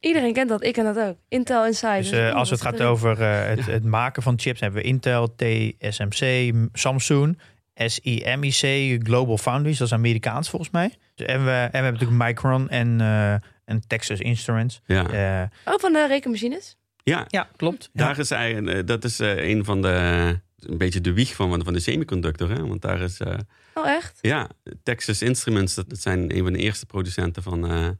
Iedereen 0.00 0.32
kent 0.32 0.48
dat, 0.48 0.64
ik 0.64 0.72
ken 0.72 0.84
dat 0.84 0.98
ook. 0.98 1.16
Intel 1.28 1.66
Inside. 1.66 1.96
Dus 1.96 2.10
eh, 2.10 2.34
als 2.34 2.50
het 2.50 2.60
gaat 2.60 2.82
over 2.82 3.20
eh, 3.22 3.46
het, 3.46 3.66
het 3.66 3.84
maken 3.84 4.22
van 4.22 4.34
chips, 4.38 4.60
hebben 4.60 4.82
we 4.82 4.88
Intel, 4.88 5.34
TSMC, 5.34 6.52
Samsung, 6.72 7.38
SIMIC, 7.74 8.98
Global 9.06 9.38
Foundries, 9.38 9.78
dat 9.78 9.86
is 9.86 9.92
Amerikaans 9.92 10.48
volgens 10.50 10.70
mij. 10.70 10.94
Dus, 11.14 11.26
en, 11.26 11.44
we, 11.44 11.50
en 11.50 11.70
we 11.70 11.76
hebben 11.78 11.92
natuurlijk 11.92 12.22
Micron 12.22 12.68
en, 12.68 13.00
eh, 13.00 13.32
en 13.64 13.82
Texas 13.86 14.18
Instruments. 14.20 14.80
Ja, 14.86 15.06
Eh, 15.10 15.72
Oh, 15.74 15.80
van 15.80 15.92
de 15.92 16.06
rekenmachines? 16.06 16.76
Ja 17.04 17.24
ja, 17.28 17.48
klopt. 17.56 17.90
Ja. 17.92 18.04
daar 18.04 18.18
is 18.18 18.30
eigenlijk, 18.30 18.78
eh, 18.78 18.86
dat 18.86 19.04
is 19.04 19.20
eh, 19.20 19.48
een 19.48 19.64
van 19.64 19.82
de, 19.82 19.88
een 20.58 20.78
beetje 20.78 21.00
de 21.00 21.12
wieg 21.12 21.34
van, 21.34 21.64
van 21.64 21.72
de 21.72 21.80
semiconductor. 21.80 22.50
Hè? 22.50 22.66
Want 22.66 22.82
daar 22.82 23.00
is, 23.00 23.20
eh, 23.20 23.38
Oh, 23.74 23.88
echt? 23.88 24.18
ja, 24.20 24.48
Texas 24.82 25.22
Instruments, 25.22 25.74
dat, 25.74 25.86
zijn 25.88 26.36
een 26.36 26.42
van 26.42 26.52
de 26.52 26.58
eerste 26.58 26.86
producenten 26.86 27.42
van, 27.42 27.98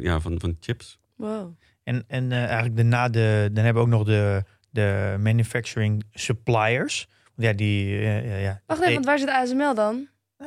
ja, 0.00 0.20
van, 0.20 0.40
van 0.40 0.56
chips. 0.60 0.98
Wow. 1.16 1.54
En, 1.90 2.04
en 2.06 2.32
eh, 2.32 2.44
eigenlijk 2.44 2.76
daarna 2.76 3.08
de, 3.08 3.48
dan 3.52 3.64
hebben 3.64 3.82
we 3.82 3.88
ook 3.88 3.94
nog 3.94 4.06
de, 4.06 4.42
de 4.70 5.16
manufacturing 5.20 6.04
suppliers. 6.12 7.08
Ja, 7.36 7.52
die... 7.52 7.86
ja, 7.98 8.36
ja. 8.36 8.60
Wacht 8.66 8.80
even, 8.80 8.92
want 8.92 9.04
waar 9.04 9.18
zit 9.18 9.28
ASML 9.28 9.74
dan? 9.74 10.08
Eh, 10.40 10.46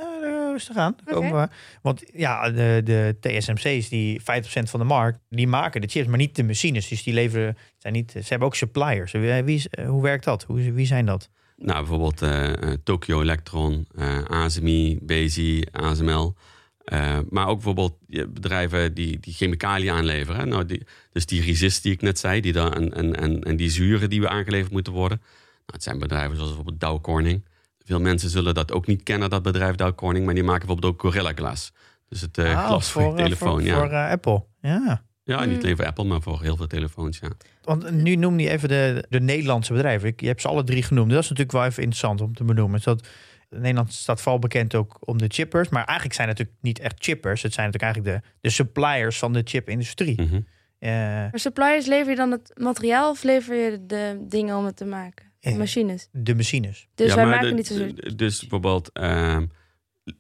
rustig 0.51 0.75
aan. 0.75 0.95
Komen 1.06 1.41
we. 1.41 1.47
Want 1.82 2.03
ja, 2.13 2.51
de, 2.51 2.82
de 2.84 3.15
TSMC's, 3.19 3.89
die 3.89 4.21
50% 4.21 4.23
van 4.63 4.79
de 4.79 4.86
markt, 4.86 5.19
die 5.29 5.47
maken 5.47 5.82
de 5.82 5.88
chips, 5.88 6.08
maar 6.08 6.17
niet 6.17 6.36
de 6.36 6.43
machines. 6.43 6.88
Dus 6.88 7.03
die 7.03 7.13
leveren, 7.13 7.58
zijn 7.77 7.93
niet, 7.93 8.12
ze 8.12 8.25
hebben 8.27 8.47
ook 8.47 8.56
suppliers. 8.56 9.12
Wie, 9.12 9.43
wie 9.43 9.63
eh, 9.69 9.88
hoe 9.88 10.01
werkt 10.01 10.23
dat? 10.23 10.43
Hoe, 10.43 10.71
wie 10.71 10.86
zijn 10.86 11.06
dat? 11.06 11.29
Nou, 11.58 11.77
bijvoorbeeld 11.79 12.21
eh, 12.21 12.53
eh, 12.53 12.77
Tokyo 12.84 13.21
Electron, 13.21 13.88
eh 13.95 14.23
ASMI, 14.23 14.99
BZ, 15.01 15.62
ASML. 15.71 16.36
Eh, 16.84 17.19
maar 17.29 17.47
ook 17.47 17.56
bijvoorbeeld 17.56 17.97
je 18.08 18.27
bedrijven 18.27 18.93
die, 18.93 19.19
die 19.19 19.34
chemicaliën 19.34 19.91
aanleveren. 19.93 20.39
hè. 20.39 20.45
Nou, 20.45 20.65
die, 20.65 20.86
dus 21.12 21.25
die 21.25 21.41
resist 21.41 21.84
die 21.84 21.91
ik 21.91 22.01
net 22.01 22.19
zei, 22.19 22.41
die 22.41 22.53
daar, 22.53 22.71
en, 22.71 22.93
en, 22.93 23.15
en, 23.15 23.43
en 23.43 23.56
die 23.56 23.69
zuren 23.69 24.10
die 24.10 24.21
we 24.21 24.29
aangeleverd 24.29 24.71
moeten 24.71 24.93
worden. 24.93 25.17
Nou, 25.17 25.32
het 25.65 25.84
zijn 25.84 25.99
bedrijven 25.99 26.36
zoals 26.36 26.49
bijvoorbeeld 26.49 26.79
Dow 26.79 27.01
Corning. 27.01 27.45
Veel 27.86 28.00
mensen 28.00 28.30
zullen 28.30 28.54
dat 28.54 28.72
ook 28.72 28.88
niet 28.88 29.04
kennen, 29.04 29.30
dat 29.30 29.43
bedrijf 29.43 29.76
Dow 29.76 29.96
Corning. 29.96 30.26
Maar 30.26 30.34
die 30.34 30.43
maken 30.43 30.60
bijvoorbeeld 30.67 30.93
ook 30.93 31.02
Gorilla 31.02 31.32
Glass. 31.36 31.74
Dus 32.10 32.22
het 32.22 32.38
eh, 32.38 32.58
Ah, 32.58 32.65
glas 32.65 32.91
voor, 32.91 33.02
je 33.02 33.10
eh, 33.10 33.15
telefoon. 33.15 33.52
Voor, 33.52 33.62
ja, 33.62 33.76
voor, 33.78 33.89
eh, 33.89 34.10
Apple. 34.10 34.43
Ja. 34.62 35.04
ja 35.24 35.46
niet 35.46 35.56
Mm. 35.58 35.63
alleen 35.63 35.76
voor 35.76 35.86
Apple, 35.86 36.04
maar 36.04 36.22
voor 36.22 36.41
heel 36.41 36.58
veel 36.58 36.67
telefoons. 36.67 37.19
Ja. 37.19 37.28
Want 37.62 37.91
nu 37.91 38.15
noem 38.15 38.39
je 38.39 38.50
even 38.50 38.69
de, 38.69 39.06
de 39.10 39.19
Nederlandse 39.19 39.74
bedrijven. 39.74 40.08
Ik, 40.08 40.22
je 40.22 40.28
hebt 40.28 40.41
ze 40.41 40.48
alle 40.48 40.63
drie 40.63 40.84
genoemd. 40.84 41.10
Dat 41.10 41.24
is 41.24 41.30
natuurlijk 41.30 41.58
wel 41.58 41.65
even 41.65 41.84
interessant 41.84 42.22
om 42.22 42.34
te 42.36 42.43
benoemen. 42.43 42.76
Dus 42.76 42.84
dat, 42.84 43.08
Nederland 43.50 43.93
staat 43.93 44.22
vooral 44.22 44.39
bekend 44.39 44.76
ook 44.76 44.98
om 45.00 45.17
de 45.17 45.26
chippers. 45.28 45.69
Maar 45.69 45.84
eigenlijk 45.86 46.15
zijn 46.15 46.28
het 46.28 46.38
natuurlijk 46.38 46.63
niet 46.65 46.80
echt 46.80 46.96
chippers. 47.04 47.41
Het 47.41 47.54
zijn 47.54 47.65
natuurlijk 47.65 47.93
eigenlijk 47.93 48.24
de, 48.24 48.30
de 48.41 48.50
suppliers 48.50 49.17
van 49.19 49.34
de 49.34 49.41
chipindustrie. 49.43 50.22
Mhm. 50.22 50.39
Eh, 50.80 50.89
Maar 50.91 51.32
suppliers, 51.39 51.86
lever 51.86 52.10
je 52.10 52.15
dan 52.15 52.32
het 52.32 52.52
materiaal 52.58 53.10
of 53.10 53.24
lever 53.24 53.56
je 53.56 53.86
de 53.86 54.17
dingen 54.30 54.58
om 54.58 54.65
het 54.65 54.76
te 54.76 54.86
maken? 54.86 55.26
De 55.43 55.49
Eh, 55.49 55.58
machines. 55.58 56.08
de 56.12 56.36
machines. 56.36 56.88
Dus 56.95 57.08
Ja, 57.10 57.15
wij 57.15 57.25
maar 57.25 57.34
maken 57.34 57.49
de- 57.49 57.56
niet 57.56 57.67
zo... 57.67 57.93
de- 57.93 58.15
Dus 58.15 58.39
bijvoorbeeld, 58.39 58.91
ehm, 58.91 59.45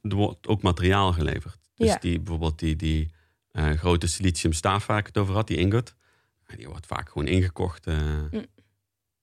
er 0.01 0.15
wordt 0.15 0.47
ook 0.47 0.61
materiaal 0.61 1.13
geleverd. 1.13 1.57
Dus 1.75 1.87
Ja. 1.87 1.97
die, 1.99 2.17
bijvoorbeeld 2.17 2.59
die, 2.59 2.75
die 2.75 3.11
eh, 3.51 3.69
grote 3.71 4.07
siliciumstaaf 4.07 4.85
waar 4.85 4.97
ik 4.97 5.05
het 5.05 5.17
over 5.17 5.33
had, 5.33 5.47
die 5.47 5.57
ingot. 5.57 5.95
Die 6.57 6.67
wordt 6.67 6.85
vaak 6.85 7.09
gewoon 7.09 7.27
ingekocht 7.27 7.87
eh, 7.87 7.97
Mm. 8.31 8.45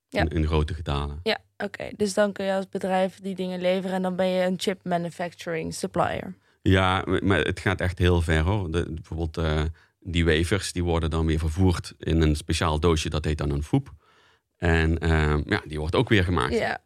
Ja. 0.09 0.21
in, 0.21 0.29
in 0.29 0.47
grote 0.47 0.75
getalen. 0.75 1.21
Ja, 1.23 1.39
oké. 1.57 1.91
Dus 1.97 2.15
dan 2.15 2.33
kun 2.33 2.45
je 2.45 2.53
als 2.55 2.69
bedrijf 2.69 3.21
die 3.21 3.35
dingen 3.35 3.61
leveren 3.61 3.97
en 3.97 4.03
dan 4.03 4.17
ben 4.17 4.27
je 4.27 4.45
een 4.45 4.59
chip 4.61 4.85
manufacturing 4.85 5.75
supplier. 5.75 6.35
Ja, 6.63 7.05
maar- 7.23 7.41
het 7.41 7.61
gaat 7.61 7.81
echt 7.81 7.99
heel 7.99 8.21
ver 8.21 8.43
hoor. 8.43 8.71
De, 8.71 8.93
bijvoorbeeld 8.93 9.37
eh, 9.37 9.63
die 10.01 10.25
wafers, 10.25 10.73
die 10.73 10.85
worden 10.85 11.11
dan 11.11 11.27
weer 11.27 11.39
vervoerd 11.39 11.95
in 11.99 12.21
een 12.23 12.37
speciaal 12.37 12.81
doosje. 12.81 13.09
Dat 13.11 13.25
heet 13.25 13.39
dan 13.39 13.51
een 13.51 13.63
foep. 13.63 13.95
En 14.61 14.99
ehm, 14.99 15.43
ja, 15.47 15.63
die 15.67 15.79
wordt 15.79 15.95
ook 15.95 16.09
weer 16.09 16.25
gemaakt. 16.25 16.55
Ja, 16.55 16.79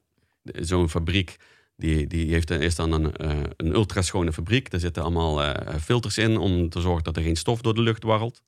zo'n 0.42 0.88
fabriek, 0.88 1.36
die, 1.76 2.06
die 2.06 2.32
heeft, 2.32 2.50
is 2.50 2.74
dan 2.74 2.92
een, 2.92 3.16
eh, 3.16 3.36
een 3.56 3.74
ultraschone 3.74 4.32
fabriek. 4.32 4.70
Daar 4.70 4.80
zitten 4.80 5.02
allemaal 5.02 5.42
eh, 5.42 5.74
filters 5.80 6.18
in 6.18 6.36
om 6.36 6.68
te 6.68 6.80
zorgen 6.80 7.04
dat 7.04 7.16
er 7.16 7.22
geen 7.22 7.36
stof 7.36 7.60
door 7.60 7.74
de 7.74 7.82
lucht 7.82 8.02
warrelt. 8.02 8.42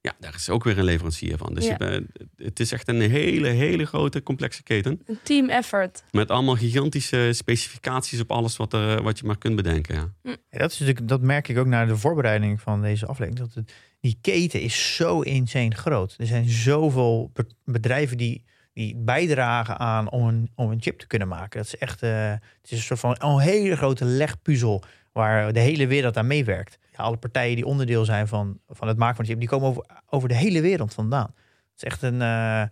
Ja, 0.00 0.12
daar 0.18 0.34
is 0.34 0.50
ook 0.50 0.64
weer 0.64 0.78
een 0.78 0.84
leverancier 0.84 1.36
van. 1.36 1.54
Dus 1.54 1.66
je 1.66 2.06
het 2.36 2.60
is 2.60 2.72
echt 2.72 2.88
een 2.88 3.00
hele, 3.00 3.48
hele 3.48 3.84
grote, 3.84 4.22
complexe 4.22 4.62
keten. 4.62 5.00
een 5.06 5.18
team 5.22 5.48
effort. 5.48 6.04
Met 6.10 6.30
allemaal 6.30 6.56
gigantische 6.56 7.30
specificaties 7.32 8.20
op 8.20 8.30
alles 8.30 8.56
wat, 8.56 8.72
er, 8.72 9.02
wat 9.02 9.18
je 9.18 9.26
maar 9.26 9.38
kunt 9.38 9.56
bedenken. 9.56 9.94
Ja. 9.94 10.12
Ja, 10.22 10.58
dat, 10.58 10.72
is 10.72 10.78
natuurlijk, 10.78 11.08
dat 11.08 11.20
merk 11.20 11.48
ik 11.48 11.58
ook 11.58 11.66
naar 11.66 11.86
de 11.86 11.96
voorbereiding 11.96 12.60
van 12.60 12.82
deze 12.82 13.06
aflevering. 13.06 13.46
Dat 13.46 13.54
het, 13.54 13.72
die 14.00 14.18
keten 14.20 14.60
is 14.60 14.94
zo 14.96 15.20
insane 15.20 15.74
groot. 15.74 16.14
Er 16.18 16.26
zijn 16.26 16.48
zoveel 16.48 17.30
be- 17.32 17.46
bedrijven 17.64 18.16
die, 18.16 18.44
die 18.72 18.96
bijdragen 18.96 19.78
aan 19.78 20.10
om 20.10 20.26
een, 20.28 20.50
om 20.54 20.70
een 20.70 20.80
chip 20.82 20.98
te 20.98 21.06
kunnen 21.06 21.28
maken. 21.28 21.58
Dat 21.58 21.66
is 21.66 21.78
echt 21.78 22.02
eh, 22.02 22.30
het 22.30 22.40
is 22.62 22.70
een 22.70 22.78
soort 22.84 23.00
van 23.00 23.16
een 23.18 23.38
hele 23.38 23.76
grote 23.76 24.04
legpuzzel 24.04 24.82
waar 25.12 25.52
de 25.52 25.60
hele 25.60 25.86
wereld 25.86 26.16
aan 26.16 26.26
meewerkt. 26.26 26.78
Ja, 26.92 26.98
alle 27.04 27.16
partijen 27.16 27.56
die 27.56 27.66
onderdeel 27.66 28.04
zijn 28.04 28.28
van, 28.28 28.58
van 28.68 28.88
het 28.88 28.96
maken 28.96 29.16
van 29.16 29.24
een 29.24 29.30
chip, 29.30 29.40
die 29.40 29.48
komen 29.48 29.68
over, 29.68 29.84
over 30.08 30.28
de 30.28 30.34
hele 30.36 30.60
wereld 30.60 30.94
vandaan. 30.94 31.34
Het 31.34 31.76
is 31.76 31.84
echt 31.84 32.02
een, 32.02 32.22
eh, 32.22 32.62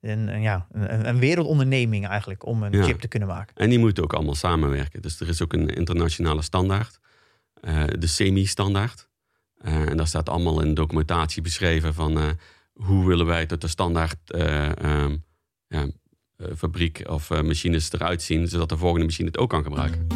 een, 0.00 0.28
een, 0.28 0.42
ja, 0.42 0.66
een, 0.72 1.08
een 1.08 1.18
wereldonderneming 1.18 2.06
eigenlijk 2.08 2.46
om 2.46 2.62
een 2.62 2.72
Ja. 2.72 2.84
chip 2.84 3.00
te 3.00 3.08
kunnen 3.08 3.28
maken. 3.28 3.54
En 3.56 3.68
die 3.68 3.78
moeten 3.78 4.02
ook 4.02 4.12
allemaal 4.12 4.34
samenwerken. 4.34 5.02
Dus 5.02 5.20
er 5.20 5.28
is 5.28 5.42
ook 5.42 5.52
een 5.52 5.68
internationale 5.68 6.42
standaard. 6.42 6.98
eh, 7.60 7.84
de 7.98 8.06
semi-standaard. 8.06 9.08
En 9.58 9.96
daar 9.96 10.06
staat 10.06 10.28
allemaal 10.28 10.60
in 10.60 10.74
documentatie 10.74 11.42
beschreven 11.42 11.94
van 11.94 12.36
hoe 12.72 13.06
willen 13.06 13.26
wij 13.26 13.46
tot 13.46 13.60
de 13.60 13.68
standaard 13.68 14.30
eh, 14.30 14.76
ehm, 14.84 15.16
ja, 15.68 15.86
eh, 16.36 16.46
fabriek 16.56 17.02
of 17.08 17.30
eh, 17.30 17.42
machines 17.42 17.92
eruit 17.92 18.22
zien, 18.22 18.48
zodat 18.48 18.68
de 18.68 18.76
volgende 18.76 19.04
machine 19.06 19.28
het 19.28 19.38
ook 19.38 19.50
kan 19.50 19.62
gebruiken. 19.62 20.06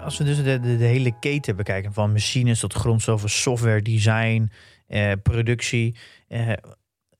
Als, 0.00 0.18
we 0.18 0.24
dus 0.24 0.36
de, 0.36 0.60
de, 0.60 0.76
de 0.76 0.84
hele 0.84 1.18
keten 1.18 1.56
bekijken, 1.56 1.92
van 1.92 2.12
machines 2.12 2.60
tot 2.60 2.72
grondstoffen, 2.72 3.30
software, 3.30 3.82
design, 3.82 4.50
eh, 4.86 5.12
productie. 5.22 5.96
eh, 6.28 6.48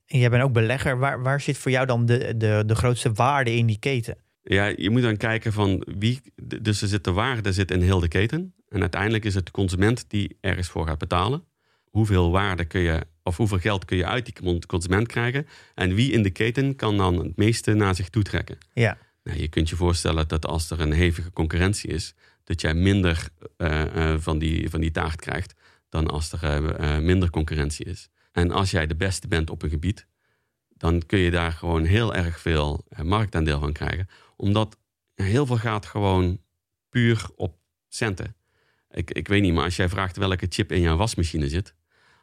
en 0.07 0.19
jij 0.19 0.31
bent 0.31 0.43
ook 0.43 0.53
belegger. 0.53 0.99
Waar, 0.99 1.23
waar 1.23 1.41
zit 1.41 1.59
voor 1.59 1.71
jou 1.71 1.87
dan 1.87 2.07
de, 2.07 2.37
de, 2.37 2.63
de 2.67 2.75
grootste 2.75 3.13
waarde 3.13 3.57
in 3.57 3.67
die 3.67 3.79
keten? 3.79 4.17
Ja, 4.43 4.73
je 4.77 4.91
moet 4.91 5.03
dan 5.03 5.17
kijken 5.17 5.53
van 5.53 5.87
wie. 5.99 6.21
Dus 6.61 6.83
er 6.83 6.89
zit 6.89 7.05
de 7.05 7.13
waarde 7.13 7.53
zit 7.53 7.71
in 7.71 7.83
heel 7.83 8.01
de 8.01 8.09
keten. 8.09 8.55
En 8.69 8.81
uiteindelijk 8.81 9.25
is 9.25 9.35
het 9.35 9.47
de 9.47 9.53
consument 9.53 10.05
die 10.09 10.37
ergens 10.41 10.69
voor 10.69 10.87
gaat 10.87 10.99
betalen. 10.99 11.45
Hoeveel 11.85 12.31
waarde 12.31 12.65
kun 12.65 12.81
je, 12.81 13.07
of 13.31 13.37
hoeveel 13.37 13.59
geld 13.59 13.85
kun 13.85 13.97
je 13.97 14.07
uit 14.07 14.25
die 14.25 14.61
consument 14.67 15.07
krijgen? 15.07 15.47
En 15.75 15.95
wie 15.95 16.13
in 16.13 16.23
de 16.23 16.31
keten 16.31 16.77
kan 16.77 16.97
dan 16.97 17.19
het 17.19 17.37
meeste 17.37 17.75
naar 17.75 17.95
zich 17.95 18.09
toe 18.09 18.23
trekken? 18.23 18.59
Ja, 18.73 18.99
Nou, 19.23 19.39
je 19.39 19.49
kunt 19.49 19.69
je 19.69 19.77
voorstellen 19.77 20.29
dat 20.29 20.47
als 20.47 20.71
er 20.71 20.81
een 20.81 20.93
hevige 20.93 21.33
concurrentie 21.33 21.91
is, 21.91 22.15
dat 22.45 22.61
jij 22.61 22.75
minder 22.75 23.29
eh, 23.57 24.13
eh, 24.13 24.21
van, 24.21 24.39
die, 24.39 24.71
van 24.71 24.81
die 24.81 24.91
taart 24.91 25.21
krijgt 25.21 25.55
dan 25.89 26.07
als 26.07 26.33
er 26.33 26.75
eh, 26.75 26.99
minder 26.99 27.31
concurrentie 27.31 27.87
is. 27.87 28.09
En 28.33 28.51
als 28.51 28.71
jij 28.71 28.87
de 28.87 28.97
beste 28.97 29.29
bent 29.29 29.51
op 29.51 29.63
een 29.63 29.71
gebied, 29.71 30.07
dan 30.69 31.07
kun 31.07 31.19
je 31.19 31.31
daar 31.31 31.53
gewoon 31.53 31.85
heel 31.85 32.15
erg 32.15 32.41
veel 32.41 32.87
marktaandeel 33.03 33.61
van 33.61 33.73
krijgen. 33.73 34.09
Omdat 34.37 34.79
heel 35.15 35.47
veel 35.47 35.59
gaat 35.59 35.87
gewoon 35.87 36.41
puur 36.89 37.27
op 37.37 37.59
centen. 37.89 38.37
Ik, 38.91 39.11
ik 39.11 39.29
weet 39.29 39.43
niet, 39.43 39.55
maar 39.55 39.65
als 39.65 39.77
jij 39.77 39.89
vraagt 39.89 40.17
welke 40.17 40.47
chip 40.49 40.73
in 40.73 40.81
jouw 40.81 40.97
wasmachine 40.97 41.49
zit. 41.49 41.75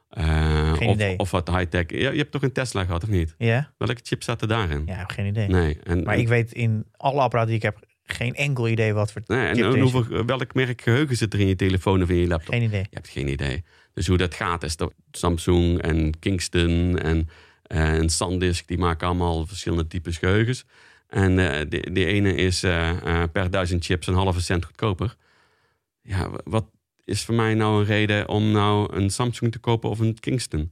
Eh, 0.10 0.74
Geen 0.74 0.88
of, 0.88 0.96
idee. 0.96 1.17
of 1.17 1.32
wat 1.32 1.50
high-tech. 1.50 1.89
Je 1.89 2.12
hebt 2.17 2.32
toch 2.32 2.41
een 2.43 2.52
Tesla 2.52 2.86
gehad, 2.86 3.04
of 3.04 3.10
niet? 3.10 3.36
ja? 3.38 3.74
Welke 3.78 4.02
chip 4.04 4.24
zat 4.24 4.41
er 4.41 4.48
daarin? 4.48 4.84
Ja, 4.86 4.93
ik 4.93 5.00
heb 5.00 5.10
geen 5.10 5.26
idee. 5.26 5.48
Nee. 5.48 5.80
En, 5.84 6.04
Maar 6.04 6.13
en- 6.13 6.20
ik 6.20 6.28
weet 6.28 6.52
in 6.54 6.86
alle 6.98 7.22
apparaten 7.22 7.48
die 7.50 7.58
ik 7.58 7.63
heb 7.63 7.80
geen 8.04 8.34
enkel 8.36 8.67
idee 8.67 8.93
wat 8.93 9.12
voor 9.12 9.22
Nee, 9.26 9.48
en, 9.48 9.80
hoeveel, 9.80 10.26
welk 10.26 10.54
merk 10.54 10.82
geheugen 10.82 11.15
zit 11.17 11.34
er 11.34 11.39
in 11.39 11.48
je 11.48 11.56
telefoon 11.56 12.02
of 12.02 12.10
in 12.10 12.15
je 12.15 12.28
laptop? 12.28 12.54
Geen 12.54 12.63
idee. 12.63 12.80
Je 12.82 12.88
hebt 12.96 13.08
geen 13.10 13.28
idee. 13.28 13.63
Dus 13.93 14.08
hoe 14.08 14.17
dat 14.17 14.34
gaat 14.34 14.63
is 14.63 14.76
dat 14.76 14.93
Samsung 15.12 15.82
en 15.82 16.20
Kingston 16.20 16.98
en, 17.00 17.30
en 17.63 18.10
SanDisk, 18.10 18.67
die 18.67 18.78
maken 18.78 19.08
allemaal 19.08 19.46
verschillende 19.46 19.88
types 19.88 20.17
geheugens. 20.17 20.65
En 21.08 21.39
eh 21.39 21.65
de, 21.70 21.89
de 21.91 22.06
ene 22.06 22.36
is 22.36 22.63
eh, 22.63 23.24
per 23.32 23.52
duizend 23.52 23.86
chips 23.86 24.08
een 24.08 24.13
halve 24.13 24.41
cent 24.41 24.65
goedkoper. 24.65 25.15
Ja, 26.02 26.30
wat 26.43 26.65
is 27.08 27.26
voor 27.26 27.36
mij 27.36 27.54
nou 27.54 27.80
een 27.80 27.86
reden 27.86 28.28
om 28.28 28.52
nou 28.52 28.96
een 28.96 29.10
Samsung 29.10 29.52
te 29.52 29.60
kopen 29.60 29.89
of 29.89 30.00
een 30.00 30.20
Kingston? 30.20 30.72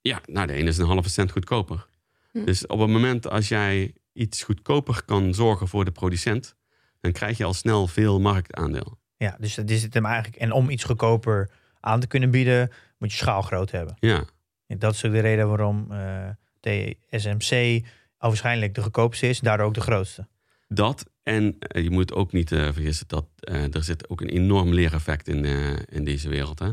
Ja, 0.00 0.20
nou 0.26 0.46
de 0.46 0.52
ene 0.52 0.68
is 0.68 0.78
een 0.78 0.86
halve 0.86 1.08
cent 1.08 1.30
goedkoper. 1.30 1.86
Hm. 2.32 2.44
Dus 2.44 2.66
op 2.66 2.78
het 2.78 2.88
moment 2.88 3.28
als 3.28 3.48
jij 3.48 3.94
iets 4.12 4.42
goedkoper 4.42 5.04
kan 5.04 5.34
zorgen 5.34 5.68
voor 5.68 5.84
de 5.84 5.90
producent, 5.90 6.56
dan 7.00 7.12
krijg 7.12 7.38
je 7.38 7.44
al 7.44 7.54
snel 7.54 7.86
veel 7.86 8.20
marktaandeel. 8.20 8.98
Ja, 9.16 9.36
dus 9.38 9.54
dat 9.54 9.70
is 9.70 9.82
het 9.82 9.94
hem 9.94 10.06
eigenlijk. 10.06 10.36
En 10.36 10.52
om 10.52 10.70
iets 10.70 10.84
goedkoper 10.84 11.50
aan 11.80 12.00
te 12.00 12.06
kunnen 12.06 12.30
bieden, 12.30 12.70
moet 12.98 13.12
je 13.12 13.18
schaal 13.18 13.42
groot 13.42 13.70
hebben. 13.70 13.96
Ja, 13.98 14.24
En 14.66 14.78
dat 14.78 14.94
is 14.94 15.04
ook 15.04 15.12
de 15.12 15.20
reden 15.20 15.48
waarom 15.48 15.92
eh 15.92 16.28
TSMC 16.60 17.84
waarschijnlijk 18.18 18.74
de 18.74 18.82
goedkoopste 18.82 19.28
is, 19.28 19.40
daardoor 19.40 19.66
ook 19.66 19.74
de 19.74 19.80
grootste. 19.80 20.28
dat. 20.68 21.12
En 21.24 21.56
eh, 21.58 21.82
je 21.82 21.90
moet 21.90 22.12
ook 22.12 22.32
niet 22.32 22.52
eh, 22.52 22.68
vergissen 22.72 23.08
dat 23.08 23.26
eh, 23.38 23.74
er 23.74 23.84
zit 23.84 24.08
ook 24.08 24.20
een 24.20 24.28
enorm 24.28 24.72
leereffect 24.72 25.28
in, 25.28 25.44
in 25.88 26.04
deze 26.04 26.28
wereld. 26.28 26.58
Hè? 26.58 26.70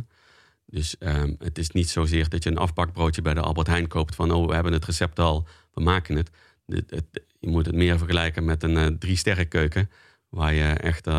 Dus 0.65 0.97
ehm, 0.97 1.33
het 1.37 1.57
is 1.57 1.69
niet 1.69 1.89
zozeer 1.89 2.29
dat 2.29 2.43
je 2.43 2.49
een 2.49 2.57
afbakbroodje 2.57 3.21
bij 3.21 3.33
de 3.33 3.41
Albert 3.41 3.67
Heijn 3.67 3.87
koopt 3.87 4.15
van 4.15 4.31
oh, 4.31 4.47
we 4.47 4.53
hebben 4.53 4.73
het 4.73 4.85
recept 4.85 5.19
al, 5.19 5.47
we 5.73 5.81
maken 5.81 6.15
het. 6.15 6.29
Je 7.39 7.49
moet 7.49 7.65
het 7.65 7.75
meer 7.75 7.97
vergelijken 7.97 8.45
met 8.45 8.63
een 8.63 8.99
drie 8.99 9.15
sterren 9.15 9.47
keuken. 9.47 9.89
Waar 10.29 10.53
je 10.53 10.63
echt 10.63 11.09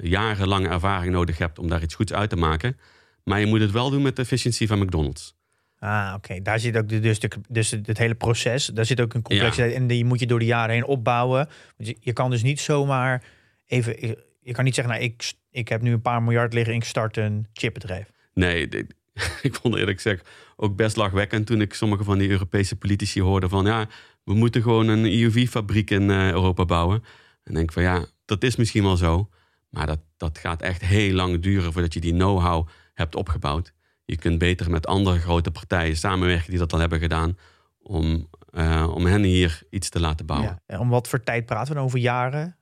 jarenlange 0.00 0.68
ervaring 0.68 1.12
nodig 1.12 1.38
hebt 1.38 1.58
om 1.58 1.68
daar 1.68 1.82
iets 1.82 1.94
goeds 1.94 2.12
uit 2.12 2.30
te 2.30 2.36
maken. 2.36 2.78
Maar 3.24 3.40
je 3.40 3.46
moet 3.46 3.60
het 3.60 3.70
wel 3.70 3.90
doen 3.90 4.02
met 4.02 4.16
de 4.16 4.22
efficiëntie 4.22 4.66
van 4.66 4.78
McDonald's. 4.78 5.35
Ah, 5.78 6.12
oké. 6.16 6.42
Daar 6.42 6.60
zit 6.60 6.76
ook 6.76 6.88
de, 6.88 7.00
dus, 7.00 7.20
de, 7.20 7.30
dus 7.48 7.70
het 7.70 7.98
hele 7.98 8.14
proces. 8.14 8.66
Daar 8.66 8.84
zit 8.84 9.00
ook 9.00 9.14
een 9.14 9.22
complexiteit. 9.22 9.74
En 9.74 9.86
die 9.86 10.04
moet 10.04 10.20
je 10.20 10.26
door 10.26 10.38
de 10.38 10.44
jaren 10.44 10.74
heen 10.74 10.84
opbouwen. 10.84 11.48
Je, 11.76 11.96
je 12.00 12.12
kan 12.12 12.30
dus 12.30 12.42
niet 12.42 12.60
zomaar 12.60 13.22
even. 13.66 14.06
Je, 14.06 14.24
je 14.42 14.52
kan 14.52 14.64
niet 14.64 14.74
zeggen, 14.74 14.94
nou, 14.94 15.06
ik, 15.06 15.32
ik 15.50 15.68
heb 15.68 15.82
nu 15.82 15.92
een 15.92 16.00
paar 16.00 16.22
miljard 16.22 16.52
liggen. 16.52 16.74
Ik 16.74 16.84
start 16.84 17.16
een 17.16 17.46
chipbedrijf. 17.52 18.10
Nee, 18.34 18.68
dit- 18.68 18.94
ik 19.42 19.54
vond 19.54 19.74
eerlijk 19.76 20.00
gezegd 20.00 20.28
ook 20.56 20.76
best 20.76 20.96
lachwekkend 20.96 21.46
toen 21.46 21.60
ik 21.60 21.74
sommige 21.74 22.04
van 22.04 22.18
die 22.18 22.28
Europese 22.28 22.76
politici 22.76 23.20
hoorde 23.22 23.48
van 23.48 23.64
ja, 23.66 23.86
we 24.24 24.34
moeten 24.34 24.62
gewoon 24.62 24.88
een 24.88 25.04
EUV-fabriek 25.04 25.90
in 25.90 26.10
eh, 26.10 26.30
Europa 26.30 26.64
bouwen. 26.64 27.04
En 27.44 27.54
denk 27.54 27.72
van 27.72 27.82
ja, 27.82 28.04
dat 28.24 28.42
is 28.44 28.56
misschien 28.56 28.82
wel 28.82 28.96
zo, 28.96 29.28
maar 29.70 29.86
dat, 29.86 30.00
dat 30.16 30.38
gaat 30.38 30.62
echt 30.62 30.80
heel 30.84 31.12
lang 31.14 31.40
duren 31.40 31.72
voordat 31.72 31.94
je 31.94 32.00
die 32.00 32.12
know-how 32.12 32.68
hebt 32.94 33.14
opgebouwd. 33.14 33.72
Je 34.06 34.16
kunt 34.16 34.38
beter 34.38 34.70
met 34.70 34.86
andere 34.86 35.18
grote 35.18 35.50
partijen 35.50 35.96
samenwerken 35.96 36.50
die 36.50 36.58
dat 36.58 36.72
al 36.72 36.78
hebben 36.78 36.98
gedaan 36.98 37.38
om, 37.78 38.28
eh, 38.52 38.90
om 38.94 39.06
hen 39.06 39.22
hier 39.22 39.62
iets 39.70 39.88
te 39.88 40.00
laten 40.00 40.26
bouwen. 40.26 40.48
Ja. 40.50 40.60
En 40.66 40.78
om 40.78 40.88
wat 40.88 41.08
voor 41.08 41.22
tijd 41.22 41.46
praten 41.46 41.68
we 41.68 41.74
dan 41.74 41.84
over 41.84 41.98
jaren? 41.98 42.56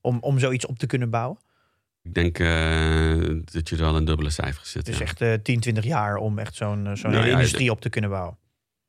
Om, 0.00 0.18
om 0.20 0.38
zoiets 0.38 0.66
op 0.66 0.78
te 0.78 0.86
kunnen 0.86 1.10
bouwen? 1.10 1.38
Ik 2.02 2.14
denk 2.14 2.38
eh, 2.38 3.14
dat 3.52 3.68
je 3.68 3.76
er 3.76 3.82
wel 3.82 3.96
een 3.96 4.04
dubbele 4.04 4.30
cijfer 4.30 4.66
zit. 4.66 4.86
Dus 4.86 4.96
ja. 4.98 5.02
echt 5.02 5.20
eh 5.20 5.32
10, 5.42 5.60
20 5.60 5.84
jaar 5.84 6.16
om 6.16 6.38
echt 6.38 6.54
zo'n 6.54 6.86
eh, 6.86 6.94
zo'n 6.94 7.10
Nou 7.10 7.26
ja, 7.26 7.32
industrie 7.32 7.70
op 7.70 7.80
te 7.80 7.88
kunnen 7.88 8.10
bouwen. 8.10 8.38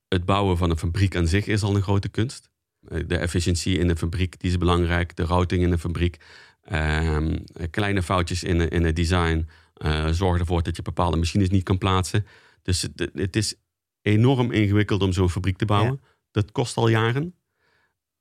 het 0.08 0.26
bouwen 0.26 0.58
van 0.58 0.70
een 0.70 0.78
fabriek 0.78 1.16
aan 1.16 1.28
zich 1.28 1.46
is 1.48 1.64
al 1.64 1.76
een 1.76 1.82
grote 1.82 2.10
kunst. 2.10 2.50
Eh, 2.88 3.00
De 3.08 3.18
efficiëntie 3.18 3.78
in 3.78 3.88
de 3.88 3.96
fabriek 3.96 4.40
die 4.40 4.50
is 4.50 4.58
belangrijk. 4.58 5.16
De 5.16 5.24
routing 5.24 5.64
in 5.64 5.70
de 5.70 5.78
fabriek. 5.78 6.18
ehm, 6.64 7.38
kleine 7.72 8.04
foutjes 8.04 8.44
in, 8.44 8.70
in 8.70 8.84
het 8.86 8.96
design. 8.96 9.48
Eh, 9.76 10.08
zorgen 10.08 10.40
ervoor 10.40 10.64
dat 10.64 10.76
je 10.76 10.82
bepaalde 10.82 11.18
machines 11.18 11.50
niet 11.50 11.64
kan 11.64 11.78
plaatsen. 11.78 12.26
Dus 12.62 12.82
het, 12.82 13.10
het 13.14 13.36
is 13.36 13.56
enorm 14.02 14.52
ingewikkeld 14.52 15.02
om 15.02 15.14
zo'n 15.14 15.30
fabriek 15.30 15.58
te 15.58 15.66
bouwen. 15.66 16.02
Dat 16.32 16.52
kost 16.52 16.78
al 16.78 16.88
jaren. 16.88 17.36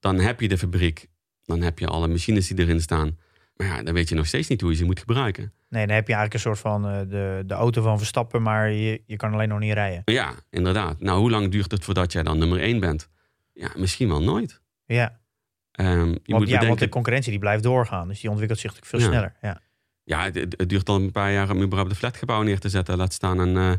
Dan 0.00 0.18
heb 0.18 0.40
je 0.40 0.48
de 0.48 0.58
fabriek. 0.58 1.08
Dan 1.44 1.60
heb 1.60 1.78
je 1.78 1.86
alle 1.86 2.08
machines 2.08 2.48
die 2.48 2.58
erin 2.58 2.80
staan. 2.80 3.18
Maar 3.56 3.66
ja, 3.66 3.82
dan 3.82 3.94
weet 3.94 4.08
je 4.08 4.14
nog 4.14 4.26
steeds 4.26 4.48
niet 4.48 4.60
hoe 4.60 4.70
je 4.70 4.76
ze 4.76 4.84
moet 4.84 4.98
gebruiken. 5.00 5.52
Nee, 5.68 5.86
dan 5.86 5.94
heb 5.94 6.08
je 6.08 6.14
eigenlijk 6.14 6.34
een 6.34 6.40
soort 6.54 6.58
van 6.58 6.88
eh, 6.88 6.98
de, 7.08 7.42
de 7.46 7.54
auto 7.54 7.82
van 7.82 7.98
Verstappen, 7.98 8.42
maar 8.42 8.70
je, 8.70 9.02
je 9.06 9.16
kan 9.16 9.32
alleen 9.32 9.48
nog 9.48 9.58
niet 9.58 9.72
rijden. 9.72 10.02
Ja, 10.04 10.34
inderdaad. 10.50 11.00
Nou, 11.00 11.18
hoe 11.20 11.30
lang 11.30 11.50
duurt 11.50 11.70
het 11.70 11.84
voordat 11.84 12.12
jij 12.12 12.22
dan 12.22 12.38
nummer 12.38 12.60
één 12.60 12.80
bent? 12.80 13.08
Ja, 13.52 13.70
misschien 13.76 14.08
wel 14.08 14.22
nooit. 14.22 14.60
Ja, 14.86 15.22
Ehm, 15.70 15.88
je 15.90 15.94
want, 15.96 16.12
moet 16.14 16.24
ja 16.26 16.36
want 16.36 16.48
bedenken, 16.50 16.76
de 16.78 16.88
concurrentie 16.88 17.30
die 17.30 17.40
blijft 17.40 17.62
doorgaan. 17.62 18.08
Dus 18.08 18.20
die 18.20 18.30
ontwikkelt 18.30 18.58
zich 18.60 18.70
natuurlijk 18.74 19.02
veel 19.02 19.12
Ja. 19.12 19.16
sneller. 19.16 19.36
Ja. 19.42 19.60
Ja, 20.04 20.22
het, 20.24 20.36
het 20.36 20.68
duurt 20.68 20.88
al 20.88 20.96
een 20.96 21.10
paar 21.12 21.32
jaar 21.32 21.50
om 21.50 21.62
überhaupt 21.62 21.90
een 21.90 21.96
flatgebouw 21.96 22.42
neer 22.42 22.58
te 22.58 22.68
zetten. 22.68 22.96
Laat 22.96 23.12
staan 23.12 23.38
een, 23.38 23.56
eh, 23.56 23.72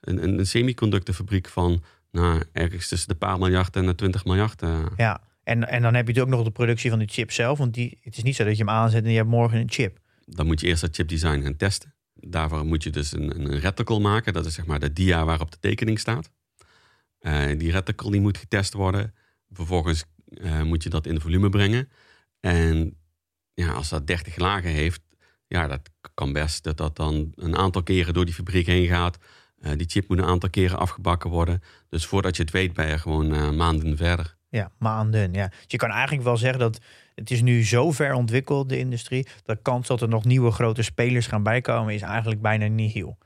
een, 0.00 0.22
een, 0.22 0.38
een 0.38 0.46
semiconductorfabriek 0.46 1.48
van 1.48 1.82
nou, 2.10 2.42
ergens 2.52 2.88
tussen 2.88 3.08
de 3.08 3.14
paar 3.14 3.38
miljard 3.38 3.76
en 3.76 3.86
de 3.86 3.94
20 3.94 4.24
miljard. 4.24 4.62
eh. 4.62 4.86
ja. 4.96 5.20
En, 5.42 5.68
en 5.68 5.82
dan 5.82 5.94
heb 5.94 6.06
je 6.06 6.12
natuurlijk 6.12 6.26
ook 6.26 6.34
nog 6.34 6.44
de 6.44 6.50
productie 6.50 6.90
van 6.90 6.98
die 6.98 7.08
chip 7.08 7.32
zelf. 7.32 7.58
Want 7.58 7.74
die, 7.74 7.98
het 8.02 8.16
is 8.16 8.22
niet 8.22 8.36
zo 8.36 8.44
dat 8.44 8.56
je 8.56 8.64
hem 8.64 8.72
aanzet 8.74 9.04
en 9.04 9.10
je 9.10 9.16
hebt 9.16 9.28
morgen 9.28 9.58
een 9.58 9.70
chip. 9.70 9.98
Dan 10.24 10.46
moet 10.46 10.60
je 10.60 10.66
eerst 10.66 10.80
dat 10.80 10.94
chipdesign 10.94 11.42
gaan 11.42 11.56
testen. 11.56 11.94
Daarvoor 12.14 12.64
moet 12.64 12.82
je 12.82 12.90
dus 12.90 13.12
een, 13.12 13.40
een 13.40 13.58
reticle 13.58 13.98
maken. 13.98 14.32
Dat 14.32 14.46
is 14.46 14.54
zeg 14.54 14.66
maar 14.66 14.80
de 14.80 14.92
dia 14.92 15.24
waarop 15.24 15.50
de 15.50 15.58
tekening 15.60 15.98
staat. 15.98 16.30
Eh, 17.18 17.58
die 17.58 17.70
reticle 17.70 18.10
die 18.10 18.20
moet 18.20 18.38
getest 18.38 18.72
worden. 18.72 19.14
Vervolgens 19.50 20.04
moet 20.64 20.82
je 20.82 20.88
dat 20.88 21.06
in 21.06 21.20
volume 21.20 21.48
brengen. 21.48 21.88
En 22.40 22.96
ja, 23.54 23.72
als 23.72 23.88
dat 23.88 24.06
30 24.06 24.36
lagen 24.36 24.70
heeft, 24.70 25.00
ja, 25.48 25.66
dat 25.66 25.90
kan 26.14 26.32
best 26.32 26.64
dat 26.64 26.76
dat 26.76 26.96
dan 26.96 27.32
een 27.34 27.56
aantal 27.56 27.82
keren 27.82 28.14
door 28.14 28.24
die 28.24 28.34
fabriek 28.34 28.66
heen 28.66 28.86
gaat. 28.86 29.18
Eh, 29.58 29.72
die 29.76 29.88
chip 29.88 30.08
moet 30.08 30.18
een 30.18 30.24
aantal 30.24 30.50
keren 30.50 30.78
afgebakken 30.78 31.30
worden. 31.30 31.62
Dus 31.88 32.06
voordat 32.06 32.36
je 32.36 32.42
het 32.42 32.52
weet, 32.52 32.72
ben 32.72 32.88
je 32.88 32.98
gewoon 32.98 33.34
eh, 33.34 33.50
maanden 33.50 33.96
verder. 33.96 34.36
Ja, 34.48 34.70
maanden. 34.78 35.32
Ja. 35.32 35.46
Dus 35.46 35.64
je 35.66 35.76
kan 35.76 35.90
eigenlijk 35.90 36.22
wel 36.22 36.36
zeggen 36.36 36.58
dat 36.58 36.80
het 37.14 37.30
is 37.30 37.42
nu 37.42 37.64
zo 37.64 37.90
ver 37.90 38.14
ontwikkeld, 38.14 38.68
de 38.68 38.78
industrie. 38.78 39.26
Dat 39.42 39.56
de 39.56 39.62
kans 39.62 39.86
dat 39.86 40.02
er 40.02 40.08
nog 40.08 40.24
nieuwe 40.24 40.50
grote 40.50 40.82
spelers 40.82 41.26
gaan 41.26 41.42
bijkomen 41.42 41.94
is 41.94 42.02
eigenlijk 42.02 42.42
bijna 42.42 42.66
nihil. 42.66 43.18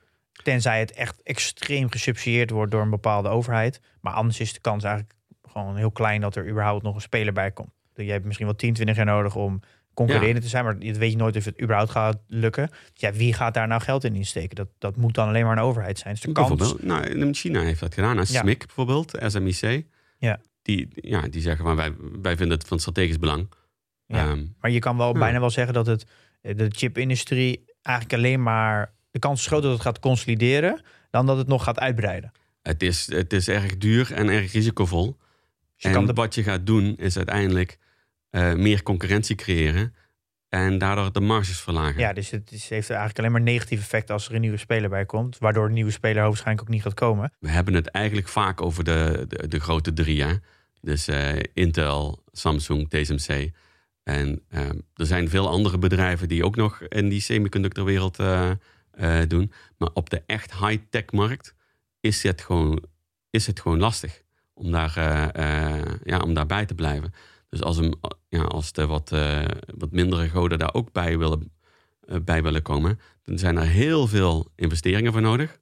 Tenzij 0.43 0.79
het 0.79 0.93
echt 0.93 1.23
extreem 1.23 1.91
gesubsidieerd 1.91 2.51
wordt 2.51 2.71
door 2.73 2.83
een 2.83 2.91
bepaalde 2.91 3.29
overheid. 3.29 3.81
Maar 4.01 4.13
anders 4.13 4.41
is 4.41 4.53
de 4.53 4.61
kans 4.61 4.85
eigenlijk 4.85 5.15
gewoon 5.43 5.77
heel 5.77 5.91
klein 5.91 6.21
dat 6.21 6.37
er 6.37 6.49
überhaupt 6.49 6.83
nog 6.83 6.95
een 6.95 7.01
speler 7.01 7.33
bij 7.33 7.51
komt. 7.51 7.71
Je 7.95 8.11
hebt 8.11 8.25
misschien 8.25 8.47
wel 8.47 8.57
10, 8.57 8.73
20 8.75 8.97
jaar 8.97 9.05
nodig 9.05 9.37
om 9.37 9.61
concurrerend 9.95 10.43
te 10.43 10.49
zijn. 10.49 10.65
Maar 10.65 10.77
je 10.79 10.93
weet 10.95 11.11
je 11.11 11.17
nooit 11.17 11.37
of 11.37 11.45
het 11.45 11.63
überhaupt 11.63 11.91
gaat 11.91 12.19
lukken. 12.27 12.69
Dus 12.69 12.79
ja, 12.95 13.13
wie 13.13 13.33
gaat 13.33 13.55
daar 13.55 13.69
nou 13.69 13.81
geld 13.83 14.05
in 14.05 14.15
insteken? 14.15 14.57
Dat, 14.57 14.69
dat 14.79 14.97
moet 14.97 15.15
dan 15.15 15.29
alleen 15.29 15.45
maar 15.45 15.57
een 15.57 15.63
overheid 15.63 15.99
zijn. 15.99 16.15
Dus 16.15 16.23
de 16.23 16.33
kans... 16.33 16.75
Nou, 16.81 17.05
in 17.07 17.35
China 17.35 17.61
heeft 17.61 17.81
dat 17.81 17.95
gedaan. 17.95 18.17
Nou, 18.17 18.27
Ja. 18.31 18.41
SMIC 18.41 18.67
bijvoorbeeld, 18.67 19.19
SMIC. 19.27 19.87
Ja. 20.19 20.41
Die, 20.63 20.89
ja, 20.95 21.21
die 21.29 21.41
zeggen 21.41 21.65
van 21.65 21.77
wij, 21.77 21.93
wij 22.23 22.37
vinden 22.37 22.59
het 22.59 22.69
van 22.69 22.79
strategisch 22.79 23.19
belang. 23.19 23.53
Ja. 24.07 24.29
Ehm, 24.29 24.45
Maar 24.61 24.71
je 24.71 24.79
kan 24.79 24.97
wel 24.97 25.13
bijna 25.13 25.41
wel 25.41 25.51
zeggen 25.51 25.75
dat 25.75 25.87
het, 25.87 26.07
de 26.41 26.67
chipindustrie 26.69 27.65
eigenlijk 27.83 28.17
alleen 28.17 28.43
maar... 28.43 28.93
De 29.11 29.19
kans 29.19 29.41
is 29.41 29.47
groot 29.47 29.63
dat 29.63 29.73
het 29.73 29.81
gaat 29.81 29.99
consolideren 29.99 30.83
dan 31.11 31.27
dat 31.27 31.37
het 31.37 31.47
nog 31.47 31.65
gaat 31.65 31.79
uitbreiden. 31.79 32.33
het, 32.63 32.83
is, 32.83 33.13
het 33.13 33.33
is 33.33 33.49
erg 33.49 33.79
duur 33.79 34.13
en 34.13 34.29
erg 34.29 34.53
risicovol. 34.53 35.07
Dus 35.07 35.83
je 35.83 35.89
en 35.89 35.95
kan 35.95 36.07
de, 36.07 36.13
wat 36.13 36.35
je 36.35 36.43
gaat 36.43 36.67
doen 36.67 36.97
is 36.97 37.17
uiteindelijk 37.17 37.79
eh, 38.31 38.55
meer 38.55 38.83
concurrentie 38.83 39.37
creëren. 39.37 39.95
En 40.49 40.79
daardoor 40.79 41.13
de 41.13 41.21
marges 41.21 41.61
verlagen. 41.61 42.01
ja, 42.01 42.13
dus 42.13 42.31
het 42.31 42.53
is, 42.53 42.69
heeft 42.69 42.91
eigenlijk 42.91 43.19
alleen 43.19 43.33
maar 43.33 43.41
negatief 43.41 43.81
effect 43.81 44.11
als 44.11 44.29
er 44.29 44.35
een 44.35 44.41
nieuwe 44.41 44.57
speler 44.57 44.91
bij 44.91 45.07
komt. 45.07 45.39
Waardoor 45.39 45.67
een 45.67 45.73
nieuwe 45.73 45.91
speler 45.91 46.23
waarschijnlijk 46.23 46.61
ook 46.61 46.75
niet 46.75 46.83
gaat 46.83 46.95
komen. 46.95 47.33
We 47.39 47.51
hebben 47.51 47.75
het 47.75 47.87
eigenlijk 47.87 48.29
vaak 48.29 48.63
over 48.63 48.85
de, 48.85 49.25
de, 49.29 49.49
de 49.49 49.61
grote 49.61 49.93
drie. 49.93 50.23
Hè? 50.23 50.35
Dus 50.81 51.09
eh, 51.09 51.39
Intel, 51.55 52.23
Samsung, 52.33 52.89
TSMC. 52.89 53.51
En 54.03 54.43
ehm, 54.49 54.79
er 54.95 55.07
zijn 55.07 55.29
veel 55.29 55.49
andere 55.49 55.79
bedrijven 55.79 56.29
die 56.29 56.45
ook 56.45 56.57
nog 56.57 56.83
in 56.83 57.09
die 57.09 57.21
semiconductorwereld 57.21 58.19
eh, 58.19 58.51
eh, 58.91 59.21
doen. 59.29 59.53
Maar 59.77 59.91
op 59.95 60.11
de 60.11 60.23
echt 60.27 60.55
high-tech 60.55 61.11
markt 61.11 61.55
is 62.01 62.23
het 62.23 62.41
gewoon, 62.41 62.83
is 63.31 63.47
het 63.47 63.61
gewoon 63.61 63.79
lastig 63.79 64.23
om, 64.53 64.71
daar, 64.71 64.97
eh, 64.97 65.77
eh, 65.79 65.95
ja, 66.05 66.19
om 66.19 66.35
daarbij 66.35 66.67
te 66.67 66.75
blijven. 66.75 67.13
Dus 67.51 67.63
als, 67.63 67.77
een, 67.77 67.95
ja, 68.29 68.43
als 68.43 68.73
de 68.73 68.87
wat, 68.87 69.13
eh, 69.13 69.45
wat 69.77 69.91
mindere 69.91 70.29
goden 70.29 70.59
daar 70.59 70.75
ook 70.75 70.93
bij 70.93 71.19
willen, 71.19 71.53
eh, 72.01 72.17
bij 72.25 72.43
willen 72.43 72.63
komen, 72.63 72.99
dan 73.23 73.39
zijn 73.39 73.57
er 73.57 73.67
heel 73.67 74.07
veel 74.07 74.53
investeringen 74.55 75.13
voor 75.13 75.21
nodig. 75.21 75.61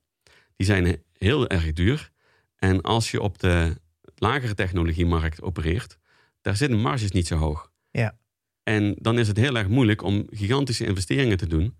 Die 0.56 0.66
zijn 0.66 1.02
heel 1.18 1.48
erg 1.48 1.72
duur. 1.72 2.10
En 2.56 2.80
als 2.80 3.10
je 3.10 3.20
op 3.22 3.38
de 3.38 3.76
lagere 4.16 4.54
technologiemarkt 4.54 5.42
opereert, 5.42 5.98
daar 6.40 6.56
zitten 6.56 6.78
marges 6.80 7.10
niet 7.10 7.26
zo 7.26 7.36
hoog. 7.36 7.70
Ja. 7.90 8.18
En 8.62 8.94
dan 8.98 9.18
is 9.18 9.28
het 9.28 9.36
heel 9.36 9.56
erg 9.56 9.68
moeilijk 9.68 10.02
om 10.02 10.26
gigantische 10.30 10.86
investeringen 10.86 11.36
te 11.36 11.46
doen 11.46 11.76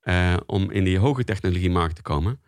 eh, 0.00 0.36
om 0.46 0.70
in 0.70 0.84
die 0.84 0.98
hoge 0.98 1.24
technologiemarkt 1.24 1.94
te 1.96 2.02
komen. 2.02 2.40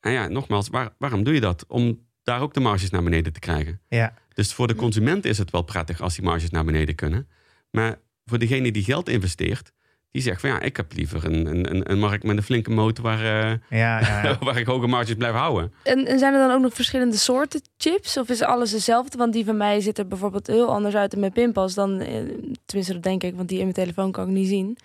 En 0.00 0.12
ja, 0.12 0.28
nogmaals, 0.28 0.68
waar- 0.68 0.94
waarom 0.98 1.24
doe 1.24 1.34
je 1.34 1.40
dat? 1.40 1.64
Om 1.68 2.06
daar 2.22 2.40
ook 2.40 2.54
de 2.54 2.60
marges 2.60 2.90
naar 2.90 3.02
beneden 3.02 3.32
te 3.32 3.40
krijgen. 3.40 3.80
Ja, 3.88 4.14
Dus 4.34 4.52
voor 4.52 4.66
de 4.66 4.74
consument 4.74 5.24
is 5.24 5.38
het 5.38 5.50
wel 5.50 5.62
prettig 5.62 6.00
als 6.00 6.14
die 6.14 6.24
marges 6.24 6.50
naar 6.50 6.64
beneden 6.64 6.94
kunnen. 6.94 7.28
Maar 7.70 7.98
voor 8.24 8.38
degene 8.38 8.70
die 8.72 8.84
geld 8.84 9.08
investeert, 9.08 9.72
die 10.10 10.22
zegt 10.22 10.40
van 10.40 10.50
ja, 10.50 10.60
ik 10.60 10.76
heb 10.76 10.92
liever 10.92 11.24
een, 11.24 11.46
een, 11.70 11.90
een 11.90 11.98
markt 11.98 12.24
met 12.24 12.36
een 12.36 12.42
flinke 12.42 12.70
motor 12.70 13.04
waar, 13.04 13.18
eh, 13.18 13.58
ja, 13.78 14.00
ja, 14.00 14.22
ja. 14.24 14.38
waar 14.44 14.56
ik 14.58 14.66
hoge 14.66 14.86
marges 14.86 15.14
blijf 15.14 15.34
houden. 15.34 15.72
En, 15.82 16.06
en 16.06 16.18
zijn 16.18 16.34
er 16.34 16.46
dan 16.48 16.56
ook 16.56 16.62
nog 16.62 16.74
verschillende 16.74 17.16
soorten 17.16 17.60
chips? 17.76 18.16
Of 18.16 18.28
is 18.28 18.42
alles 18.42 18.70
hetzelfde? 18.70 19.18
Want 19.18 19.32
die 19.32 19.44
van 19.44 19.56
mij 19.56 19.80
ziet 19.80 19.98
er 19.98 20.06
bijvoorbeeld 20.06 20.46
heel 20.46 20.72
anders 20.72 20.94
uit 20.94 21.12
in 21.12 21.20
mijn 21.20 21.32
pinpas 21.32 21.74
dan... 21.74 22.00
eh, 22.00 22.22
Tenminste, 22.64 22.92
dat 22.92 23.02
denk 23.02 23.22
ik, 23.22 23.34
want 23.34 23.48
die 23.48 23.56
in 23.58 23.62
mijn 23.64 23.74
telefoon 23.76 24.12
kan 24.12 24.24
ik 24.28 24.34
niet 24.34 24.48
zien. 24.48 24.76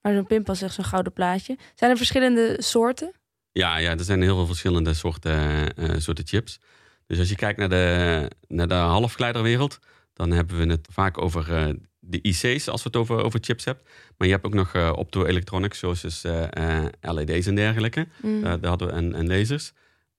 Maar 0.00 0.14
zo'n 0.14 0.26
pinpas 0.26 0.56
is 0.56 0.62
echt 0.62 0.74
zo'n 0.74 0.84
gouden 0.84 1.12
plaatje. 1.12 1.56
Zijn 1.74 1.90
er 1.90 1.96
verschillende 1.96 2.56
soorten? 2.58 3.12
Ja, 3.52 3.76
ja, 3.76 3.90
er 3.90 4.04
zijn 4.04 4.22
heel 4.22 4.36
veel 4.36 4.46
verschillende 4.46 4.94
soorten, 4.94 5.76
eh, 5.76 5.90
soorten 5.98 6.26
chips. 6.26 6.60
Dus 7.06 7.18
als 7.18 7.28
je 7.28 7.36
kijkt 7.36 7.58
naar 7.58 7.68
de, 7.68 8.30
naar 8.48 8.68
de 8.68 8.74
halfgeleiderwereld, 8.74 9.78
dan 10.14 10.30
hebben 10.30 10.58
we 10.58 10.66
het 10.66 10.88
vaak 10.90 11.18
over 11.18 11.54
eh, 11.54 11.74
de 11.98 12.18
IC's, 12.22 12.68
als 12.68 12.82
we 12.82 12.88
het 12.88 12.96
over, 12.96 13.22
over 13.22 13.40
chips 13.42 13.64
hebben. 13.64 13.84
Maar 14.16 14.26
je 14.26 14.32
hebt 14.32 14.46
ook 14.46 14.54
nog 14.54 14.74
uh, 14.74 14.92
optoelectronics, 14.96 15.78
zoals 15.78 16.00
dus, 16.00 16.24
uh, 16.24 16.84
LED's 17.00 17.46
en 17.46 17.54
dergelijke. 17.54 18.08
Mm. 18.22 18.42
daar 18.42 18.66
hadden 18.66 18.88
we 18.88 18.94
en, 18.94 19.14
en 19.14 19.26
lasers. 19.26 19.72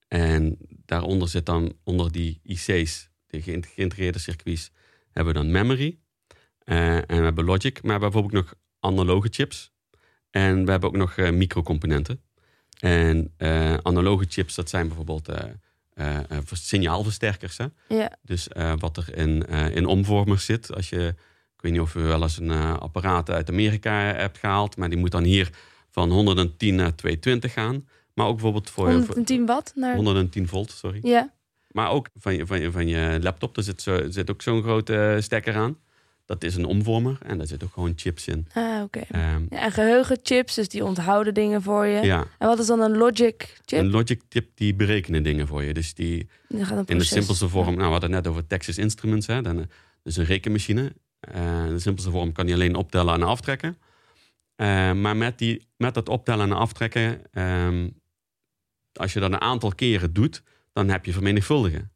En 0.08 0.58
daaronder 0.86 1.28
zit 1.28 1.46
dan, 1.46 1.78
onder 1.84 2.12
die 2.12 2.40
IC's, 2.44 3.10
de 3.28 3.42
geïntegreerde 3.42 4.20
circuits, 4.20 4.72
hebben 5.12 5.34
we 5.34 5.40
dan 5.40 5.52
memory. 5.52 5.98
en 6.64 7.06
we 7.08 7.24
hebben 7.24 7.46
logic, 7.46 7.74
maar 7.74 7.82
we 7.82 7.90
hebben 7.92 8.12
bijvoorbeeld 8.12 8.44
nog 8.44 8.54
analoge 8.80 9.28
chips. 9.32 9.74
En 10.30 10.66
we 10.66 10.72
hebben 10.72 10.90
ook 10.90 10.96
nog 10.96 11.16
microcomponenten. 11.16 12.22
En 12.80 13.34
analoge 13.82 14.26
chips, 14.30 14.56
dat 14.56 14.70
zijn 14.70 14.88
bijvoorbeeld 14.88 15.30
uh, 15.96 16.20
signaalversterkers. 16.52 17.58
Hè? 17.58 17.66
Ja. 17.88 18.12
Dus 18.22 18.48
uh, 18.58 18.74
wat 18.78 18.98
er 18.98 19.18
in, 19.18 19.48
in 19.74 19.86
omvormers 19.86 20.46
zit. 20.46 20.74
Als 20.74 20.90
je, 20.90 21.08
ik 21.56 21.62
weet 21.62 21.72
niet 21.72 21.82
of 21.82 21.94
je 21.94 22.00
wel 22.00 22.22
eens 22.22 22.40
een 22.40 22.52
apparaat 22.80 23.30
uit 23.30 23.50
Amerika 23.50 23.92
hebt 24.02 24.38
gehaald, 24.38 24.78
maar 24.78 24.90
die 24.90 24.98
moet 24.98 25.12
dan 25.12 25.24
hier 25.24 25.50
van 25.92 26.12
110 26.12 26.76
naar 26.76 26.96
220 26.96 27.54
gaan. 27.54 27.88
Maar 28.14 28.28
ook 28.28 28.34
bijvoorbeeld 28.34 28.70
voor 28.70 28.92
110 28.92 29.46
watt 29.46 29.72
naar 29.76 29.96
110 29.96 30.48
volt, 30.48 30.72
sorry. 30.72 31.00
Ja. 31.02 31.34
Maar 31.68 31.90
ook 31.90 32.10
van 32.16 32.36
je, 32.36 32.46
van 32.46 32.60
je, 32.60 32.72
van 32.72 32.88
je 32.88 33.20
laptop, 33.22 33.58
er 33.58 33.64
zit, 33.64 33.82
zo, 33.82 34.10
zit 34.10 34.30
ook 34.30 34.42
zo'n 34.42 34.64
grote 34.64 35.18
stekker 35.22 35.56
aan. 35.56 35.78
Dat 36.26 36.44
is 36.44 36.56
een 36.56 36.66
omvormer 36.66 37.18
en 37.22 37.38
daar 37.38 37.48
zitten 37.48 37.68
ook 37.68 37.74
gewoon 37.74 37.94
chips 37.96 38.28
in. 38.28 38.48
Ah, 38.54 38.84
oké. 38.84 39.00
Um, 39.00 39.48
ja, 39.50 39.62
en 39.62 39.72
geheugenchips, 39.72 40.56
dus 40.56 40.70
die 40.70 40.86
onthouden 40.86 41.34
dingen 41.34 41.62
voor 41.62 41.86
je. 41.86 42.06
Ja. 42.06 42.28
En 42.38 42.48
wat 42.48 42.60
is 42.60 42.68
dan 42.68 42.82
een 42.82 42.98
logic 42.98 43.60
chip? 43.66 43.80
Een 43.80 43.90
logic 43.90 44.22
chip 44.30 44.50
die 44.54 44.76
berekenen 44.76 45.24
dingen 45.24 45.48
voor 45.48 45.64
je. 45.64 45.74
Dus 45.74 45.94
die 45.94 46.28
in 46.86 46.98
de 46.98 47.04
simpelste 47.04 47.50
vorm, 47.50 47.76
nou 47.76 47.78
we 47.78 47.92
hadden 47.92 48.12
het 48.12 48.24
net 48.24 48.28
over 48.28 48.48
Texas 48.48 48.78
Instruments, 48.78 49.28
hè, 49.28 49.42
dan, 49.42 49.60
eh, 49.60 49.66
dus 50.04 50.18
een 50.18 50.26
rekenmachine. 50.26 50.94
Eh, 51.20 51.66
in 51.66 51.74
de 51.74 51.80
simpelste 51.80 52.12
vorm 52.12 52.32
kan 52.32 52.46
die 52.46 52.56
alleen 52.56 52.76
optellen 52.76 53.14
en 53.14 53.24
aftrekken. 53.24 53.78
Eh, 54.56 54.92
maar 54.92 55.18
met, 55.18 55.38
die, 55.38 55.68
met 55.78 55.94
dat 55.94 56.10
optellen 56.10 56.46
en 56.52 56.58
aftrekken, 56.58 57.22
ehm, 57.32 57.90
als 58.94 59.14
je 59.14 59.20
dat 59.20 59.32
een 59.32 59.42
aantal 59.42 59.76
keren 59.76 60.14
doet, 60.14 60.44
dan 60.74 60.90
heb 60.90 61.06
je 61.06 61.14
vermenigvuldigen. 61.14 61.92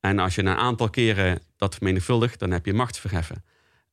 En 0.00 0.18
als 0.18 0.34
je 0.34 0.40
een 0.40 0.48
aantal 0.48 0.90
keren 0.90 1.40
dat 1.56 1.74
vermenigvuldigt, 1.74 2.38
dan 2.38 2.50
heb 2.50 2.66
je 2.66 2.72
machtsverheffen. 2.72 3.44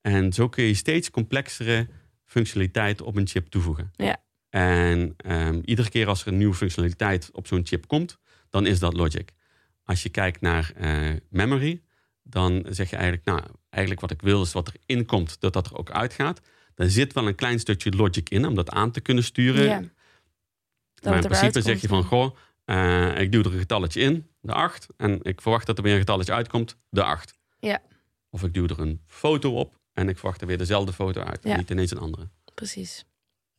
En 0.02 0.34
zo 0.34 0.50
kun 0.50 0.64
je 0.64 0.74
steeds 0.74 1.10
complexere 1.10 1.88
functionaliteit 2.26 3.02
op 3.02 3.16
een 3.16 3.28
chip 3.28 3.48
toevoegen. 3.48 3.92
Ja. 3.96 4.24
En 4.50 5.14
ehm, 5.18 5.62
iedere 5.66 5.90
keer 5.90 6.08
als 6.08 6.22
er 6.22 6.28
een 6.28 6.38
nieuwe 6.38 6.54
functionaliteit 6.54 7.30
op 7.32 7.48
zo'n 7.48 7.66
chip 7.66 7.88
komt, 7.88 8.20
dan 8.50 8.66
is 8.66 8.80
dat 8.80 8.94
logic. 8.94 9.32
Als 9.84 10.04
je 10.04 10.10
kijkt 10.10 10.42
naar 10.42 10.72
eh, 10.76 11.10
memory, 11.30 11.82
dan 12.24 12.66
zeg 12.70 12.90
je 12.90 12.96
eigenlijk, 12.96 13.26
nou, 13.26 13.42
eigenlijk 13.70 14.02
wat 14.02 14.12
ik 14.12 14.22
wil 14.22 14.42
is 14.42 14.52
wat 14.52 14.72
erin 14.86 15.06
komt, 15.06 15.40
dat 15.40 15.54
dat 15.54 15.66
er 15.68 15.78
ook 15.78 15.92
uitgaat. 15.92 16.42
Daar 16.76 16.90
zit 16.90 17.14
wel 17.14 17.28
een 17.28 17.36
klein 17.36 17.60
stukje 17.60 17.92
logic 17.96 18.30
in 18.30 18.46
om 18.46 18.56
dat 18.56 18.70
aan 18.70 18.92
te 18.92 19.02
kunnen 19.02 19.24
sturen. 19.24 19.64
Ja. 19.64 19.82
Maar 21.04 21.16
in 21.16 21.22
principe 21.22 21.62
zeg 21.62 21.82
je 21.82 21.88
van, 21.88 22.04
goh, 22.04 22.36
eh, 22.66 23.20
ik 23.20 23.32
duw 23.32 23.44
er 23.44 23.54
een 23.54 23.60
getalletje 23.60 24.02
in, 24.02 24.28
de 24.40 24.54
8. 24.54 24.88
En 24.98 25.20
ik 25.22 25.42
verwacht 25.42 25.66
dat 25.66 25.78
er 25.78 25.84
weer 25.84 25.94
een 25.94 26.00
getalletje 26.00 26.34
uitkomt, 26.34 26.78
de 26.90 27.04
8. 27.04 27.40
Ja. 27.60 27.82
Of 28.30 28.44
ik 28.44 28.54
duw 28.54 28.66
er 28.66 28.80
een 28.80 29.02
foto 29.08 29.56
op 29.56 29.80
en 30.02 30.10
ik 30.10 30.18
verwacht 30.18 30.42
er 30.42 30.48
weer 30.48 30.58
dezelfde 30.58 30.94
foto 30.94 31.22
uit. 31.22 31.40
Ja. 31.44 31.58
Niet 31.58 31.70
ineens 31.70 31.92
een 31.92 31.98
andere. 31.98 32.28
Precies. 32.54 33.06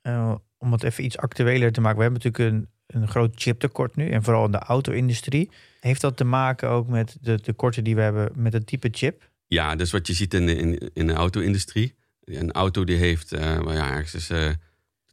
Eh, 0.00 0.34
om 0.58 0.72
het 0.72 0.82
even 0.82 1.04
iets 1.04 1.18
actueler 1.18 1.72
te 1.72 1.80
maken. 1.80 1.96
We 1.96 2.02
hebben 2.02 2.22
natuurlijk 2.22 2.54
een, 2.54 3.00
een 3.00 3.08
groot 3.08 3.32
chiptekort 3.34 3.96
nu. 3.96 4.10
En 4.10 4.22
vooral 4.22 4.44
in 4.44 4.50
de 4.50 4.58
auto-industrie. 4.58 5.50
Heeft 5.80 6.00
dat 6.00 6.16
te 6.16 6.24
maken 6.24 6.68
ook 6.68 6.88
met 6.88 7.16
de 7.20 7.40
tekorten 7.40 7.84
die 7.84 7.94
we 7.94 8.00
hebben 8.00 8.32
met 8.34 8.52
het 8.52 8.66
type 8.66 8.88
chip? 8.90 9.30
Ja, 9.46 9.76
dus 9.76 9.90
wat 9.90 10.06
je 10.06 10.12
ziet 10.12 10.34
in 10.34 10.46
de, 10.46 10.54
in, 10.56 10.90
in 10.94 11.06
de 11.06 11.12
auto-industrie. 11.12 11.94
Een 12.24 12.52
auto 12.52 12.84
die 12.84 12.96
heeft 12.96 13.32
eh, 13.32 13.58
wel 13.58 13.72
ja, 13.72 13.90
ergens 13.90 14.30
eh 14.30 14.50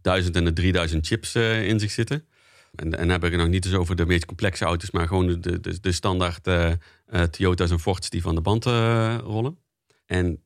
1000 0.01 0.36
en 0.36 0.45
de 0.45 0.53
3000 0.53 1.07
chips 1.07 1.36
eh, 1.36 1.67
in 1.67 1.80
zich 1.80 1.91
zitten. 1.91 2.27
En, 2.75 2.97
en 2.97 2.99
dan 2.99 3.09
heb 3.09 3.23
ik 3.23 3.32
het 3.32 3.39
nog 3.39 3.49
niet 3.49 3.65
eens 3.65 3.73
over 3.73 3.95
de 3.95 4.05
meest 4.05 4.25
complexe 4.25 4.65
auto's, 4.65 4.91
maar 4.91 5.07
gewoon 5.07 5.27
de, 5.27 5.39
de, 5.39 5.59
de, 5.59 5.80
de 5.80 5.91
standaard 5.91 6.47
eh, 6.47 6.71
eh, 7.05 7.23
Toyota's 7.23 7.71
en 7.71 7.80
Fords 7.80 8.09
die 8.09 8.21
van 8.21 8.36
de 8.36 8.41
band 8.41 8.65
eh, 8.65 9.17
rollen. 9.23 9.57
En 10.05 10.43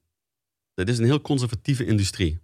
dat 0.73 0.87
is 0.87 0.97
een 0.97 1.05
heel 1.05 1.21
conservatieve 1.21 1.85
industrie. 1.85 2.39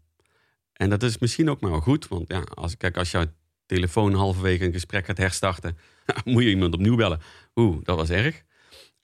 En 0.74 0.90
dat 0.90 1.04
is 1.04 1.18
misschien 1.18 1.50
ook 1.50 1.62
maar 1.62 1.72
wel 1.72 1.80
goed, 1.80 2.08
want 2.08 2.28
ja, 2.28 2.40
als, 2.40 2.78
kijk, 2.78 2.98
als 2.98 3.12
jouw 3.12 3.26
telefoon 3.66 4.14
halverwege 4.14 4.66
een 4.66 4.74
gesprek 4.74 5.06
gaat 5.06 5.18
herstarten, 5.18 5.78
moet 6.26 6.44
je 6.44 6.50
iemand 6.50 6.74
opnieuw 6.74 6.96
bellen. 6.96 7.22
Oeh, 7.56 7.78
dat 7.84 7.96
was 7.96 8.10
erg. 8.10 8.44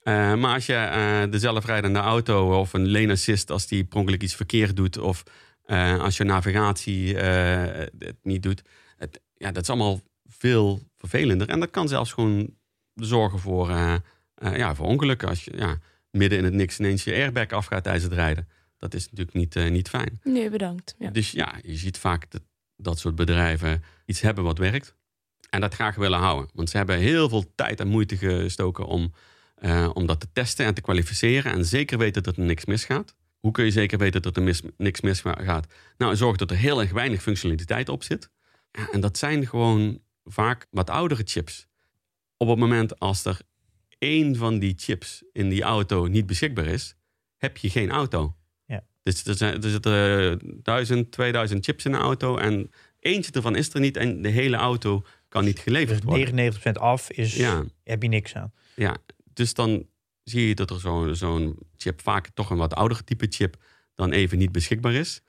Eh, 0.06 0.34
maar 0.34 0.54
als 0.54 0.66
je 0.66 0.74
eh, 0.74 1.22
de 1.30 1.38
zelfrijdende 1.38 1.98
auto 1.98 2.58
of 2.60 2.72
een 2.72 2.90
lane 2.90 3.12
assist, 3.12 3.50
als 3.50 3.66
die 3.66 3.84
per 3.84 3.98
ongeluk 3.98 4.22
iets 4.22 4.34
verkeerd 4.34 4.76
doet, 4.76 4.98
of 4.98 5.22
eh, 5.64 6.00
als 6.00 6.16
je 6.16 6.24
navigatie 6.24 7.16
het 7.16 8.16
niet 8.22 8.42
doet, 8.42 8.62
het, 8.96 9.20
ja, 9.34 9.52
dat 9.52 9.62
is 9.62 9.68
allemaal 9.68 10.00
veel 10.28 10.80
vervelender. 10.96 11.48
En 11.48 11.60
dat 11.60 11.70
kan 11.70 11.88
zelfs 11.88 12.12
gewoon 12.12 12.54
zorgen 12.94 13.38
voor, 13.38 13.70
ja, 14.40 14.74
voor 14.74 14.86
ongelukken. 14.86 15.28
Als 15.28 15.44
je 15.44 15.56
ja, 15.56 15.78
midden 16.10 16.38
in 16.38 16.44
het 16.44 16.54
niks 16.54 16.78
ineens 16.78 17.04
je 17.04 17.14
airbag 17.14 17.48
afgaat 17.48 17.82
tijdens 17.82 18.04
het 18.04 18.12
rijden. 18.12 18.48
Dat 18.78 18.94
is 18.94 19.02
natuurlijk 19.10 19.36
niet, 19.36 19.56
eh, 19.56 19.70
niet 19.70 19.88
fijn. 19.88 20.20
Nee, 20.22 20.50
bedankt. 20.50 20.94
Ja. 20.98 21.10
Dus 21.10 21.30
ja, 21.30 21.54
je 21.62 21.76
ziet 21.76 21.98
vaak 21.98 22.30
dat 22.30 22.42
dat 22.76 22.98
soort 22.98 23.14
bedrijven 23.14 23.82
iets 24.06 24.20
hebben 24.20 24.44
wat 24.44 24.58
werkt. 24.58 24.94
En 25.50 25.60
dat 25.60 25.74
graag 25.74 25.96
willen 25.96 26.18
houden. 26.18 26.50
Want 26.54 26.70
ze 26.70 26.76
hebben 26.76 26.98
heel 26.98 27.28
veel 27.28 27.52
tijd 27.54 27.80
en 27.80 27.88
moeite 27.88 28.16
gestoken 28.16 28.86
om, 28.86 29.12
eh, 29.54 29.90
om 29.94 30.06
dat 30.06 30.20
te 30.20 30.28
testen 30.32 30.66
en 30.66 30.74
te 30.74 30.80
kwalificeren. 30.80 31.52
En 31.52 31.64
zeker 31.64 31.98
weten 31.98 32.22
dat 32.22 32.36
er 32.36 32.42
niks 32.42 32.64
misgaat. 32.64 33.14
Hoe 33.40 33.52
kun 33.52 33.64
je 33.64 33.70
zeker 33.70 33.98
weten 33.98 34.22
dat 34.22 34.36
er 34.36 34.42
mis, 34.42 34.62
niks 34.76 35.00
misgaat? 35.00 35.66
Nou, 35.98 36.16
zorg 36.16 36.36
dat 36.36 36.50
er 36.50 36.56
heel 36.56 36.80
erg 36.80 36.92
weinig 36.92 37.22
functionaliteit 37.22 37.88
op 37.88 38.02
zit. 38.02 38.30
Ja, 38.72 38.90
en 38.92 39.00
dat 39.00 39.18
zijn 39.18 39.46
gewoon 39.46 40.00
vaak 40.24 40.66
wat 40.70 40.90
oudere 40.90 41.22
chips. 41.24 41.66
Op 42.36 42.48
het 42.48 42.58
moment 42.58 42.98
als 42.98 43.24
er 43.24 43.40
één 43.98 44.36
van 44.36 44.58
die 44.58 44.74
chips 44.76 45.24
in 45.32 45.48
die 45.48 45.62
auto 45.62 46.06
niet 46.06 46.26
beschikbaar 46.26 46.66
is, 46.66 46.94
heb 47.36 47.56
je 47.56 47.70
geen 47.70 47.90
auto. 47.90 48.36
Dus 49.06 49.24
er, 49.24 49.34
zijn, 49.36 49.62
er 49.62 49.70
zitten 49.70 50.30
eh, 50.42 50.48
1000, 50.62 51.12
2000 51.12 51.64
chips 51.64 51.84
in 51.84 51.92
een 51.92 52.00
auto 52.00 52.36
en 52.36 52.70
eentje 53.00 53.32
ervan 53.32 53.56
is 53.56 53.74
er 53.74 53.80
niet 53.80 53.96
en 53.96 54.22
de 54.22 54.28
hele 54.28 54.56
auto 54.56 55.02
kan 55.28 55.44
niet 55.44 55.58
geleverd 55.58 56.02
worden. 56.04 56.36
Dus 56.36 56.54
99% 56.58 56.72
af 56.72 57.10
is, 57.10 57.36
Ja, 57.36 57.64
heb 57.84 58.02
je 58.02 58.08
niks 58.08 58.34
aan. 58.34 58.52
ja, 58.74 58.96
dus 59.32 59.54
dan 59.54 59.86
zie 60.22 60.48
je 60.48 60.54
dat 60.54 60.70
er 60.70 60.80
zo- 60.80 61.12
zo'n 61.12 61.58
chip, 61.76 62.00
vaak 62.02 62.28
toch 62.34 62.50
een 62.50 62.56
wat 62.56 62.74
oudere 62.74 63.04
type 63.04 63.26
chip, 63.30 63.56
dan 63.94 64.12
even 64.12 64.38
niet 64.38 64.52
beschikbaar 64.52 64.92
is. 64.92 65.22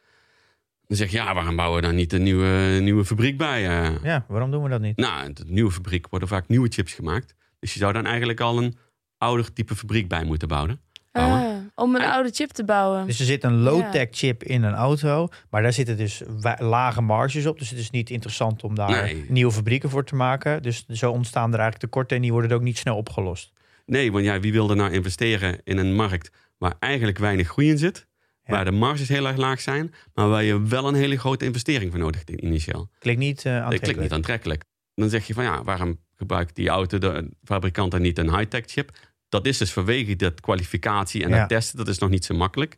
Dan 0.88 0.98
zeg 0.98 1.12
je, 1.12 1.18
ja, 1.18 1.34
waarom 1.34 1.56
bouwen 1.56 1.82
we 1.82 1.88
dan 1.88 1.96
niet 1.96 2.14
een 2.14 2.24
nieuwe, 2.24 2.80
nieuwe 2.82 3.06
fabriek 3.06 3.38
bij? 3.38 3.68
eh? 3.68 4.04
Ja, 4.04 4.26
waarom 4.28 4.52
doen 4.52 4.64
we 4.64 4.70
dat 4.70 4.82
niet? 4.82 4.98
Nou, 4.98 5.26
in 5.26 5.34
de 5.34 5.44
nieuwe 5.48 5.72
fabriek 5.72 6.08
worden 6.10 6.28
vaak 6.28 6.48
nieuwe 6.48 6.68
chips 6.70 6.94
gemaakt. 6.94 7.36
Dus 7.60 7.74
je 7.74 7.80
zou 7.80 7.94
dan 7.94 8.06
eigenlijk 8.06 8.40
al 8.40 8.58
een 8.64 8.78
ouder 9.18 9.54
type 9.54 9.76
fabriek 9.76 10.08
bij 10.08 10.24
moeten 10.24 10.48
bouwen. 10.48 10.80
bouwen. 11.12 11.40
Ah, 11.42 11.57
om 11.78 11.96
een 11.96 12.02
En- 12.02 12.12
oude 12.12 12.30
chip 12.34 12.50
te 12.50 12.64
bouwen. 12.66 13.06
Dus 13.06 13.20
er 13.20 13.26
zit 13.26 13.44
een 13.44 13.58
low-tech 13.62 14.08
chip 14.12 14.44
in 14.44 14.64
een 14.64 14.74
auto, 14.74 15.28
maar 15.50 15.62
daar 15.62 15.74
zitten 15.74 15.98
dus 15.98 16.22
lage 16.60 17.02
marges 17.02 17.46
op. 17.46 17.60
Dus 17.60 17.70
het 17.70 17.80
is 17.80 17.90
niet 17.90 18.10
interessant 18.10 18.64
om 18.64 18.76
daar 18.76 18.90
Nee. 19.04 19.26
nieuwe 19.30 19.52
fabrieken 19.52 19.90
voor 19.90 20.04
te 20.06 20.16
maken. 20.16 20.64
Dus 20.64 20.86
zo 20.88 21.12
ontstaan 21.12 21.54
er 21.54 21.60
eigenlijk 21.60 21.80
tekorten 21.92 22.16
en 22.16 22.22
die 22.22 22.32
worden 22.32 22.52
ook 22.52 22.62
niet 22.62 22.78
snel 22.78 22.98
opgelost. 22.98 23.52
Nee, 23.86 24.12
want 24.12 24.26
ja, 24.26 24.40
wie 24.40 24.52
wil 24.52 24.70
er 24.70 24.76
nou 24.76 24.92
investeren 24.92 25.60
in 25.64 25.78
een 25.78 25.96
markt 25.96 26.32
waar 26.58 26.74
eigenlijk 26.80 27.18
weinig 27.18 27.48
groei 27.48 27.70
in 27.70 27.78
zit? 27.78 28.08
Ja. 28.44 28.54
Waar 28.54 28.66
de 28.66 28.72
marges 28.72 29.08
heel 29.10 29.28
erg 29.28 29.38
laag 29.38 29.62
zijn, 29.62 29.94
maar 30.14 30.30
waar 30.30 30.44
je 30.44 30.62
wel 30.62 30.88
een 30.88 30.94
hele 30.96 31.18
grote 31.20 31.46
investering 31.46 31.92
voor 31.92 32.00
nodig 32.00 32.24
hebt 32.26 32.42
initieel. 32.42 32.90
Klinkt 33.00 33.22
niet 33.22 33.38
eh 33.38 33.44
Dat 33.44 33.52
aantrekkelijk. 33.54 33.82
klinkt 33.84 34.02
niet 34.02 34.12
aantrekkelijk. 34.12 34.64
Dan 34.96 35.10
zeg 35.10 35.28
je 35.28 35.34
van 35.34 35.44
ja, 35.44 35.64
waarom 35.64 36.00
gebruikt 36.16 36.56
die 36.56 36.70
auto 36.70 36.98
de 36.98 37.30
fabrikant 37.44 37.92
dan 37.92 38.02
niet 38.02 38.18
een 38.18 38.38
high-tech 38.38 38.64
chip? 38.66 38.90
Dat 39.30 39.46
is 39.46 39.58
dus 39.58 39.72
vanwege 39.74 40.16
dat 40.16 40.42
kwalificatie 40.42 41.24
en 41.24 41.30
Ja. 41.30 41.40
dat 41.40 41.50
testen, 41.50 41.78
dat 41.78 41.88
is 41.88 41.98
nog 41.98 42.10
niet 42.10 42.26
zo 42.26 42.36
makkelijk. 42.36 42.78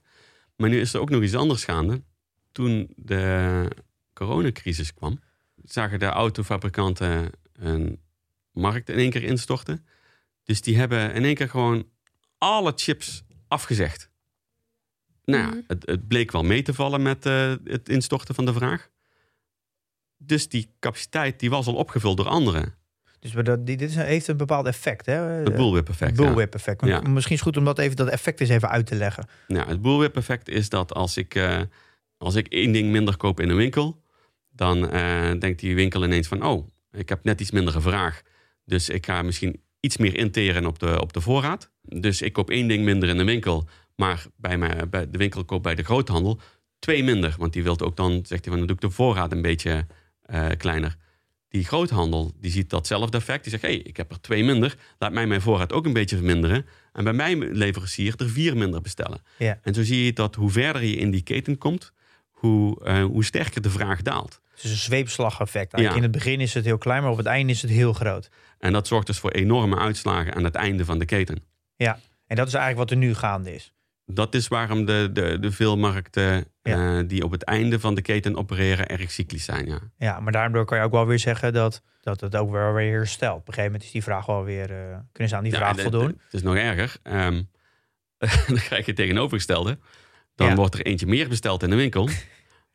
Maar 0.55 0.69
nu 0.69 0.79
is 0.79 0.93
er 0.93 0.99
ook 0.99 1.09
nog 1.09 1.21
iets 1.23 1.35
anders 1.35 1.63
gaande. 1.63 2.03
Toen 2.51 2.93
de 2.95 3.67
coronacrisis 4.13 4.93
kwam, 4.93 5.19
zagen 5.63 5.99
de 5.99 6.05
autofabrikanten 6.05 7.31
een 7.53 7.99
markt 8.51 8.89
in 8.89 8.97
één 8.97 9.09
keer 9.09 9.23
instorten. 9.23 9.85
Dus 10.43 10.61
die 10.61 10.77
hebben 10.77 11.13
in 11.13 11.23
één 11.23 11.35
keer 11.35 11.49
gewoon 11.49 11.87
alle 12.37 12.73
chips 12.75 13.23
afgezegd. 13.47 14.09
Nou 15.25 15.43
ja, 15.43 15.49
Mhm. 15.49 15.59
het, 15.67 15.85
het 15.85 16.07
bleek 16.07 16.31
wel 16.31 16.43
mee 16.43 16.61
te 16.61 16.73
vallen 16.73 17.01
met 17.01 17.25
eh, 17.25 17.53
het 17.63 17.89
instorten 17.89 18.35
van 18.35 18.45
de 18.45 18.53
vraag. 18.53 18.89
Dus 20.17 20.49
die 20.49 20.69
capaciteit 20.79 21.39
die 21.39 21.49
was 21.49 21.67
al 21.67 21.75
opgevuld 21.75 22.17
door 22.17 22.27
anderen. 22.27 22.75
Dus 23.19 23.31
dat, 23.31 23.65
dit 23.65 23.81
is, 23.81 23.95
heeft 23.95 24.27
een 24.27 24.37
bepaald 24.37 24.65
effect. 24.65 25.05
Hè? 25.05 25.13
Het 25.13 25.55
bullwhip 25.55 25.89
effect. 25.89 26.11
Het 26.11 26.19
ja. 26.19 26.25
bullwhip 26.25 26.53
effect. 26.53 26.85
Ja. 26.85 27.01
Misschien 27.01 27.35
is 27.35 27.41
het 27.41 27.49
goed 27.49 27.57
om 27.57 27.65
dat, 27.65 27.79
even, 27.79 27.95
dat 27.95 28.07
effect 28.07 28.39
eens 28.39 28.49
even 28.49 28.69
uit 28.69 28.85
te 28.85 28.95
leggen. 28.95 29.27
Ja, 29.47 29.67
het 29.67 29.81
bullwhip 29.81 30.15
effect 30.15 30.49
is 30.49 30.69
dat 30.69 30.93
als 30.93 31.17
ik, 31.17 31.35
eh, 31.35 31.61
als 32.17 32.35
ik 32.35 32.47
één 32.47 32.71
ding 32.71 32.91
minder 32.91 33.17
koop 33.17 33.39
in 33.39 33.49
een 33.49 33.55
winkel, 33.55 34.01
dan 34.49 34.89
eh, 34.89 35.31
denkt 35.39 35.59
die 35.59 35.75
winkel 35.75 36.03
ineens 36.03 36.27
van, 36.27 36.45
oh, 36.45 36.67
ik 36.91 37.09
heb 37.09 37.23
net 37.23 37.41
iets 37.41 37.51
mindere 37.51 37.81
vraag. 37.81 38.21
Dus 38.65 38.89
ik 38.89 39.05
ga 39.05 39.21
misschien 39.21 39.61
iets 39.79 39.97
meer 39.97 40.17
interen 40.17 40.65
op 40.65 40.79
de, 40.79 41.01
op 41.01 41.13
de 41.13 41.21
voorraad. 41.21 41.71
Dus 41.81 42.21
ik 42.21 42.33
koop 42.33 42.49
één 42.49 42.67
ding 42.67 42.83
minder 42.83 43.09
in 43.09 43.17
de 43.17 43.23
winkel, 43.23 43.67
maar 43.95 44.25
bij, 44.35 44.57
mij, 44.57 44.89
bij 44.89 45.09
de 45.09 45.17
winkel 45.17 45.45
koop 45.45 45.63
bij 45.63 45.75
de 45.75 45.83
groothandel. 45.83 46.39
twee 46.79 47.03
minder. 47.03 47.35
Want 47.37 47.53
die 47.53 47.63
wil 47.63 47.79
ook 47.79 47.95
dan, 47.95 48.11
zegt 48.11 48.45
hij 48.45 48.53
van, 48.53 48.57
dan 48.57 48.67
doe 48.67 48.75
ik 48.75 48.81
de 48.81 48.89
voorraad 48.89 49.31
een 49.31 49.41
beetje 49.41 49.85
eh, 50.21 50.47
kleiner. 50.57 50.97
Die 51.49 51.65
groothandel, 51.65 52.31
die 52.39 52.51
ziet 52.51 52.69
datzelfde 52.69 53.17
effect. 53.17 53.43
Die 53.43 53.51
zegt, 53.51 53.63
hé, 53.63 53.69
hey, 53.69 53.77
ik 53.77 53.97
heb 53.97 54.11
er 54.11 54.21
twee 54.21 54.43
minder. 54.43 54.75
Laat 54.97 55.11
mij 55.11 55.27
mijn 55.27 55.41
voorraad 55.41 55.73
ook 55.73 55.85
een 55.85 55.93
beetje 55.93 56.15
verminderen. 56.15 56.65
En 56.93 57.03
bij 57.03 57.13
mijn 57.13 57.51
leverancier 57.51 58.13
er 58.17 58.29
vier 58.29 58.57
minder 58.57 58.81
bestellen. 58.81 59.21
Ja. 59.37 59.59
En 59.61 59.73
zo 59.73 59.83
zie 59.83 60.05
je 60.05 60.13
dat 60.13 60.35
hoe 60.35 60.49
verder 60.49 60.83
je 60.83 60.95
in 60.95 61.11
die 61.11 61.21
keten 61.21 61.57
komt, 61.57 61.93
hoe, 62.29 62.83
eh, 62.83 63.03
hoe 63.03 63.23
sterker 63.23 63.61
de 63.61 63.69
vraag 63.69 64.01
daalt. 64.01 64.41
Het 64.53 64.63
is 64.63 64.71
een 64.71 64.77
zweepslageffect. 64.77 65.73
Eigenlijk 65.73 66.05
In 66.05 66.11
het 66.11 66.23
begin 66.23 66.39
is 66.39 66.53
het 66.53 66.65
heel 66.65 66.77
klein, 66.77 67.01
maar 67.01 67.11
op 67.11 67.17
het 67.17 67.25
einde 67.25 67.53
is 67.53 67.61
het 67.61 67.71
heel 67.71 67.93
groot. 67.93 68.29
En 68.59 68.73
dat 68.73 68.87
zorgt 68.87 69.07
dus 69.07 69.17
voor 69.17 69.31
enorme 69.31 69.77
uitslagen 69.77 70.35
aan 70.35 70.43
het 70.43 70.55
einde 70.55 70.85
van 70.85 70.99
de 70.99 71.05
keten. 71.05 71.43
Ja, 71.75 71.99
en 72.27 72.35
dat 72.35 72.47
is 72.47 72.53
eigenlijk 72.53 72.89
wat 72.89 72.99
er 72.99 73.05
nu 73.05 73.15
gaande 73.15 73.55
is. 73.55 73.73
Dat 74.05 74.35
is 74.35 74.47
waarom 74.47 74.85
de, 74.85 75.09
de, 75.13 75.37
de 75.39 75.51
veel 75.51 75.77
eh, 76.73 77.07
die 77.07 77.23
op 77.23 77.31
het 77.31 77.43
einde 77.43 77.79
van 77.79 77.95
de 77.95 78.01
keten 78.01 78.35
opereren 78.35 78.87
erg 78.87 79.11
cyclisch 79.11 79.45
zijn. 79.45 79.65
Ja, 79.65 79.79
ja 79.97 80.19
maar 80.19 80.31
daardoor 80.31 80.65
kan 80.65 80.77
je 80.77 80.83
ook 80.83 80.91
wel 80.91 81.07
weer 81.07 81.19
zeggen 81.19 81.53
dat, 81.53 81.81
dat 82.01 82.21
het 82.21 82.35
ook 82.35 82.51
wel 82.51 82.73
weer 82.73 82.91
herstelt. 82.91 83.39
Op 83.39 83.47
een 83.47 83.53
gegeven 83.53 83.71
moment 83.71 83.83
is 83.83 83.91
die 83.91 84.03
vraag 84.03 84.25
wel 84.25 84.43
weer, 84.43 84.71
uh, 84.71 84.97
kunnen 85.11 85.29
ze 85.29 85.35
aan 85.35 85.43
die 85.43 85.53
vraag 85.53 85.81
voldoen? 85.81 86.07
Het 86.07 86.33
is 86.33 86.41
nog 86.41 86.55
erger. 86.55 86.97
Um, 87.03 87.49
dan 88.47 88.57
krijg 88.57 88.85
je 88.85 88.93
tegenovergestelde. 88.93 89.77
Dan 90.35 90.55
wordt 90.55 90.73
er 90.73 90.85
eentje 90.85 91.07
meer 91.07 91.29
besteld 91.29 91.63
in 91.63 91.69
de 91.69 91.75
winkel. 91.75 92.09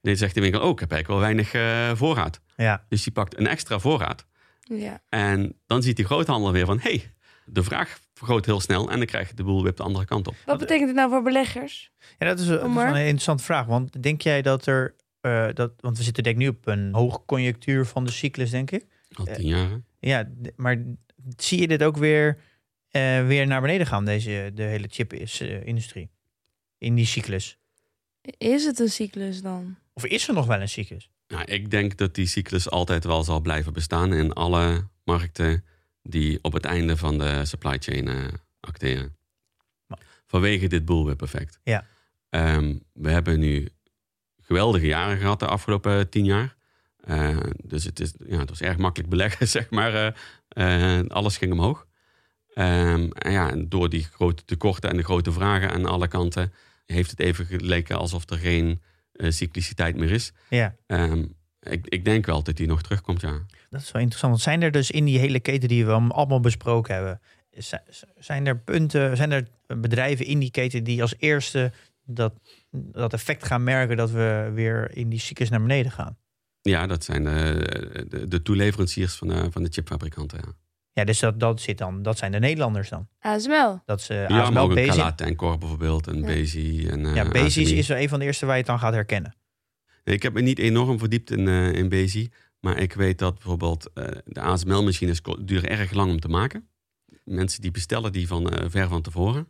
Dan 0.01 0.17
zegt 0.17 0.35
de 0.35 0.41
winkel, 0.41 0.61
oh, 0.61 0.71
ik 0.71 0.79
heb 0.79 0.93
eigenlijk 0.93 1.21
wel 1.21 1.33
weinig 1.33 1.55
uh, 1.55 1.97
voorraad. 1.97 2.41
Ja. 2.57 2.85
Dus 2.89 3.03
die 3.03 3.13
pakt 3.13 3.39
een 3.39 3.47
extra 3.47 3.79
voorraad. 3.79 4.27
Ja. 4.61 5.03
En 5.09 5.61
dan 5.67 5.83
ziet 5.83 5.97
die 5.97 6.05
groothandel 6.05 6.53
weer 6.53 6.67
van, 6.67 6.79
hey, 6.81 7.14
de 7.45 7.63
vraag 7.63 8.01
vergroot 8.15 8.47
heel 8.47 8.61
snel 8.61 8.91
en 8.91 8.97
dan 8.99 9.07
krijg 9.07 9.29
je 9.29 9.35
de 9.35 9.43
boel 9.43 9.63
weer 9.63 9.71
op 9.71 9.77
de 9.77 9.83
andere 9.83 10.05
kant 10.05 10.29
op. 10.29 10.35
Wat 10.47 10.59
betekent 10.59 10.87
het 10.87 10.97
nou 10.97 11.11
voor 11.11 11.23
beleggers? 11.23 11.91
Ja, 12.19 12.27
dat 12.27 12.39
is, 12.39 12.47
dat 12.47 12.65
is 12.65 12.77
een 12.77 12.97
interessante 12.97 13.43
vraag. 13.43 13.67
Want 13.67 14.03
denk 14.03 14.23
jij 14.23 14.43
dat 14.43 14.67
er, 14.67 14.95
uh, 15.23 15.49
dat, 15.55 15.73
want 15.81 15.97
we 15.97 16.03
zitten 16.03 16.23
denk 16.23 16.37
ik 16.37 16.43
nu 16.43 16.49
op 16.49 16.67
een 16.67 16.93
hoogconjunctuur 16.93 17.87
van 17.87 18.05
de 18.05 18.11
cyclus, 18.11 18.51
denk 18.51 18.71
ik. 18.71 18.87
Al 19.13 19.25
tien 19.25 19.47
jaar. 19.47 19.81
ja, 20.01 20.29
maar 20.57 20.83
zie 21.37 21.61
je 21.61 21.69
dit 21.69 21.83
ook 21.83 21.97
weer, 21.97 22.39
uh, 22.91 23.27
weer 23.27 23.47
naar 23.47 23.61
beneden 23.61 23.87
gaan, 23.87 24.05
deze, 24.05 24.51
de 24.55 24.63
hele 24.63 24.87
chip-industrie? 24.91 26.11
in 26.85 26.95
die 26.95 27.07
cyclus? 27.07 27.59
Is 28.39 28.65
het 28.65 28.79
een 28.79 28.91
cyclus 28.91 29.43
dan? 29.43 29.77
Of 29.93 30.05
is 30.05 30.29
er 30.29 30.35
nog 30.35 30.47
wel 30.47 30.61
een 30.61 30.69
cyclus? 30.69 31.11
Nou, 31.29 31.45
ik 31.45 31.71
denk 31.71 31.97
dat 31.97 32.15
die 32.15 32.27
cyclus 32.27 32.71
altijd 32.71 33.05
wel 33.05 33.23
zal 33.23 33.41
blijven 33.41 33.73
bestaan 33.73 34.13
in 34.13 34.33
alle 34.33 34.89
markten 35.05 35.65
die 36.09 36.39
op 36.43 36.53
het 36.53 36.65
einde 36.65 36.97
van 36.97 37.19
de 37.19 37.45
supply 37.45 37.77
chain 37.79 38.09
uh, 38.09 38.25
acteren. 38.61 39.17
Vanwege 40.27 40.67
dit 40.67 40.85
bullwhip 40.85 41.23
effect. 41.23 41.61
Ja. 41.63 41.87
Um, 42.31 42.83
we 42.93 43.11
hebben 43.11 43.39
nu 43.39 43.69
geweldige 44.41 44.87
jaren 44.87 45.19
gehad 45.19 45.41
de 45.41 45.47
afgelopen 45.47 46.09
tien 46.09 46.25
jaar. 46.25 46.57
Uh, 47.09 47.37
dus 47.65 47.85
het, 47.85 48.01
is, 48.01 48.15
ja, 48.27 48.39
het 48.39 48.49
was 48.49 48.61
erg 48.61 48.77
makkelijk 48.77 49.11
beleggen, 49.11 49.49
zeg 49.59 49.71
maar. 49.71 50.17
Uh, 50.57 51.01
alles 51.09 51.37
ging 51.37 51.53
omhoog. 51.53 51.87
Um, 52.55 53.13
en 53.13 53.33
ja, 53.33 53.53
door 53.57 53.89
die 53.89 54.05
grote 54.05 54.45
tekorten 54.45 54.91
en 54.91 54.97
de 54.97 55.03
grote 55.03 55.33
vragen 55.33 55.71
aan 55.71 55.87
alle 55.87 56.09
kanten... 56.09 56.53
heeft 56.87 57.11
het 57.11 57.21
even 57.21 57.47
geleken 57.47 57.97
alsof 57.97 58.31
er 58.31 58.39
geen 58.39 58.83
cycliciteit 59.13 59.97
meer 59.97 60.11
is. 60.11 60.33
Ja. 60.49 60.77
Um, 60.87 61.35
ik, 61.65 61.87
ik 61.87 62.05
denk 62.05 62.27
wel 62.27 62.43
dat 62.43 62.57
die 62.57 62.67
nog 62.67 62.83
terugkomt, 62.83 63.21
ja. 63.21 63.39
Dat 63.71 63.81
is 63.81 63.93
wel 63.93 64.03
interessant. 64.03 64.33
Want 64.33 64.45
zijn 64.45 64.63
er 64.63 64.71
dus 64.71 64.91
in 64.91 65.05
die 65.05 65.19
hele 65.19 65.41
keten 65.41 65.69
die 65.69 65.87
we 65.87 65.93
allemaal 65.93 66.41
besproken 66.41 66.95
hebben, 66.95 67.21
zijn 68.19 68.47
er 68.47 68.59
punten, 68.59 69.17
zijn 69.17 69.33
er 69.33 69.49
bedrijven 69.67 70.27
in 70.27 70.39
die 70.39 70.51
keten 70.51 70.85
die 70.85 71.03
als 71.03 71.15
eerste 71.19 71.73
dat, 72.05 72.35
dat 72.71 73.13
effect 73.13 73.45
gaan 73.45 73.65
merken 73.65 73.97
dat 73.97 74.11
we 74.11 74.51
weer 74.55 74.97
in 74.97 75.09
die 75.09 75.21
cyclus 75.21 75.51
naar 75.51 75.61
beneden 75.61 75.93
gaan? 75.93 76.17
Ja, 76.63 76.87
dat 76.87 77.05
zijn 77.05 77.25
de, 77.25 78.07
de, 78.09 78.29
de 78.29 78.43
toeleveranciers 78.43 79.15
van 79.15 79.29
de, 79.29 79.49
van 79.51 79.63
de 79.63 79.69
chipfabrikanten, 79.73 80.39
ja. 80.45 80.53
Ja, 80.93 81.05
dus 81.05 81.19
dat, 81.19 81.41
dat, 81.41 81.61
zit 81.61 81.79
dan, 81.79 82.03
dat 82.03 82.19
zijn 82.19 82.33
de 82.33 82.39
Nederlanders 82.39 82.89
dan? 82.89 83.09
ASML. 83.21 83.81
Dat 83.85 84.01
is 84.01 84.11
uh, 84.11 84.29
ja, 84.29 84.41
ASML, 84.43 84.59
ook 84.59 84.77
een 84.77 84.87
Calate 84.87 85.25
en 85.25 85.37
Cor 85.37 85.59
bijvoorbeeld 85.59 86.07
en 86.07 86.19
ja. 86.19 86.27
Bezi. 86.27 86.89
En, 86.89 87.01
uh, 87.01 87.15
ja, 87.15 87.29
Bezi 87.29 87.77
is 87.77 87.89
er 87.89 88.01
een 88.01 88.09
van 88.09 88.19
de 88.19 88.25
eerste 88.25 88.47
waar 88.47 88.55
je 88.55 88.61
het 88.61 88.71
dan 88.71 88.79
gaat 88.79 88.93
herkennen. 88.93 89.35
Ik 90.05 90.23
heb 90.23 90.33
me 90.33 90.41
niet 90.41 90.59
enorm 90.59 90.99
verdiept 90.99 91.31
in, 91.31 91.47
uh, 91.47 91.73
in 91.73 91.89
Bezi. 91.89 92.31
Maar 92.61 92.79
ik 92.79 92.93
weet 92.93 93.19
dat 93.19 93.35
bijvoorbeeld 93.35 93.91
uh, 93.95 94.05
de 94.25 94.41
ASML-machines 94.41 95.21
duren 95.41 95.69
erg 95.69 95.93
lang 95.93 96.11
om 96.11 96.21
te 96.21 96.29
maken. 96.29 96.69
Mensen 97.25 97.63
die 97.63 97.71
bestellen 97.71 98.13
die 98.13 98.27
van 98.27 98.55
uh, 98.55 98.65
ver 98.69 98.89
van 98.89 99.03
tevoren. 99.03 99.49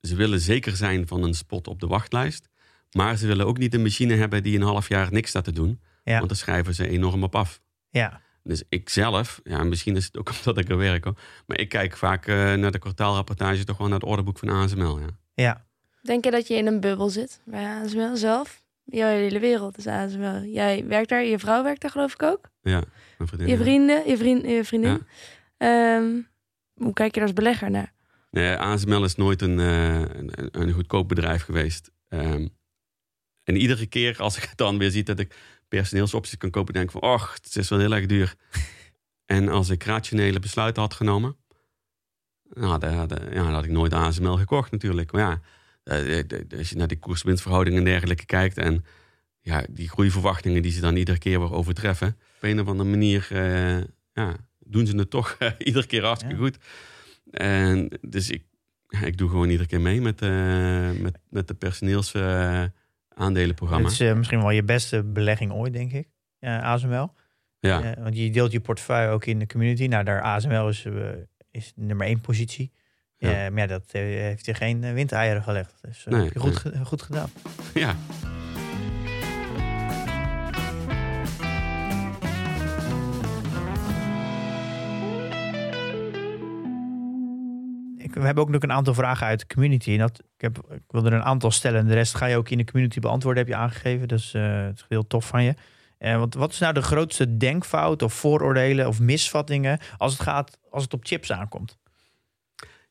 Ze 0.00 0.14
willen 0.14 0.40
zeker 0.40 0.76
zijn 0.76 1.06
van 1.06 1.22
een 1.22 1.34
spot 1.34 1.68
op 1.68 1.80
de 1.80 1.86
wachtlijst. 1.86 2.48
Maar 2.92 3.16
ze 3.16 3.26
willen 3.26 3.46
ook 3.46 3.58
niet 3.58 3.74
een 3.74 3.82
machine 3.82 4.14
hebben 4.14 4.42
die 4.42 4.56
een 4.56 4.62
half 4.62 4.88
jaar 4.88 5.12
niks 5.12 5.28
staat 5.28 5.44
te 5.44 5.52
doen. 5.52 5.80
Ja. 6.04 6.16
Want 6.16 6.28
dan 6.28 6.36
schrijven 6.36 6.74
ze 6.74 6.88
enorm 6.88 7.22
op 7.22 7.34
af. 7.34 7.60
Ja. 7.90 8.20
Dus 8.42 8.62
ik 8.68 8.88
zelf, 8.88 9.40
ja, 9.44 9.64
misschien 9.64 9.96
is 9.96 10.04
het 10.04 10.18
ook 10.18 10.30
omdat 10.36 10.58
ik 10.58 10.68
er 10.68 10.76
werk 10.76 11.04
hoor. 11.04 11.18
Maar 11.46 11.58
ik 11.58 11.68
kijk 11.68 11.96
vaak 11.96 12.26
naar 12.26 12.72
de 12.72 12.78
kwartaalrapportage 12.78 13.64
toch 13.64 13.76
gewoon 13.76 13.90
naar 13.90 14.00
het 14.00 14.08
orderboek 14.08 14.38
van 14.38 14.48
ASML. 14.48 14.98
Ja. 14.98 15.06
ja. 15.34 15.64
Denk 16.02 16.24
je 16.24 16.30
dat 16.30 16.48
je 16.48 16.54
in 16.54 16.66
een 16.66 16.80
bubbel 16.80 17.08
zit 17.08 17.40
bij 17.44 17.64
ASML 17.64 18.16
zelf? 18.16 18.61
Jouw 18.84 19.08
hele 19.08 19.38
wereld 19.38 19.78
is 19.78 19.86
ASML. 19.86 20.42
Jij 20.42 20.86
werkt 20.86 21.08
daar, 21.08 21.24
je 21.24 21.38
vrouw 21.38 21.62
werkt 21.62 21.80
daar 21.80 21.90
geloof 21.90 22.12
ik 22.12 22.22
ook? 22.22 22.50
Ja, 22.62 22.82
mijn 23.18 23.28
vriendin. 23.28 23.48
Je 23.48 23.56
vrienden, 23.56 24.08
je, 24.08 24.16
vriend, 24.16 24.42
je 24.46 24.64
vriendin. 24.64 25.06
Ja. 25.58 25.96
Um, 25.96 26.28
hoe 26.74 26.92
kijk 26.92 27.14
je 27.14 27.20
er 27.20 27.26
als 27.26 27.34
belegger 27.34 27.70
naar? 27.70 27.92
Nee, 28.30 28.56
ASML 28.56 29.04
is 29.04 29.14
nooit 29.14 29.42
een, 29.42 29.58
uh, 29.58 30.00
een, 30.00 30.48
een, 30.50 30.72
goedkoop 30.72 31.08
bedrijf 31.08 31.42
geweest. 31.42 31.90
Um, 32.08 32.50
en 33.44 33.56
iedere 33.56 33.86
keer 33.86 34.18
als 34.18 34.36
ik 34.36 34.52
dan 34.56 34.78
weer 34.78 34.90
zie 34.90 35.02
dat 35.02 35.18
ik 35.18 35.36
personeelsopties 35.68 36.36
kan 36.36 36.50
kopen, 36.50 36.74
denk 36.74 36.84
ik 36.84 36.90
van, 36.90 37.10
och, 37.10 37.32
het 37.32 37.56
is 37.56 37.68
wel 37.68 37.78
heel 37.78 37.92
erg 37.92 38.06
duur. 38.06 38.34
en 39.36 39.48
als 39.48 39.68
ik 39.68 39.82
rationele 39.82 40.38
besluiten 40.38 40.82
had 40.82 40.94
genomen, 40.94 41.36
nou, 42.54 42.78
dan, 42.78 42.92
ja, 42.92 43.06
dan 43.06 43.52
had 43.52 43.64
ik 43.64 43.70
nooit 43.70 43.92
ASML 43.92 44.36
gekocht 44.36 44.70
natuurlijk. 44.70 45.12
Maar 45.12 45.22
ja, 45.22 45.40
als 46.58 46.70
je 46.70 46.76
naar 46.76 46.88
die 46.88 46.98
koers-winstverhoudingen 46.98 47.78
en 47.78 47.84
dergelijke 47.84 48.26
kijkt 48.26 48.58
en 48.58 48.84
ja, 49.40 49.64
die 49.70 49.88
groeiverwachtingen 49.88 50.62
die 50.62 50.72
ze 50.72 50.80
dan 50.80 50.96
iedere 50.96 51.18
keer 51.18 51.40
weer 51.40 51.52
overtreffen, 51.52 52.08
op 52.08 52.42
een 52.42 52.60
of 52.60 52.66
andere 52.66 52.88
manier 52.88 53.28
uh, 53.32 53.78
ja, 54.12 54.36
doen 54.58 54.86
ze 54.86 54.96
het 54.96 55.10
toch 55.10 55.38
iedere 55.58 55.86
keer 55.86 56.04
hartstikke 56.04 56.36
ja. 56.36 56.40
goed. 56.40 56.56
En 57.30 57.98
dus 58.00 58.30
ik, 58.30 58.44
ik 59.04 59.18
doe 59.18 59.28
gewoon 59.28 59.48
iedere 59.48 59.68
keer 59.68 59.80
mee 59.80 60.00
met, 60.00 60.22
uh, 60.22 60.90
met, 60.90 61.18
met 61.28 61.48
de 61.48 61.54
personeelsaandelenprogramma. 61.54 63.88
Het 63.88 64.00
is 64.00 64.14
misschien 64.14 64.40
wel 64.40 64.50
je 64.50 64.62
beste 64.62 65.02
belegging 65.02 65.52
ooit, 65.52 65.72
denk 65.72 65.92
ik, 65.92 66.08
ASML. 66.40 67.12
Ja. 67.58 67.94
want 67.98 68.16
je 68.16 68.30
deelt 68.30 68.52
je 68.52 68.60
portefeuille 68.60 69.10
ook 69.10 69.24
in 69.24 69.38
de 69.38 69.46
community. 69.46 69.86
Nou, 69.86 70.04
daar 70.04 70.22
ASML 70.22 70.68
is, 70.68 70.86
is 71.50 71.72
nummer 71.76 72.06
één 72.06 72.20
positie. 72.20 72.72
Ja. 73.22 73.46
Uh, 73.46 73.52
maar 73.52 73.68
dat 73.68 73.82
uh, 73.92 74.02
heeft 74.02 74.46
hij 74.46 74.54
geen 74.54 74.82
uh, 74.82 74.92
windeieren 74.92 75.42
gelegd. 75.42 75.74
Dus 75.82 76.04
nee, 76.04 76.30
goed, 76.34 76.64
nee. 76.64 76.84
goed 76.84 77.02
gedaan. 77.02 77.30
Ja. 77.74 77.94
We 88.12 88.28
hebben 88.28 88.44
ook 88.44 88.50
nog 88.50 88.62
een 88.62 88.72
aantal 88.72 88.94
vragen 88.94 89.26
uit 89.26 89.40
de 89.40 89.46
community. 89.46 89.92
En 89.92 89.98
dat, 89.98 90.18
ik, 90.18 90.40
heb, 90.40 90.58
ik 90.70 90.82
wil 90.88 91.04
er 91.04 91.12
een 91.12 91.22
aantal 91.22 91.50
stellen. 91.50 91.80
En 91.80 91.86
de 91.86 91.94
rest 91.94 92.14
ga 92.14 92.26
je 92.26 92.36
ook 92.36 92.48
in 92.48 92.58
de 92.58 92.64
community 92.64 93.00
beantwoorden, 93.00 93.42
heb 93.42 93.52
je 93.52 93.58
aangegeven. 93.58 94.08
Dus 94.08 94.32
het 94.32 94.76
is 94.78 94.84
heel 94.88 95.06
tof 95.06 95.26
van 95.26 95.42
je. 95.42 95.54
want 95.98 96.34
wat 96.34 96.52
is 96.52 96.58
nou 96.58 96.74
de 96.74 96.82
grootste 96.82 97.36
denkfout 97.36 98.02
of 98.02 98.14
vooroordelen 98.14 98.88
of 98.88 99.00
misvattingen 99.00 99.78
als 99.96 100.12
het, 100.12 100.22
gaat, 100.22 100.58
als 100.70 100.82
het 100.82 100.94
op 100.94 101.04
chips 101.04 101.32
aankomt? 101.32 101.78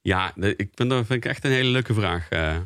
Ja, 0.01 0.35
ik 0.35 0.69
vind 0.73 0.89
dat 0.89 1.05
vind 1.05 1.25
ik 1.25 1.31
echt 1.31 1.43
een 1.43 1.51
hele 1.51 1.69
leuke 1.69 1.93
vraag. 1.93 2.31
Uh, 2.31 2.57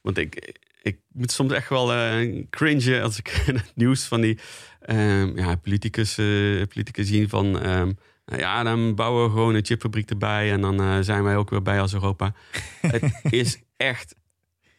want 0.00 0.18
ik, 0.18 0.58
ik 0.82 0.98
moet 1.12 1.32
soms 1.32 1.52
echt 1.52 1.68
wel 1.68 1.94
uh, 1.94 2.44
cringen 2.50 3.02
als 3.02 3.18
ik 3.18 3.28
het 3.46 3.72
nieuws 3.74 4.04
van 4.04 4.20
die 4.20 4.38
um, 4.86 5.38
ja, 5.38 5.56
politicus, 5.56 6.18
uh, 6.18 6.66
politicus 6.66 7.08
zien 7.08 7.28
van... 7.28 7.66
Um, 7.68 7.98
ja, 8.24 8.62
dan 8.62 8.94
bouwen 8.94 9.24
we 9.24 9.30
gewoon 9.30 9.54
een 9.54 9.64
chipfabriek 9.64 10.10
erbij 10.10 10.52
en 10.52 10.60
dan 10.60 11.04
zijn 11.04 11.22
wij 11.22 11.36
ook 11.36 11.50
weer 11.50 11.62
bij 11.62 11.80
als 11.80 11.92
Europa. 11.92 12.34
het 12.80 13.12
is 13.30 13.58
echt 13.76 14.14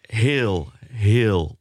heel, 0.01 0.71
heel, 0.87 1.59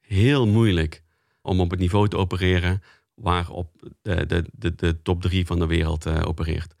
heel 0.00 0.46
moeilijk 0.46 1.02
om 1.42 1.60
op 1.60 1.70
het 1.70 1.80
niveau 1.80 2.08
te 2.08 2.16
opereren 2.16 2.82
waarop 3.14 3.90
de, 4.02 4.26
de, 4.26 4.44
de, 4.52 4.74
de 4.74 5.02
top 5.02 5.22
drie 5.22 5.46
van 5.46 5.58
de 5.58 5.66
wereld 5.66 6.06
opereert. 6.06 6.74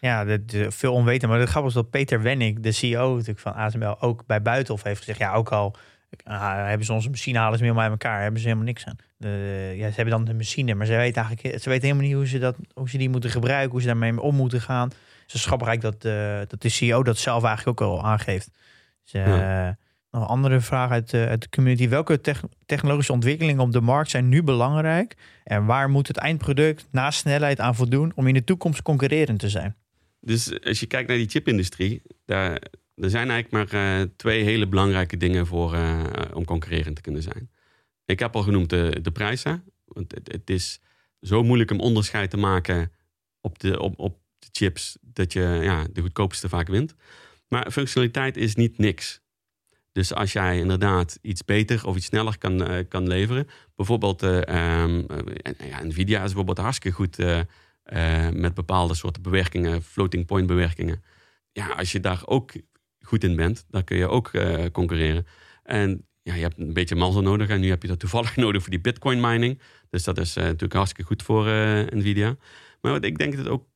Ja, 0.00 0.38
veel 0.68 0.92
onweten. 0.92 1.28
Maar 1.28 1.38
het 1.38 1.48
grappige 1.48 1.76
is 1.76 1.82
dat 1.82 1.90
Peter 1.90 2.22
Wenning, 2.22 2.60
de 2.60 2.72
CEO 2.72 3.12
natuurlijk 3.12 3.38
van 3.38 3.54
ASML, 3.54 4.00
ook 4.00 4.26
bij 4.26 4.42
Buitenhof 4.42 4.82
heeft 4.82 4.98
gezegd... 4.98 5.18
ja, 5.18 5.32
ook 5.32 5.48
al 5.48 5.76
uh, 6.28 6.66
hebben 6.66 6.86
ze 6.86 6.92
onze 6.92 7.10
machine, 7.10 7.38
halen 7.38 7.58
ze 7.58 7.64
helemaal 7.64 7.82
uit 7.82 7.92
elkaar, 7.92 8.22
hebben 8.22 8.40
ze 8.40 8.46
helemaal 8.46 8.66
niks 8.66 8.84
aan. 8.86 8.96
De, 9.16 9.72
ja, 9.76 9.88
ze 9.88 9.94
hebben 9.94 10.14
dan 10.14 10.24
de 10.24 10.34
machine, 10.34 10.74
maar 10.74 10.86
ze 10.86 10.96
weten 10.96 11.24
eigenlijk 11.24 11.62
ze 11.62 11.68
weten 11.68 11.84
helemaal 11.86 12.06
niet 12.06 12.16
hoe 12.16 12.26
ze, 12.26 12.38
dat, 12.38 12.56
hoe 12.74 12.88
ze 12.88 12.98
die 12.98 13.10
moeten 13.10 13.30
gebruiken, 13.30 13.70
hoe 13.70 13.80
ze 13.80 13.86
daarmee 13.86 14.20
om 14.20 14.34
moeten 14.34 14.60
gaan. 14.60 14.88
Het 15.22 15.34
is 15.34 15.46
grappig 15.46 15.78
dat, 15.78 16.04
uh, 16.04 16.38
dat 16.46 16.62
de 16.62 16.68
CEO 16.68 17.02
dat 17.02 17.18
zelf 17.18 17.44
eigenlijk 17.44 17.80
ook 17.80 17.88
al 17.88 18.04
aangeeft. 18.04 18.50
Dus, 19.04 19.14
uh, 19.14 19.26
ja. 19.26 19.76
Nog 20.10 20.22
een 20.22 20.28
andere 20.28 20.60
vraag 20.60 20.90
uit, 20.90 21.12
eh, 21.12 21.26
uit 21.26 21.42
de 21.42 21.48
community. 21.48 21.88
Welke 21.88 22.20
tech- 22.20 22.42
technologische 22.66 23.12
ontwikkelingen 23.12 23.62
op 23.62 23.72
de 23.72 23.80
markt 23.80 24.10
zijn 24.10 24.28
nu 24.28 24.42
belangrijk? 24.42 25.16
En 25.44 25.64
waar 25.64 25.90
moet 25.90 26.08
het 26.08 26.16
eindproduct 26.16 26.86
na 26.90 27.10
snelheid 27.10 27.60
aan 27.60 27.74
voldoen 27.74 28.12
om 28.14 28.26
in 28.26 28.34
de 28.34 28.44
toekomst 28.44 28.82
concurrerend 28.82 29.38
te 29.38 29.48
zijn? 29.48 29.76
Dus 30.20 30.60
als 30.60 30.80
je 30.80 30.86
kijkt 30.86 31.08
naar 31.08 31.16
die 31.16 31.28
chipindustrie, 31.28 32.02
daar, 32.24 32.52
er 32.94 33.10
zijn 33.10 33.30
eigenlijk 33.30 33.70
maar 33.72 34.00
eh, 34.00 34.06
twee 34.16 34.42
hele 34.42 34.66
belangrijke 34.66 35.16
dingen 35.16 35.46
voor 35.46 35.74
eh, 35.74 36.04
om 36.32 36.44
concurrerend 36.44 36.96
te 36.96 37.02
kunnen 37.02 37.22
zijn. 37.22 37.50
Ik 38.04 38.18
heb 38.18 38.36
al 38.36 38.42
genoemd 38.42 38.70
de, 38.70 38.98
de 39.02 39.10
prijzen. 39.10 39.64
Want 39.84 40.14
het, 40.24 40.50
is 40.50 40.80
zo 41.20 41.42
moeilijk 41.42 41.70
om 41.70 41.80
onderscheid 41.80 42.30
te 42.30 42.36
maken 42.36 42.92
op 43.40 43.58
de, 43.58 43.80
op, 43.80 43.98
op 43.98 44.18
de 44.38 44.48
chips 44.52 44.98
dat 45.00 45.32
je 45.32 45.40
ja, 45.62 45.86
de 45.92 46.00
goedkoopste 46.00 46.48
vaak 46.48 46.68
wint. 46.68 46.94
Maar 47.48 47.70
functionaliteit 47.70 48.36
is 48.36 48.54
niet 48.54 48.78
niks. 48.78 49.20
Dus 49.92 50.14
als 50.14 50.32
jij 50.32 50.58
inderdaad 50.58 51.18
iets 51.22 51.44
beter 51.44 51.86
of 51.86 51.96
iets 51.96 52.06
sneller 52.06 52.38
kan, 52.38 52.64
eh, 52.64 52.84
kan 52.88 53.06
leveren. 53.06 53.48
Bijvoorbeeld 53.76 54.22
eh, 54.22 54.48
ehm, 54.48 55.04
eh, 55.08 55.68
ja, 55.68 55.82
Nvidia 55.82 56.18
is 56.18 56.24
bijvoorbeeld 56.24 56.58
hartstikke 56.58 56.96
goed 56.96 57.16
eh, 57.88 58.28
met 58.28 58.54
bepaalde 58.54 58.94
soorten 58.94 59.22
bewerkingen, 59.22 59.82
floating 59.82 60.26
point 60.26 60.46
bewerkingen. 60.46 61.02
Ja, 61.52 61.66
als 61.66 61.92
je 61.92 62.00
daar 62.00 62.22
ook 62.24 62.52
goed 63.00 63.24
in 63.24 63.36
bent, 63.36 63.64
dan 63.68 63.84
kun 63.84 63.96
je 63.96 64.08
ook 64.08 64.28
eh, 64.28 64.64
concurreren. 64.72 65.26
En 65.62 66.06
ja, 66.22 66.34
je 66.34 66.42
hebt 66.42 66.58
een 66.58 66.72
beetje 66.72 66.94
mazzel 66.94 67.22
nodig. 67.22 67.48
En 67.48 67.60
nu 67.60 67.68
heb 67.68 67.82
je 67.82 67.88
dat 67.88 67.98
toevallig 67.98 68.36
nodig 68.46 68.62
voor 68.62 68.70
die 68.70 68.80
bitcoin 68.80 69.20
mining. 69.20 69.60
Dus 69.90 70.04
dat 70.04 70.18
is 70.18 70.36
eh, 70.36 70.44
natuurlijk 70.44 70.72
hartstikke 70.72 71.04
goed 71.04 71.22
voor 71.22 71.44
Nvidia. 71.90 72.36
Maar 72.80 72.92
wat 72.92 73.04
ik 73.04 73.18
denk 73.18 73.36
dat 73.36 73.48
ook 73.48 73.66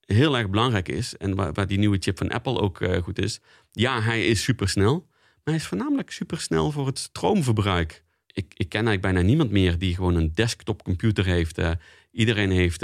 heel 0.00 0.36
erg 0.36 0.50
belangrijk 0.50 0.88
is... 0.88 1.16
en 1.16 1.34
waar, 1.34 1.66
die 1.66 1.78
nieuwe 1.78 1.98
chip 2.00 2.18
van 2.18 2.30
Apple 2.30 2.60
ook 2.60 2.80
goed 3.02 3.18
is... 3.18 3.40
ja, 3.72 4.02
hij 4.02 4.26
is 4.26 4.42
supersnel. 4.42 5.06
Maar 5.46 5.54
hij 5.54 5.62
is 5.64 5.66
voornamelijk 5.66 6.10
supersnel 6.10 6.70
voor 6.70 6.86
het 6.86 6.98
stroomverbruik. 6.98 8.04
Ik, 8.36 8.52
ik 8.56 8.68
ken 8.68 8.86
eigenlijk 8.86 9.00
bijna 9.00 9.20
niemand 9.20 9.50
meer 9.50 9.78
die 9.78 9.94
gewoon 9.94 10.14
een 10.14 10.34
desktopcomputer 10.34 11.24
heeft. 11.24 11.58
Eh, 11.58 11.70
iedereen 12.10 12.50
heeft... 12.50 12.82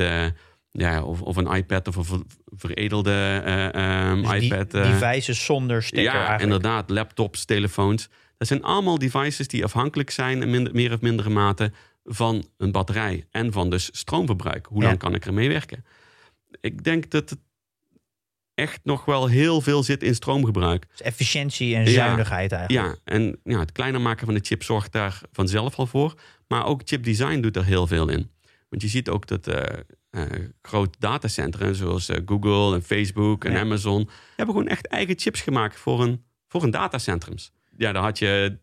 ja, 0.72 1.02
of, 1.02 1.22
of 1.22 1.36
een 1.36 1.54
iPad 1.54 1.88
of 1.88 1.96
een 1.96 2.04
ver- 2.04 2.22
veredelde 2.46 3.40
eh, 3.44 3.74
ehm, 3.74 4.22
Dus 4.22 4.30
die 4.30 4.42
iPad. 4.54 4.74
eh, 4.74 4.98
devices 5.00 5.44
zonder 5.44 5.82
stekker 5.82 6.12
ja, 6.12 6.18
eigenlijk. 6.18 6.42
inderdaad. 6.42 6.90
Laptops, 6.90 7.44
telefoons. 7.44 8.08
Dat 8.36 8.48
zijn 8.48 8.62
allemaal 8.62 8.98
devices 8.98 9.48
die 9.48 9.64
afhankelijk 9.64 10.10
zijn 10.10 10.42
in 10.42 10.50
minder, 10.50 10.74
meer 10.74 10.92
of 10.92 11.00
mindere 11.00 11.30
mate 11.30 11.72
van 12.04 12.44
een 12.56 12.72
batterij. 12.72 13.26
En 13.30 13.52
van 13.52 13.70
dus 13.70 13.88
stroomverbruik. 13.92 14.66
Hoe 14.66 14.80
Ja. 14.80 14.86
lang 14.86 14.98
kan 14.98 15.14
ik 15.14 15.26
ermee 15.26 15.48
werken? 15.48 15.84
Ik 16.60 16.84
denk 16.84 17.10
dat 17.10 17.30
het 17.30 17.38
echt 18.54 18.80
nog 18.82 19.04
wel 19.04 19.26
heel 19.26 19.60
veel 19.60 19.82
zit 19.82 20.02
in 20.02 20.14
stroomgebruik. 20.14 20.86
Dus 20.90 21.02
efficiëntie 21.02 21.74
en 21.74 21.84
Ja. 21.84 21.90
zuinigheid 21.90 22.52
eigenlijk. 22.52 22.86
Ja, 22.88 23.14
en 23.14 23.38
ja, 23.44 23.58
het 23.58 23.72
kleiner 23.72 24.00
maken 24.00 24.24
van 24.26 24.34
de 24.34 24.40
chip 24.42 24.62
zorgt 24.62 24.92
daar 24.92 25.20
vanzelf 25.32 25.76
al 25.78 25.86
voor. 25.86 26.14
Maar 26.48 26.64
ook 26.66 26.80
chipdesign 26.84 27.40
doet 27.40 27.56
er 27.56 27.64
heel 27.64 27.86
veel 27.86 28.08
in. 28.08 28.30
Want 28.68 28.82
je 28.82 28.88
ziet 28.88 29.08
ook 29.08 29.26
dat 29.26 29.46
eh, 29.46 29.78
grote 30.62 30.98
datacentra 30.98 31.72
zoals 31.72 32.08
eh, 32.08 32.20
Google 32.26 32.74
en 32.74 32.82
Facebook 32.82 33.44
en 33.44 33.52
Ja. 33.52 33.60
Amazon... 33.60 34.08
hebben 34.36 34.54
gewoon 34.54 34.70
echt 34.70 34.86
eigen 34.88 35.18
chips 35.18 35.40
gemaakt 35.40 35.76
voor 35.78 36.02
een, 36.02 36.24
voor 36.48 36.62
een 36.62 36.70
datacentrums. 36.70 37.52
Ja, 37.76 37.92
daar 37.92 38.02
had 38.02 38.18
je 38.18 38.58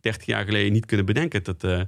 30 0.00 0.26
jaar 0.26 0.44
geleden 0.44 0.72
niet 0.72 0.86
kunnen 0.86 1.06
bedenken... 1.06 1.44
dat, 1.44 1.64
eh, 1.64 1.80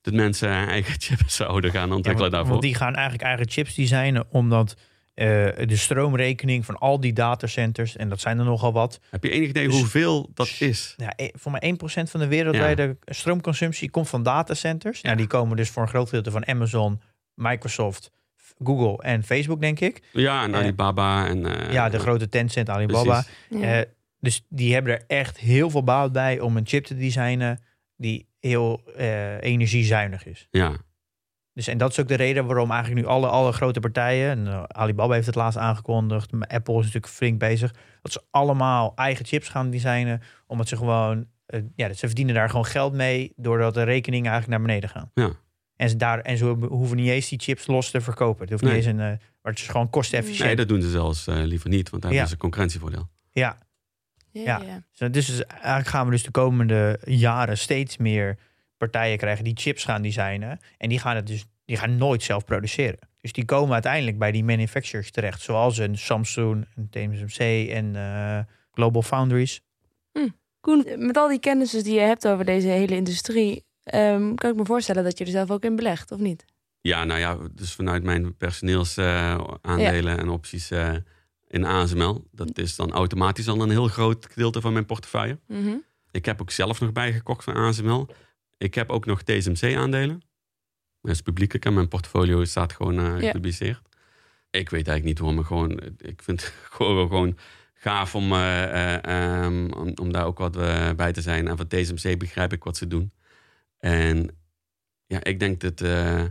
dat 0.00 0.14
mensen 0.14 0.48
eigen 0.68 1.00
chips 1.00 1.36
zouden 1.36 1.70
gaan 1.70 1.88
Ja, 1.88 1.94
ontwikkelen 1.94 2.18
want, 2.30 2.32
daarvoor. 2.32 2.50
want 2.50 2.62
die 2.62 2.74
gaan 2.74 2.94
eigenlijk 2.94 3.24
eigen 3.24 3.48
chips 3.50 3.74
designen 3.74 4.26
omdat 4.30 4.76
eh, 5.14 5.26
de 5.66 5.76
stroomrekening 5.76 6.64
van 6.64 6.78
al 6.78 7.00
die 7.00 7.12
datacenters, 7.12 7.96
en 7.96 8.08
dat 8.08 8.20
zijn 8.20 8.38
er 8.38 8.44
nogal 8.44 8.72
wat, 8.72 9.00
Heb 9.10 9.24
je 9.24 9.30
enig 9.30 9.48
idee 9.48 9.66
Dus- 9.68 9.76
hoeveel 9.78 10.30
dat 10.34 10.56
is? 10.58 10.94
ja, 10.96 11.14
eh, 11.16 11.28
voor 11.32 11.52
mij 11.52 11.60
1% 11.60 12.10
van 12.10 12.20
de 12.20 12.26
wereldwijde 12.28 12.96
stroomconsumptie 13.04 13.90
komt 13.90 14.08
van 14.08 14.22
datacenters. 14.22 15.02
Nou, 15.02 15.16
die 15.16 15.26
komen 15.26 15.56
dus 15.56 15.70
voor 15.70 15.82
een 15.82 15.88
groot 15.88 16.08
gedeelte 16.08 16.30
van 16.30 16.46
Amazon, 16.46 17.00
Microsoft, 17.34 18.10
Google 18.64 19.02
en 19.02 19.22
Facebook, 19.22 19.60
denk 19.60 19.80
ik. 19.80 20.02
Ja, 20.12 20.42
en 20.42 20.54
Eh, 20.54 20.60
Alibaba 20.60 21.26
en... 21.26 21.46
eh, 21.46 21.72
ja, 21.72 21.88
de 21.88 21.98
grote 21.98 22.28
Tencent, 22.28 22.68
Alibaba. 22.70 23.24
Ja. 23.50 23.78
Eh, 23.80 23.86
dus 24.20 24.44
die 24.48 24.72
hebben 24.74 24.92
er 24.92 25.04
echt 25.06 25.38
heel 25.38 25.70
veel 25.70 25.84
baat 25.84 26.12
bij 26.12 26.40
om 26.40 26.56
een 26.56 26.66
chip 26.66 26.84
te 26.84 26.96
designen 26.96 27.60
die 27.96 28.28
heel 28.40 28.80
eh, 28.96 29.42
energiezuinig 29.42 30.26
is. 30.26 30.48
Ja, 30.50 30.72
Dus, 31.52 31.66
en 31.66 31.78
dat 31.78 31.90
is 31.90 32.00
ook 32.00 32.08
de 32.08 32.14
reden 32.14 32.46
waarom 32.46 32.70
eigenlijk 32.70 33.00
nu 33.06 33.12
alle, 33.12 33.26
alle 33.26 33.52
grote 33.52 33.80
partijen, 33.80 34.30
en 34.30 34.74
Alibaba 34.76 35.14
heeft 35.14 35.26
het 35.26 35.34
laatst 35.34 35.58
aangekondigd, 35.58 36.30
Apple 36.32 36.74
is 36.74 36.84
natuurlijk 36.84 37.12
flink 37.12 37.38
bezig, 37.38 37.74
dat 38.02 38.12
ze 38.12 38.22
allemaal 38.30 38.92
eigen 38.94 39.24
chips 39.26 39.48
gaan 39.48 39.70
designen, 39.70 40.22
omdat 40.46 40.68
ze 40.68 40.76
gewoon, 40.76 41.26
ja, 41.74 41.92
ze 41.92 42.06
verdienen 42.06 42.34
daar 42.34 42.48
gewoon 42.50 42.64
geld 42.66 42.92
mee, 42.92 43.32
doordat 43.36 43.74
de 43.74 43.82
rekeningen 43.82 44.30
eigenlijk 44.30 44.58
naar 44.60 44.66
beneden 44.68 44.90
gaan. 44.90 45.10
ja. 45.14 45.30
En 45.78 45.88
ze, 45.90 45.96
daar, 45.96 46.20
en 46.20 46.36
ze 46.36 46.44
hoeven 46.46 46.96
niet 46.96 47.08
eens 47.08 47.28
die 47.28 47.38
chips 47.38 47.66
los 47.66 47.90
te 47.90 48.00
verkopen. 48.00 48.40
Het 48.40 48.50
hoeft 48.50 48.62
Nee. 48.62 48.72
niet 48.74 48.84
eens 48.84 48.92
een, 48.92 49.00
eh, 49.00 49.06
maar 49.42 49.52
het 49.52 49.58
is 49.58 49.66
gewoon 49.68 49.90
kostenefficiënt. 49.90 50.46
Nee, 50.46 50.56
dat 50.56 50.68
doen 50.68 50.82
ze 50.82 50.90
zelfs 50.90 51.26
eh, 51.26 51.36
liever 51.36 51.68
niet, 51.68 51.90
want 51.90 52.02
Ja. 52.02 52.08
hebben 52.08 52.26
ze 52.28 52.34
een 52.34 52.40
concurrentievoordeel. 52.40 53.08
Ja, 53.32 53.58
Ja, 54.32 54.42
Ja. 54.60 54.82
ja. 54.98 55.08
Dus, 55.10 55.26
dus 55.26 55.46
eigenlijk 55.46 55.88
gaan 55.88 56.04
we 56.04 56.10
dus 56.10 56.22
de 56.22 56.30
komende 56.30 56.98
jaren 57.04 57.58
steeds 57.58 57.96
meer 57.96 58.38
partijen 58.76 59.18
krijgen 59.18 59.44
die 59.44 59.56
chips 59.56 59.84
gaan 59.84 60.02
designen. 60.02 60.60
En 60.76 60.88
die 60.88 60.98
gaan 60.98 61.16
het 61.16 61.26
dus 61.26 61.44
die 61.64 61.76
gaan 61.76 61.96
nooit 61.96 62.22
zelf 62.22 62.44
produceren. 62.44 62.98
Dus 63.20 63.32
die 63.32 63.44
komen 63.44 63.72
uiteindelijk 63.72 64.18
bij 64.18 64.32
die 64.32 64.44
manufacturers 64.44 65.10
terecht. 65.10 65.40
Zoals 65.42 65.78
een 65.78 65.98
Samsung, 65.98 66.66
een 66.76 66.88
TSMC 66.90 67.68
en 67.70 67.96
eh, 67.96 68.38
Global 68.72 69.02
Foundries. 69.02 69.60
Koen, 70.60 70.84
met 70.96 71.16
al 71.16 71.28
die 71.28 71.40
kennis 71.40 71.70
die 71.70 71.94
je 71.94 72.00
hebt 72.00 72.28
over 72.28 72.44
deze 72.44 72.68
hele 72.68 72.96
industrie, 72.96 73.64
ehm, 73.90 74.34
kan 74.34 74.50
ik 74.50 74.56
me 74.56 74.64
voorstellen 74.64 75.04
dat 75.04 75.18
je 75.18 75.24
er 75.24 75.30
zelf 75.30 75.50
ook 75.50 75.62
in 75.62 75.76
belegt, 75.76 76.12
of 76.12 76.18
niet? 76.18 76.44
Ja, 76.80 77.04
nou 77.04 77.20
ja, 77.20 77.38
dus 77.52 77.72
vanuit 77.72 78.02
mijn 78.02 78.36
personeelsaandelen 78.36 80.18
en 80.18 80.28
opties 80.28 80.70
eh, 80.70 80.94
in 81.46 81.64
ASML. 81.64 82.24
Dat 82.30 82.58
is 82.58 82.76
dan 82.76 82.92
automatisch 82.92 83.48
al 83.48 83.62
een 83.62 83.70
heel 83.70 83.88
groot 83.88 84.26
gedeelte 84.30 84.60
van 84.60 84.72
mijn 84.72 84.86
portefeuille. 84.86 85.38
Mhm. 85.46 85.76
Ik 86.10 86.24
heb 86.24 86.40
ook 86.40 86.50
zelf 86.50 86.80
nog 86.80 86.92
bijgekocht 86.92 87.44
van 87.44 87.54
ASML. 87.54 88.08
Ik 88.58 88.74
heb 88.74 88.90
ook 88.90 89.06
nog 89.06 89.22
TSMC-aandelen. 89.22 90.22
Dat 91.02 91.10
is 91.14 91.22
publiek. 91.22 91.54
Ik 91.54 91.64
heb 91.64 91.72
mijn 91.72 91.88
portfolio 91.88 92.44
staat 92.44 92.72
gewoon 92.72 92.98
eh, 92.98 93.16
gepubliceerd. 93.16 93.88
Ik 94.50 94.70
weet 94.70 94.88
eigenlijk 94.88 95.04
niet 95.04 95.18
waarom. 95.18 95.38
ik 95.38 95.46
Gewoon, 95.46 95.80
ik 95.98 96.22
vind 96.22 96.40
het 96.44 96.52
gewoon, 96.70 97.08
gewoon 97.08 97.38
gaaf 97.74 98.14
om, 98.14 98.32
eh, 98.32 98.94
eh, 98.94 99.44
ehm, 99.44 99.70
om, 99.70 99.92
om 99.94 100.12
daar 100.12 100.26
ook 100.26 100.38
wat 100.38 100.56
bij 100.96 101.12
te 101.12 101.22
zijn. 101.22 101.48
En 101.48 101.56
van 101.56 101.66
TSMC 101.66 102.18
begrijp 102.18 102.52
ik 102.52 102.64
wat 102.64 102.76
ze 102.76 102.86
doen. 102.86 103.12
En 103.78 104.28
ja, 105.06 105.24
ik 105.24 105.40
denk 105.40 105.60
dat 105.60 105.80
eh, 105.80 106.24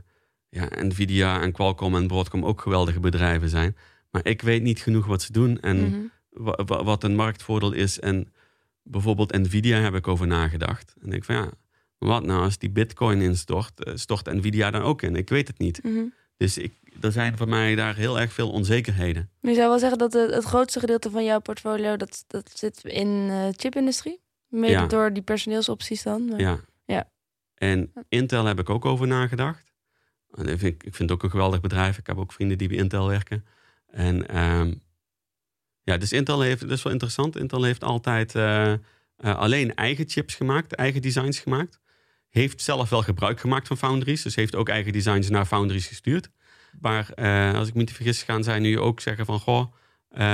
ja, 0.50 0.68
Nvidia 0.84 1.42
en 1.42 1.52
Qualcomm 1.52 1.96
en 1.96 2.08
Broadcom 2.08 2.46
ook 2.46 2.62
geweldige 2.62 3.00
bedrijven 3.00 3.50
zijn. 3.50 3.78
Maar 4.12 4.26
ik 4.26 4.42
weet 4.42 4.62
niet 4.62 4.80
genoeg 4.82 5.06
wat 5.06 5.22
ze 5.22 5.32
doen 5.32 5.60
en 5.60 5.78
Mhm. 5.90 6.00
wa- 6.30 6.64
wa- 6.66 6.84
wat 6.84 7.04
een 7.04 7.16
marktvoordeel 7.16 7.72
is. 7.74 8.00
En 8.00 8.34
bijvoorbeeld 8.84 9.32
Nvidia 9.38 9.78
heb 9.80 9.96
ik 9.96 10.08
over 10.08 10.28
nagedacht. 10.28 10.94
En 11.00 11.06
ik 11.06 11.12
denk 11.12 11.24
van 11.26 11.36
ja, 11.36 11.50
wat 11.98 12.24
nou 12.24 12.42
als 12.44 12.58
die 12.58 12.70
bitcoin 12.70 13.22
instort, 13.22 13.84
eh, 13.84 13.96
stort 13.96 14.26
Nvidia 14.34 14.72
dan 14.72 14.82
ook 14.82 15.02
in? 15.02 15.16
Ik 15.16 15.30
weet 15.30 15.48
het 15.48 15.58
niet. 15.58 15.84
Mhm. 15.84 16.04
Dus 16.38 16.58
ik, 16.58 16.74
er 17.02 17.12
zijn 17.12 17.38
voor 17.38 17.48
mij 17.50 17.76
daar 17.76 17.96
heel 17.96 18.20
erg 18.20 18.34
veel 18.34 18.52
onzekerheden. 18.52 19.30
Maar 19.42 19.52
je 19.52 19.58
zou 19.58 19.70
wel 19.70 19.80
zeggen 19.80 19.98
dat 19.98 20.14
het, 20.14 20.34
het 20.34 20.44
grootste 20.44 20.80
gedeelte 20.80 21.10
van 21.10 21.24
jouw 21.24 21.40
portfolio, 21.40 21.96
dat, 21.98 22.24
dat 22.28 22.52
zit 22.54 22.84
in 22.84 23.28
eh 23.30 23.48
chipindustrie? 23.52 24.22
Mede 24.48 24.72
Ja. 24.74 24.86
door 24.86 25.14
die 25.14 25.24
personeelsopties 25.24 26.04
dan? 26.04 26.26
Maar- 26.26 26.40
Ja. 26.40 26.60
Ja. 26.86 27.10
En 27.58 27.94
Intel 28.10 28.46
heb 28.46 28.60
ik 28.60 28.70
ook 28.70 28.86
over 28.86 29.08
nagedacht. 29.08 29.74
En 30.32 30.48
ik, 30.48 30.60
vind, 30.60 30.86
ik 30.86 30.96
vind 30.96 31.10
het 31.10 31.12
ook 31.12 31.24
een 31.24 31.30
geweldig 31.30 31.62
bedrijf. 31.62 31.98
Ik 31.98 32.08
heb 32.08 32.18
ook 32.18 32.34
vrienden 32.34 32.58
die 32.58 32.68
bij 32.68 32.78
Intel 32.78 33.08
werken. 33.08 33.46
En 33.88 34.28
ehm, 34.28 34.74
ja, 35.84 35.98
dus 35.98 36.12
Intel 36.12 36.42
heeft, 36.42 36.62
dat 36.62 36.72
is 36.72 36.84
wel 36.84 36.94
interessant. 36.94 37.38
Intel 37.38 37.64
heeft 37.64 37.84
altijd 37.84 38.36
eh, 38.36 38.74
eh, 38.74 38.80
alleen 39.18 39.76
eigen 39.76 40.10
chips 40.10 40.36
gemaakt, 40.36 40.74
eigen 40.74 41.02
designs 41.02 41.40
gemaakt. 41.40 41.80
Heeft 42.30 42.62
zelf 42.62 42.90
wel 42.90 43.02
gebruik 43.02 43.40
gemaakt 43.40 43.68
van 43.68 43.78
foundries. 43.78 44.22
Dus 44.22 44.36
heeft 44.36 44.56
ook 44.56 44.70
eigen 44.70 44.92
designs 44.92 45.30
naar 45.30 45.46
foundries 45.46 45.88
gestuurd. 45.88 46.30
Maar 46.80 47.10
eh, 47.10 47.54
als 47.54 47.68
ik 47.68 47.74
me 47.74 47.80
niet 47.80 47.92
vergis, 47.94 48.24
gaan 48.24 48.44
zij 48.44 48.60
nu 48.60 48.80
ook 48.80 49.00
zeggen 49.00 49.26
van... 49.26 49.40
Goh, 49.40 49.74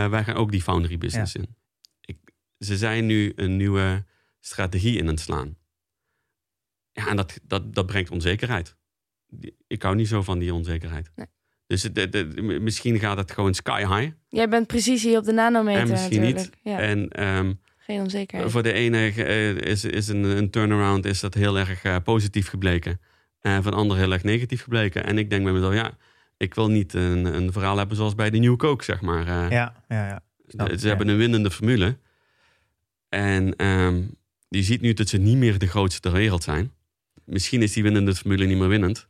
wij 0.09 0.23
gaan 0.23 0.35
ook 0.35 0.51
die 0.51 0.61
foundry 0.61 0.97
business 0.97 1.35
in. 1.35 1.55
Ik, 2.01 2.17
ze 2.59 2.77
zijn 2.77 3.05
nu 3.05 3.33
een 3.35 3.57
nieuwe 3.57 4.03
strategie 4.39 4.97
in 4.97 5.01
aan 5.01 5.07
het 5.07 5.19
slaan. 5.19 5.57
Ja, 6.93 7.07
en 7.07 7.15
dat, 7.15 7.39
dat, 7.43 7.73
dat 7.75 7.85
brengt 7.85 8.11
onzekerheid. 8.11 8.75
Die- 9.27 9.55
Ik 9.67 9.81
hou 9.81 9.95
niet 9.95 10.07
zo 10.07 10.21
van 10.21 10.39
die 10.39 10.53
onzekerheid. 10.53 11.11
Nee. 11.15 11.25
Dus 11.67 11.83
het, 11.83 11.97
het- 11.97 12.13
het- 12.13 12.61
misschien 12.61 12.99
gaat 12.99 13.17
het 13.17 13.31
gewoon 13.31 13.53
sky 13.53 13.79
high. 13.87 14.11
Jij 14.29 14.49
bent 14.49 14.67
precisie 14.67 15.17
op 15.17 15.23
de 15.23 15.31
nanometer 15.33 15.81
En 15.81 15.89
misschien 15.89 16.21
natuurlijk. 16.21 16.55
Ja, 16.63 16.79
En 16.79 17.09
ehm, 17.09 17.53
geen 17.77 18.01
onzekerheid. 18.01 18.51
voor 18.51 18.63
de 18.63 18.73
ene 18.73 18.97
eh, 19.11 19.49
is, 19.55 19.83
is 19.85 20.07
een, 20.07 20.23
een 20.23 20.49
turnaround 20.49 21.05
is 21.05 21.19
dat 21.19 21.33
heel 21.33 21.57
erg 21.59 21.83
eh, 21.83 21.95
positief 22.03 22.47
gebleken. 22.47 22.99
En 23.41 23.61
voor 23.63 23.71
de 23.71 23.77
ander 23.77 23.97
heel 23.97 24.11
erg 24.11 24.23
negatief 24.23 24.61
gebleken. 24.63 25.03
En 25.05 25.17
ik 25.17 25.29
denk 25.29 25.43
bij 25.43 25.53
mezelf, 25.53 25.73
ja, 25.73 25.97
ik 26.37 26.53
wil 26.53 26.69
niet 26.69 26.93
een, 26.93 27.25
een 27.25 27.51
verhaal 27.51 27.77
hebben 27.77 27.97
zoals 27.97 28.15
bij 28.15 28.29
de 28.29 28.37
New 28.37 28.55
Coke, 28.55 28.83
zeg 28.83 29.01
maar. 29.01 29.19
Eh, 29.27 29.49
Ja, 29.49 29.83
ja, 29.87 30.07
ja. 30.07 30.23
Snap 30.47 30.79
ze 30.79 30.87
hebben 30.87 31.07
een 31.07 31.17
winnende 31.17 31.51
formule. 31.51 31.97
En 33.09 33.55
ehm, 33.55 34.01
je 34.49 34.63
ziet 34.63 34.81
nu 34.81 34.93
dat 34.93 35.09
ze 35.09 35.17
niet 35.17 35.37
meer 35.37 35.57
de 35.57 35.67
grootste 35.67 35.99
ter 36.01 36.11
wereld 36.11 36.43
zijn. 36.43 36.71
Misschien 37.25 37.61
is 37.61 37.73
die 37.73 37.83
winnende 37.83 38.15
formule 38.15 38.45
niet 38.45 38.57
meer 38.57 38.67
winnend. 38.67 39.07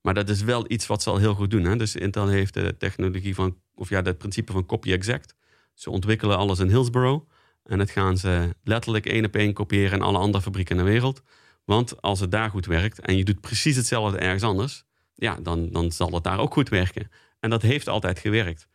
Maar 0.00 0.14
dat 0.14 0.28
is 0.28 0.42
wel 0.42 0.64
iets 0.70 0.86
wat 0.86 1.02
ze 1.02 1.10
al 1.10 1.18
heel 1.18 1.34
goed 1.34 1.50
doen. 1.50 1.64
Hè? 1.64 1.76
Dus 1.76 1.96
Intel 1.96 2.28
heeft 2.28 2.54
de 2.54 2.76
technologie 2.78 3.34
van, 3.34 3.58
of 3.74 3.88
ja, 3.88 4.02
het 4.02 4.18
principe 4.18 4.52
van 4.52 4.66
copy 4.66 4.92
exact. 4.92 5.34
Ze 5.74 5.90
ontwikkelen 5.90 6.36
alles 6.36 6.58
in 6.58 6.68
Hillsborough. 6.68 7.30
En 7.64 7.78
dat 7.78 7.90
gaan 7.90 8.18
ze 8.18 8.54
letterlijk 8.64 9.06
één 9.06 9.24
op 9.24 9.36
één 9.36 9.52
kopiëren 9.52 9.98
in 9.98 10.02
alle 10.02 10.18
andere 10.18 10.42
fabrieken 10.42 10.78
in 10.78 10.84
de 10.84 10.90
wereld. 10.90 11.22
Want 11.64 12.02
als 12.02 12.20
het 12.20 12.30
daar 12.30 12.50
goed 12.50 12.66
werkt 12.66 13.00
en 13.00 13.16
je 13.16 13.24
doet 13.24 13.40
precies 13.40 13.76
hetzelfde 13.76 14.18
ergens 14.18 14.42
anders, 14.42 14.84
ja, 15.14 15.38
dan, 15.42 15.70
dan 15.70 15.92
zal 15.92 16.10
het 16.10 16.24
daar 16.24 16.38
ook 16.38 16.52
goed 16.52 16.68
werken. 16.68 17.10
En 17.40 17.50
dat 17.50 17.62
heeft 17.62 17.88
altijd 17.88 18.18
gewerkt. 18.18 18.68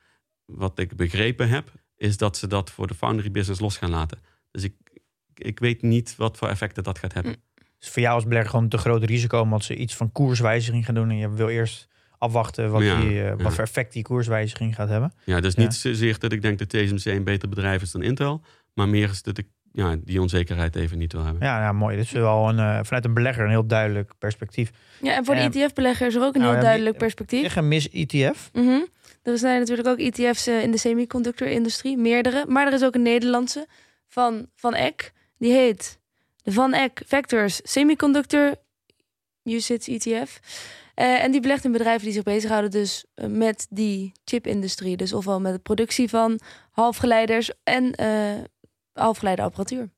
Wat 0.46 0.80
ik 0.80 0.96
begrepen 0.96 1.50
heb, 1.50 1.72
is 1.98 2.18
dat 2.18 2.38
ze 2.38 2.48
dat 2.48 2.72
voor 2.72 2.88
de 2.88 2.94
foundry 2.94 3.32
business 3.32 3.62
los 3.62 3.78
gaan 3.78 3.90
laten. 3.90 4.20
Dus 4.52 4.64
ik, 4.64 4.76
ik 5.34 5.60
weet 5.60 5.82
niet 5.82 6.16
wat 6.16 6.38
voor 6.38 6.48
effecten 6.48 6.84
dat 6.84 7.00
gaat 7.00 7.14
hebben. 7.14 7.36
Dus 7.80 7.90
voor 7.90 8.02
jou 8.02 8.16
als 8.16 8.24
belegger 8.24 8.50
gewoon 8.50 8.70
te 8.70 8.78
groot 8.78 9.04
risico 9.04 9.40
omdat 9.40 9.64
ze 9.64 9.76
iets 9.76 9.96
van 9.96 10.12
koerswijziging 10.12 10.86
gaan 10.86 10.96
doen 10.96 11.10
en 11.10 11.18
je 11.18 11.30
wil 11.34 11.50
eerst 11.50 11.88
afwachten 12.18 12.72
wat, 12.72 12.84
Ja, 12.84 13.00
die, 13.00 13.24
eh, 13.24 13.30
wat 13.30 13.40
ja. 13.42 13.50
voor 13.50 13.64
effect 13.64 13.94
die 13.94 14.04
koerswijziging 14.04 14.76
gaat 14.76 14.90
hebben. 14.90 15.14
Ja, 15.24 15.40
dus 15.40 15.54
Ja. 15.54 15.62
niet 15.62 15.74
zozeer 15.74 16.20
dat 16.20 16.32
ik 16.32 16.42
denk 16.42 16.60
dat 16.60 16.70
TSMC 16.70 17.06
een 17.06 17.24
beter 17.24 17.50
bedrijf 17.50 17.82
is 17.82 17.92
dan 17.92 18.02
Intel. 18.02 18.42
Maar 18.74 18.90
meer 18.90 19.10
is 19.10 19.22
dat 19.22 19.38
ik 19.38 19.48
ja, 19.74 19.96
die 20.04 20.22
onzekerheid 20.22 20.76
even 20.76 20.98
niet 20.98 21.14
wil 21.14 21.24
hebben. 21.24 21.44
Ja, 21.48 21.60
nou, 21.60 21.74
mooi. 21.76 21.96
Dit 21.96 22.06
is 22.06 22.12
wel 22.12 22.50
een, 22.50 22.60
eh, 22.60 22.80
vanuit 22.84 23.06
een 23.06 23.14
belegger 23.14 23.44
een 23.44 23.50
heel 23.50 23.68
duidelijk 23.68 24.12
perspectief. 24.20 24.72
Ja, 25.02 25.16
en 25.16 25.26
voor 25.26 25.36
de 25.36 25.42
ETF-belegger 25.42 26.08
is 26.08 26.16
er 26.16 26.22
ook 26.24 26.36
een 26.36 26.42
nou 26.42 26.54
heel 26.54 26.62
duidelijk 26.64 26.98
perspectief. 26.98 27.42
Zeg 27.42 27.56
een 27.56 27.68
mis 27.68 27.90
ETF. 27.90 28.50
Mhm. 28.54 28.80
Er 29.24 29.38
zijn 29.38 29.60
natuurlijk 29.60 29.88
ook 29.88 30.00
ETF's 30.00 30.48
eh, 30.48 30.64
in 30.64 30.72
de 30.72 30.78
semiconductor-industrie, 30.78 31.98
meerdere. 31.98 32.46
Maar 32.48 32.68
er 32.68 32.74
is 32.74 32.84
ook 32.84 32.96
een 32.96 33.02
Nederlandse 33.02 33.68
van 34.08 34.48
Van 34.56 34.74
Eck. 34.74 35.12
Die 35.38 35.52
heet 35.52 36.00
de 36.48 36.54
Van 36.54 36.74
Eck 36.74 37.02
Vectors 37.06 37.60
Semiconductor 37.64 38.56
UCITS 39.44 39.88
ETF. 39.88 40.40
Eh, 40.94 41.24
en 41.24 41.32
die 41.32 41.42
belegt 41.42 41.66
in 41.66 41.72
bedrijven 41.72 42.04
die 42.04 42.14
zich 42.14 42.24
bezighouden 42.24 42.72
dus 42.72 43.06
eh, 43.14 43.28
met 43.28 43.68
die 43.70 44.12
chipindustrie. 44.26 44.98
Dus 44.98 45.14
ofwel 45.14 45.40
met 45.40 45.54
de 45.54 45.60
productie 45.60 46.10
van 46.10 46.40
halfgeleiders 46.72 47.52
en 47.64 47.96
eh 47.96 48.34
halfgeleiderapparatuur. 48.94 49.90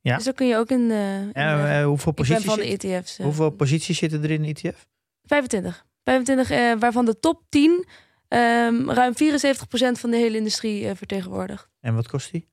Ja. 0.00 0.14
Dus 0.14 0.24
daar 0.24 0.34
kun 0.34 0.46
je 0.46 0.56
ook 0.56 0.70
in... 0.70 0.80
in 0.80 0.90
En 0.90 1.32
beleggen. 1.32 1.78
eh, 1.78 1.84
hoeveel, 1.84 2.12
posities 2.12 2.44
van 2.44 2.58
de 2.58 2.78
ETF's. 2.78 3.18
hoeveel 3.18 3.50
posities 3.50 3.98
zitten 3.98 4.22
er 4.22 4.30
in 4.30 4.42
een 4.42 4.48
E 4.48 4.50
ETF? 4.50 4.86
25. 5.24 5.86
25, 6.04 6.50
eh, 6.50 6.72
waarvan 6.78 7.04
de 7.04 7.18
top 7.18 7.42
10 7.48 7.86
ehm, 8.28 8.90
ruim 8.90 9.14
74% 9.14 9.98
van 9.98 10.10
de 10.10 10.16
hele 10.16 10.36
industrie 10.36 10.94
vertegenwoordigt. 10.94 11.68
En 11.80 11.94
wat 11.94 12.08
kost 12.08 12.32
die 12.32 12.48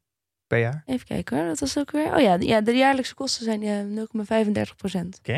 per 0.53 0.61
jaar? 0.61 0.83
Even 0.85 1.05
kijken 1.07 1.37
hoor, 1.37 1.47
dat 1.47 1.59
was 1.59 1.77
ook 1.77 1.91
weer. 1.91 2.15
Oh 2.15 2.21
ja, 2.21 2.35
ja 2.39 2.61
de 2.61 2.71
jaarlijkse 2.71 3.13
kosten 3.13 3.43
zijn 3.43 3.63
eh 3.63 4.05
0,35%. 5.23 5.33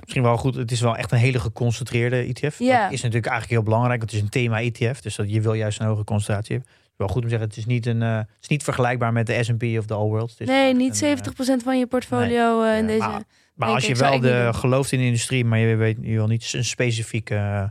Misschien 0.00 0.22
wel 0.22 0.36
goed. 0.36 0.54
Het 0.54 0.70
is 0.70 0.80
wel 0.80 0.96
echt 0.96 1.12
een 1.12 1.18
hele 1.18 1.38
geconcentreerde 1.38 2.16
ETF. 2.16 2.58
Ja. 2.58 2.82
Dat 2.82 2.92
is 2.92 3.02
natuurlijk 3.02 3.26
eigenlijk 3.26 3.50
heel 3.50 3.62
belangrijk. 3.62 3.98
want 3.98 4.10
Het 4.10 4.20
is 4.20 4.26
een 4.26 4.32
thema 4.32 4.60
ETF. 4.60 5.00
Dus 5.00 5.16
dat 5.16 5.30
je 5.32 5.40
wil 5.40 5.52
juist 5.52 5.80
een 5.80 5.86
hoge 5.86 6.04
concentratie 6.04 6.54
hebben. 6.56 6.72
Het 6.72 6.82
is 6.86 6.94
wel 6.96 7.06
goed 7.08 7.16
om 7.16 7.22
te 7.22 7.28
zeggen. 7.28 7.48
Het 7.48 7.56
is 7.56 7.66
niet, 7.66 7.86
een, 7.86 8.02
eh, 8.02 8.16
het 8.16 8.26
is 8.40 8.48
niet 8.48 8.62
vergelijkbaar 8.62 9.12
met 9.12 9.26
de 9.26 9.44
S&P 9.44 9.62
of 9.78 9.86
de 9.86 9.94
All 9.94 10.08
World. 10.08 10.34
Nee, 10.38 10.74
niet 10.74 11.00
een, 11.00 11.08
eh, 11.08 11.16
70% 11.16 11.62
van 11.62 11.78
je 11.78 11.86
portfolio 11.86 12.62
eh, 12.62 12.78
in 12.78 12.82
Ja, 12.82 12.86
deze. 12.86 13.24
maar- 13.54 13.68
als 13.68 13.86
je 13.86 13.94
wel 13.94 14.20
de, 14.20 14.48
gelooft 14.54 14.92
in 14.92 14.98
de 14.98 15.04
industrie, 15.04 15.44
maar 15.44 15.58
je, 15.58 15.76
weet, 15.76 15.96
je 16.00 16.14
wil 16.14 16.26
niet 16.26 16.52
een 16.56 16.64
specifiek, 16.64 17.30
eh, 17.30 17.64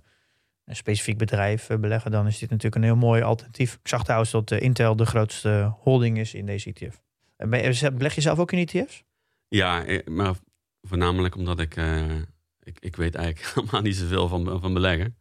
een 0.66 0.76
specifiek 0.76 1.18
bedrijf 1.18 1.70
eh, 1.70 1.78
beleggen, 1.78 2.12
dan 2.12 2.28
is 2.28 2.38
dit 2.40 2.50
natuurlijk 2.50 2.76
een 2.76 2.84
heel 2.84 2.96
mooi 2.96 3.22
alternatief. 3.22 3.74
Ik 3.74 3.88
zag 3.88 4.04
trouwens 4.04 4.32
dat 4.32 4.52
eh, 4.52 4.62
Intel 4.62 4.96
de 4.96 5.06
grootste 5.06 5.74
holding 5.80 6.18
is 6.18 6.34
in 6.34 6.46
deze 6.46 6.74
ETF. 6.74 7.02
Ben 7.38 7.74
je- 7.74 7.92
beleg 7.92 8.16
je 8.16 8.22
zelf 8.22 8.40
ook 8.40 8.52
in 8.52 8.68
ETF's? 8.68 9.04
Ja, 9.48 9.86
eh, 9.86 10.08
maar 10.08 10.36
voornamelijk 10.82 11.36
omdat 11.36 11.60
ik, 11.60 11.76
ik, 12.64 12.78
ik 12.80 12.96
weet 12.96 13.16
eigenlijk 13.16 13.54
helemaal 13.56 13.82
niet 13.82 13.96
zoveel 13.96 14.28
van, 14.28 14.60
van 14.62 14.74
beleggen. 14.74 15.18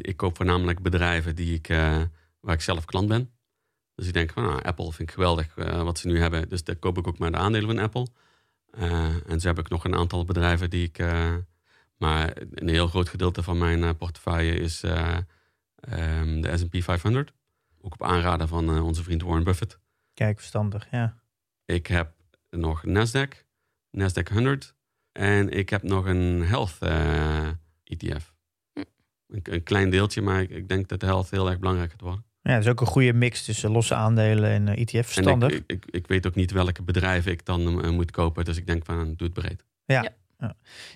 Ik 0.00 0.16
koop 0.16 0.36
voornamelijk 0.36 0.82
bedrijven 0.82 1.34
die 1.36 1.54
ik, 1.54 1.66
waar 2.40 2.54
ik 2.54 2.60
zelf 2.60 2.84
klant 2.84 3.08
ben. 3.08 3.30
Dus 3.94 4.06
ik 4.06 4.12
denk 4.12 4.32
van, 4.32 4.42
nou, 4.42 4.62
Apple 4.62 4.92
vind 4.92 5.08
ik 5.08 5.14
geweldig 5.14 5.54
wat 5.54 5.98
ze 5.98 6.06
nu 6.06 6.20
hebben. 6.20 6.48
Dus 6.48 6.64
daar 6.64 6.76
koop 6.76 6.98
ik 6.98 7.06
ook 7.06 7.18
maar 7.18 7.30
de 7.30 7.36
aandelen 7.36 7.68
van 7.68 7.78
Apple. 7.78 8.06
En 9.26 9.40
zo 9.40 9.48
heb 9.48 9.58
ik 9.58 9.68
nog 9.68 9.84
een 9.84 9.94
aantal 9.94 10.24
bedrijven 10.24 10.70
die 10.70 10.84
ik... 10.84 10.98
maar 11.96 12.36
een 12.50 12.68
heel 12.68 12.86
groot 12.86 13.08
gedeelte 13.08 13.42
van 13.42 13.58
mijn 13.58 13.84
eh, 13.84 13.90
portefeuille 13.98 14.54
is 14.54 14.82
eh, 14.82 15.16
ehm, 15.74 16.40
de 16.40 16.56
S&P 16.56 16.82
500. 16.82 17.32
Ook 17.86 17.92
op 17.92 18.02
aanraden 18.02 18.48
van 18.48 18.70
eh, 18.70 18.84
onze 18.84 19.02
vriend 19.02 19.22
Warren 19.22 19.44
Buffett. 19.44 19.78
Kijk, 20.14 20.38
verstandig, 20.38 20.86
ja. 20.90 21.20
Ik 21.64 21.86
heb 21.86 22.12
nog 22.50 22.84
Nasdaq, 22.86 23.44
Nasdaq 23.90 24.32
100. 24.32 24.74
En 25.12 25.50
ik 25.50 25.68
heb 25.68 25.82
nog 25.82 26.06
een 26.06 26.42
health 26.42 26.76
eh, 26.80 27.48
ETF. 27.84 28.34
Hm. 28.72 28.82
Een, 29.26 29.40
een 29.42 29.62
klein 29.62 29.90
deeltje, 29.90 30.22
maar 30.22 30.42
ik, 30.42 30.50
ik 30.50 30.68
denk 30.68 30.88
dat 30.88 31.00
de 31.00 31.06
health 31.06 31.30
heel 31.30 31.48
erg 31.48 31.58
belangrijk 31.58 31.90
gaat 31.90 32.00
worden. 32.00 32.24
Ja, 32.42 32.52
het 32.52 32.64
is 32.64 32.70
ook 32.70 32.80
een 32.80 32.86
goede 32.86 33.12
mix 33.12 33.44
tussen 33.44 33.70
losse 33.70 33.94
aandelen 33.94 34.50
en 34.50 34.68
ETF. 34.68 34.92
En 34.94 35.04
Verstandig. 35.04 35.52
ik, 35.52 35.64
ik, 35.66 35.84
ik 35.90 36.06
weet 36.06 36.26
ook 36.26 36.34
niet 36.34 36.50
welke 36.50 36.82
bedrijven 36.82 37.32
ik 37.32 37.44
dan 37.44 37.94
moet 37.94 38.10
kopen. 38.10 38.44
Dus 38.44 38.56
ik 38.56 38.66
denk 38.66 38.84
van, 38.84 39.14
doe 39.14 39.26
het 39.26 39.32
breed. 39.32 39.64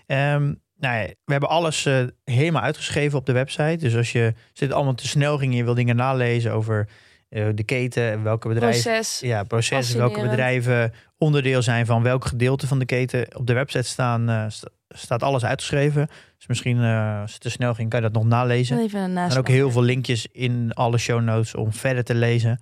Ehm, 0.06 0.54
nou 0.80 0.96
ja, 1.00 1.06
we 1.24 1.32
hebben 1.32 1.48
alles 1.48 1.86
eh, 1.86 2.04
helemaal 2.24 2.62
uitgeschreven 2.62 3.18
op 3.18 3.26
de 3.26 3.32
website. 3.32 3.76
Dus 3.76 3.96
als 3.96 4.12
je 4.12 4.34
zit 4.52 4.72
allemaal 4.72 4.94
te 4.94 5.08
snel 5.08 5.38
ging 5.38 5.50
en 5.52 5.56
je 5.58 5.64
wil 5.64 5.74
dingen 5.74 5.96
nalezen 5.96 6.52
over 6.52 6.88
eh, 7.28 7.46
de 7.54 7.64
keten 7.64 8.10
en 8.10 8.22
welke 8.22 8.48
bedrijven. 8.48 8.82
proces. 8.82 9.20
Ja, 9.20 9.42
processen, 9.42 9.98
welke 9.98 10.20
bedrijven 10.20 10.92
onderdeel 11.18 11.62
zijn 11.62 11.86
van 11.86 12.02
welk 12.02 12.24
gedeelte 12.24 12.66
van 12.66 12.78
de 12.78 12.84
keten. 12.86 13.36
Op 13.36 13.46
de 13.46 13.52
website 13.52 13.86
staan, 13.88 14.28
eh, 14.28 14.44
sta- 14.48 14.68
staat 14.88 15.22
alles 15.22 15.44
uitgeschreven. 15.44 16.08
Dus 16.36 16.46
misschien 16.46 16.78
als 17.20 17.32
het 17.32 17.40
te 17.40 17.50
snel 17.50 17.74
ging, 17.74 17.90
kan 17.90 18.00
je 18.02 18.10
dat 18.10 18.22
nog 18.22 18.30
nalezen. 18.30 18.78
Even 18.78 19.12
zijn 19.14 19.36
ook 19.38 19.48
heel 19.48 19.70
veel 19.70 19.82
linkjes 19.82 20.26
in 20.32 20.70
alle 20.74 20.98
show 20.98 21.20
notes 21.20 21.54
om 21.54 21.72
verder 21.72 22.04
te 22.04 22.14
lezen. 22.14 22.60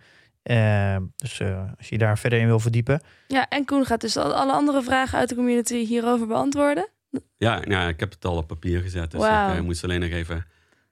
Dus 1.16 1.40
als 1.78 1.88
je 1.88 1.98
daar 1.98 2.18
verder 2.18 2.38
in 2.38 2.46
wil 2.46 2.60
verdiepen. 2.60 3.00
Ja, 3.26 3.48
en 3.48 3.64
Koen 3.64 3.84
gaat 3.84 4.00
dus 4.00 4.16
al- 4.16 4.34
alle 4.34 4.52
andere 4.52 4.82
vragen 4.82 5.18
uit 5.18 5.28
de 5.28 5.34
community 5.34 5.74
hierover 5.86 6.26
beantwoorden. 6.26 6.88
Ja, 7.36 7.60
nou, 7.64 7.88
ik 7.88 8.00
heb 8.00 8.10
het 8.10 8.24
al 8.24 8.36
op 8.36 8.46
papier 8.46 8.80
gezet. 8.80 9.10
Dus 9.10 9.20
Wauw. 9.20 9.50
ik 9.52 9.58
eh, 9.58 9.62
moest 9.64 9.84
alleen 9.84 10.00
nog 10.00 10.10
even 10.10 10.46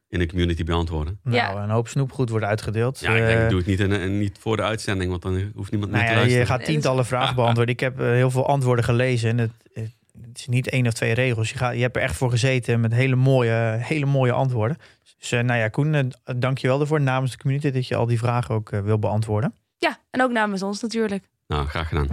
in 0.09 0.19
de 0.19 0.27
community 0.27 0.65
beantwoorden. 0.65 1.21
Ja. 1.25 1.31
Nou, 1.53 1.61
een 1.63 1.71
hoop 1.71 1.89
snoepgoed 1.89 2.29
wordt 2.31 2.45
uitgedeeld. 2.45 3.01
Ja, 3.01 3.11
ik 3.11 3.17
denk, 3.27 3.35
Eh, 3.35 3.41
dat 3.41 3.51
doe 3.51 3.61
ik 3.61 3.67
niet, 3.67 3.81
in, 3.81 3.93
in- 3.93 4.19
niet 4.19 4.37
voor 4.41 4.57
de 4.57 4.63
uitzending, 4.63 5.11
want 5.11 5.23
dan 5.23 5.51
hoeft 5.55 5.71
niemand 5.71 5.93
meer 5.93 6.01
Nou 6.01 6.13
te 6.15 6.19
ja, 6.19 6.27
luisteren. 6.27 6.39
je 6.39 6.47
gaat 6.47 6.65
tientallen 6.65 7.07
vragen 7.07 7.35
beantwoorden. 7.41 7.75
Ik 7.75 7.81
heb 7.81 8.01
eh, 8.01 8.07
heel 8.07 8.31
veel 8.31 8.47
antwoorden 8.47 8.85
gelezen. 8.85 9.31
En 9.31 9.39
het, 9.39 9.51
het 10.23 10.39
is 10.39 10.47
niet 10.47 10.69
één 10.69 10.87
of 10.87 10.93
twee 10.93 11.13
regels. 11.15 11.51
Je, 11.51 11.57
gaat, 11.59 11.75
je 11.75 11.81
hebt 11.81 11.97
er 11.97 12.03
echt 12.03 12.17
voor 12.17 12.31
gezeten 12.31 12.81
met 12.81 12.93
hele 12.93 13.17
mooie, 13.17 13.77
hele 13.81 14.07
mooie 14.07 14.33
antwoorden. 14.33 14.77
Dus 15.19 15.33
eh, 15.33 15.41
nou 15.41 15.59
ja, 15.61 15.69
Koen, 15.69 15.95
eh, 15.95 16.05
dank 16.37 16.59
je 16.59 16.67
wel 16.69 16.81
ervoor 16.81 17.01
namens 17.01 17.31
de 17.33 17.39
community 17.39 17.71
dat 17.71 17.87
je 17.89 17.97
al 17.97 18.07
die 18.07 18.19
vragen 18.19 18.55
ook 18.55 18.71
eh, 18.73 18.81
wil 18.81 18.99
beantwoorden. 18.99 19.55
Ja, 19.79 19.99
en 20.11 20.23
ook 20.23 20.31
namens 20.33 20.63
ons 20.63 20.81
natuurlijk. 20.83 21.25
Nou, 21.47 21.67
graag 21.67 21.89
gedaan. 21.89 22.09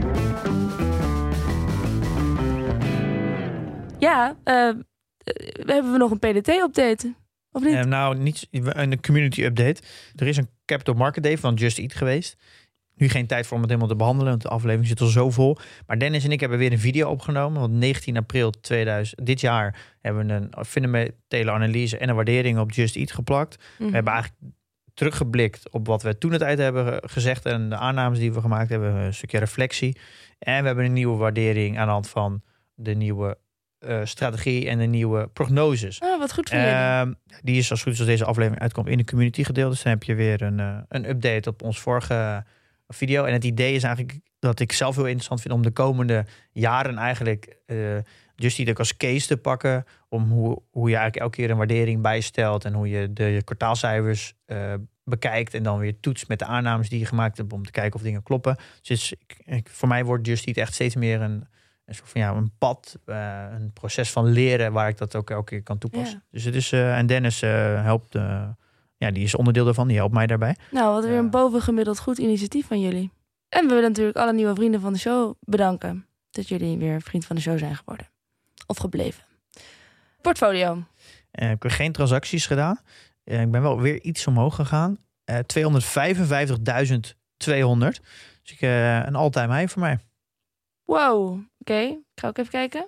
Ja, 4.04 4.38
eh, 4.43 4.54
hebben 5.66 5.91
we 5.91 5.97
nog 5.97 6.12
een 6.12 6.20
PDT-update? 6.20 7.14
Of 7.51 7.64
niet? 7.64 7.74
Eh, 7.74 7.84
nou, 7.84 8.18
niet 8.18 8.47
een 8.51 9.01
community 9.01 9.43
update. 9.43 9.82
Er 10.16 10.28
is 10.28 10.38
een 10.38 10.49
Capital 10.66 10.93
Market 10.93 11.24
Day 11.24 11.38
van 11.38 11.54
Just 11.54 11.78
Eat 11.78 11.93
geweest. 11.93 12.38
Nu 12.95 13.10
geen 13.10 13.28
tijd 13.28 13.45
voor 13.45 13.56
om 13.56 13.62
het 13.62 13.70
helemaal 13.70 13.91
te 13.91 13.97
behandelen, 13.97 14.30
want 14.32 14.41
de 14.43 14.49
aflevering 14.49 14.88
zit 14.88 15.01
al 15.01 15.08
zo 15.08 15.30
vol. 15.30 15.58
Maar 15.88 15.99
Dennis 15.99 16.24
en 16.24 16.32
ik 16.32 16.39
hebben 16.39 16.58
weer 16.58 16.72
een 16.72 16.80
video 16.80 17.10
opgenomen. 17.10 17.60
Want 17.60 17.74
19 17.74 18.18
april 18.18 18.49
2000, 18.51 19.26
dit 19.26 19.41
jaar 19.41 19.95
hebben 20.01 20.28
we 20.28 20.34
een 20.34 20.66
fundamentele 20.66 21.51
analyse 21.51 21.97
en 21.97 22.10
een 22.10 22.16
waardering 22.16 22.60
op 22.60 22.72
Just 22.72 22.95
Eat 22.95 23.12
geplakt. 23.12 23.64
Mhm. 23.78 23.88
We 23.89 23.95
hebben 23.95 24.14
eigenlijk 24.14 24.43
teruggeblikt 24.93 25.70
op 25.70 25.88
wat 25.88 26.01
we 26.04 26.18
toen 26.18 26.32
de 26.32 26.38
tijd 26.38 26.58
hebben 26.58 26.86
ge- 26.86 27.04
gezegd 27.06 27.45
en 27.45 27.70
de 27.70 27.76
aannames 27.76 28.20
die 28.20 28.34
we 28.34 28.41
gemaakt 28.41 28.70
hebben, 28.70 28.95
een 28.95 29.14
stukje 29.14 29.39
reflectie. 29.39 29.97
En 30.39 30.62
we 30.62 30.68
hebben 30.68 30.86
een 30.86 30.93
nieuwe 30.93 31.18
waardering 31.18 31.78
aan 31.80 31.86
de 31.86 31.91
hand 31.91 32.10
van 32.10 32.41
de 32.76 32.93
nieuwe 32.95 33.38
eh, 33.84 34.00
strategie 34.04 34.70
en 34.70 34.78
de 34.78 34.86
nieuwe 34.86 35.28
prognoses. 35.34 36.00
Oh, 36.00 36.20
wat 36.20 36.34
goed 36.34 36.50
voor. 36.50 36.58
Ehm, 36.58 37.14
die 37.42 37.58
is 37.58 37.72
als 37.72 37.82
goed 37.84 37.94
is 37.94 38.00
als 38.00 38.08
deze 38.08 38.26
aflevering 38.26 38.62
uitkomt 38.62 38.88
in 38.88 38.98
de 38.98 39.06
community 39.06 39.44
gedeeld. 39.44 39.72
Dus 39.72 39.84
dan 39.84 39.92
heb 39.92 40.04
je 40.04 40.16
weer 40.16 40.42
een, 40.42 40.60
eh, 40.60 40.78
een 40.90 41.10
update 41.10 41.50
op 41.50 41.62
ons 41.64 41.80
vorige 41.80 42.44
video. 42.88 43.24
En 43.24 43.34
het 43.34 43.44
idee 43.44 43.74
is 43.76 43.84
eigenlijk 43.84 44.20
dat 44.40 44.60
ik 44.60 44.72
zelf 44.72 44.96
heel 44.96 45.06
interessant 45.06 45.42
vind 45.42 45.54
om 45.54 45.62
de 45.62 45.72
komende 45.72 46.26
jaren 46.52 46.98
eigenlijk 46.98 47.58
eh 47.66 47.78
Just 48.36 48.60
Eat 48.60 48.70
ook 48.70 48.80
als 48.80 48.98
case 48.98 49.28
te 49.28 49.38
pakken. 49.38 49.86
Om 50.10 50.30
hoe, 50.32 50.62
hoe 50.72 50.90
je 50.90 50.96
eigenlijk 50.96 51.24
elke 51.26 51.36
keer 51.38 51.50
een 51.50 51.58
waardering 51.58 52.02
bijstelt. 52.02 52.66
En 52.66 52.74
hoe 52.74 52.90
je 52.90 53.14
de 53.14 53.42
kwartaalcijfers 53.44 54.34
eh, 54.46 54.74
bekijkt. 55.04 55.54
En 55.54 55.64
dan 55.64 55.78
weer 55.80 56.00
toetst 56.00 56.28
met 56.28 56.40
de 56.40 56.46
aannames 56.46 56.90
die 56.90 57.00
je 57.00 57.06
gemaakt 57.06 57.38
hebt. 57.38 57.54
Om 57.54 57.64
te 57.66 57.72
kijken 57.72 57.96
of 57.96 58.02
dingen 58.02 58.24
kloppen. 58.24 58.56
Dus 58.82 59.12
ik, 59.12 59.38
ik- 59.46 59.70
voor 59.70 59.88
mij 59.88 60.06
wordt 60.06 60.28
Just 60.28 60.48
Eat 60.48 60.58
echt 60.58 60.74
steeds 60.74 60.96
meer 60.96 61.22
een, 61.22 61.48
een 61.86 61.96
soort 61.96 62.10
van 62.10 62.22
ja, 62.22 62.32
een 62.34 62.52
pad. 62.58 63.00
eh, 63.06 63.46
een 63.52 63.72
proces 63.74 64.12
van 64.12 64.26
leren 64.26 64.72
waar 64.74 64.90
ik 64.90 64.98
dat 64.98 65.16
ook 65.16 65.30
elke 65.30 65.50
keer 65.50 65.64
kan 65.64 65.78
toepassen. 65.78 66.18
Ja. 66.18 66.24
Dus 66.32 66.44
het 66.44 66.56
is, 66.56 66.72
eh, 66.72 66.98
en 66.98 67.06
Dennis 67.06 67.42
eh, 67.42 67.84
helpt. 67.84 68.14
ja, 68.98 69.12
die 69.12 69.24
is 69.24 69.36
onderdeel 69.36 69.66
daarvan. 69.66 69.88
Die 69.88 69.98
helpt 69.98 70.14
mij 70.14 70.28
daarbij. 70.28 70.56
Nou, 70.72 70.94
wat 70.94 71.06
weer 71.06 71.18
een 71.18 71.30
bovengemiddeld 71.30 72.00
goed 72.00 72.18
initiatief 72.18 72.68
van 72.68 72.82
jullie. 72.82 73.12
En 73.50 73.68
we 73.68 73.74
willen 73.74 73.90
natuurlijk 73.90 74.18
alle 74.18 74.34
nieuwe 74.34 74.56
vrienden 74.56 74.82
van 74.82 74.94
de 74.94 75.00
show 75.00 75.34
bedanken. 75.40 76.06
dat 76.32 76.48
jullie 76.48 76.78
weer 76.78 77.02
vriend 77.02 77.26
van 77.26 77.36
de 77.36 77.42
show 77.42 77.58
zijn 77.58 77.76
geworden. 77.76 78.08
Of 78.68 78.78
gebleven. 78.78 79.24
Portfolio. 80.22 80.78
Ik 81.32 81.40
heb 81.42 81.64
geen 81.68 81.92
transacties 81.92 82.46
gedaan. 82.46 82.80
Ik 83.24 83.52
ben 83.52 83.62
wel 83.62 83.82
weer 83.82 84.02
iets 84.02 84.28
omhoog 84.28 84.56
gegaan. 84.56 84.98
Eh 85.24 85.38
255.200. 85.38 85.44
Dus 88.44 88.52
ik, 88.52 88.62
een 89.06 89.16
all-time 89.16 89.56
high 89.58 89.72
voor 89.72 89.82
mij. 89.82 90.00
Wow. 90.86 91.40
Oké, 91.60 91.80
ik 91.80 92.00
ga 92.16 92.28
ook 92.28 92.38
even 92.38 92.52
kijken. 92.52 92.88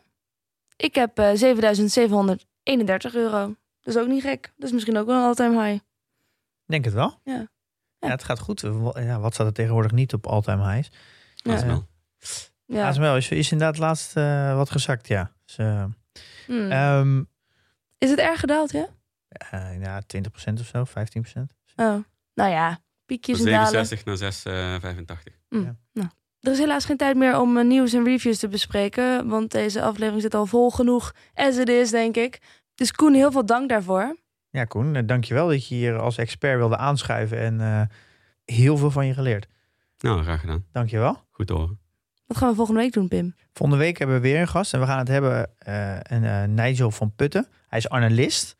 Ik 0.76 0.96
heb 0.96 1.20
eh 1.20 1.32
7731 1.34 3.16
euro. 3.16 3.56
Dat 3.82 3.96
is 3.96 4.02
ook 4.02 4.08
niet 4.08 4.22
gek. 4.22 4.54
Dat 4.58 4.68
is 4.68 4.72
misschien 4.72 4.98
ook 4.98 5.06
wel 5.08 5.16
een 5.18 5.24
all-time 5.24 5.64
high. 5.64 5.84
Denk 6.66 6.86
het 6.86 6.93
wel. 6.93 7.20
Ja. 7.24 7.48
Ja, 8.00 8.10
het 8.12 8.24
gaat 8.24 8.39
goed. 8.39 8.62
Ja, 8.93 9.20
wat 9.20 9.34
staat 9.34 9.48
er 9.48 9.54
tegenwoordig 9.54 9.91
niet 9.91 10.14
op 10.14 10.28
all-time 10.28 10.72
highs? 10.72 10.91
Ja. 11.36 11.54
ASML. 11.54 11.84
Ja. 12.66 12.88
ASML 12.88 13.16
is, 13.16 13.30
is 13.30 13.52
inderdaad 13.52 13.78
laatst 13.78 14.18
eh, 14.18 14.56
wat 14.56 14.70
gezakt, 14.72 15.08
ja. 15.08 15.32
Dus, 15.46 15.58
eh, 15.58 15.86
Hmm. 16.46 16.72
ehm, 16.72 17.24
is 17.98 18.10
het 18.10 18.20
erg 18.20 18.39
gedaald, 18.39 18.72
ja? 18.72 18.88
ja, 19.80 20.02
20% 20.08 20.60
of 20.60 20.66
zo, 20.66 20.84
15%. 20.86 21.54
Oh. 21.76 21.98
Nou 22.34 22.50
ja, 22.50 22.80
piekjes 23.06 23.39
en 23.39 23.46
dalen. 23.46 23.86
67 23.86 24.06
naar 24.06 24.18
6,85. 24.18 25.39
Mm. 25.50 25.64
Ja. 25.64 25.76
Er 26.46 26.52
is 26.52 26.60
helaas 26.60 26.86
geen 26.86 26.98
tijd 26.98 27.16
meer 27.16 27.39
om 27.39 27.58
eh, 27.58 27.66
nieuws 27.66 27.93
en 27.93 28.04
reviews 28.04 28.39
te 28.39 28.48
bespreken. 28.48 29.28
Want 29.28 29.52
deze 29.52 29.82
aflevering 29.82 30.22
zit 30.22 30.34
al 30.34 30.46
vol 30.46 30.70
genoeg 30.72 31.14
as 31.34 31.58
it 31.58 31.70
is, 31.70 31.91
denk 31.91 32.16
ik. 32.16 32.39
Dus 32.76 32.91
Koen, 32.91 33.14
heel 33.14 33.32
veel 33.32 33.46
dank 33.46 33.70
daarvoor. 33.70 34.16
Ja, 34.50 34.66
Koen, 34.66 34.96
eh, 34.96 35.04
dankjewel 35.06 35.48
dat 35.48 35.68
je 35.68 35.76
hier 35.76 36.00
als 36.00 36.18
expert 36.18 36.58
wilde 36.58 36.78
aanschuiven 36.78 37.39
en 37.39 37.62
eh, 37.62 37.82
heel 38.56 38.78
veel 38.78 38.91
van 38.91 39.06
je 39.06 39.14
geleerd. 39.14 39.48
Nou, 40.00 40.24
graag 40.24 40.39
gedaan. 40.39 40.66
Dankjewel. 40.72 41.18
Goed 41.32 41.48
te 41.48 41.54
horen. 41.54 41.80
Wat 42.28 42.38
gaan 42.38 42.50
we 42.50 42.56
volgende 42.56 42.82
week 42.82 42.93
doen, 42.93 43.08
Pim? 43.08 43.36
Volgende 43.54 43.84
week 43.84 43.98
hebben 43.98 44.16
we 44.16 44.22
weer 44.22 44.39
een 44.39 44.48
gast 44.48 44.74
en 44.74 44.80
we 44.80 44.86
gaan 44.86 45.00
het 45.00 45.08
hebben 45.08 45.50
uh, 45.68 45.98
een 46.02 46.24
uh, 46.24 46.43
Nigel 46.43 46.91
van 46.91 47.16
Putten. 47.16 47.48
Hij 47.68 47.80
is 47.80 47.89
analist 47.89 48.58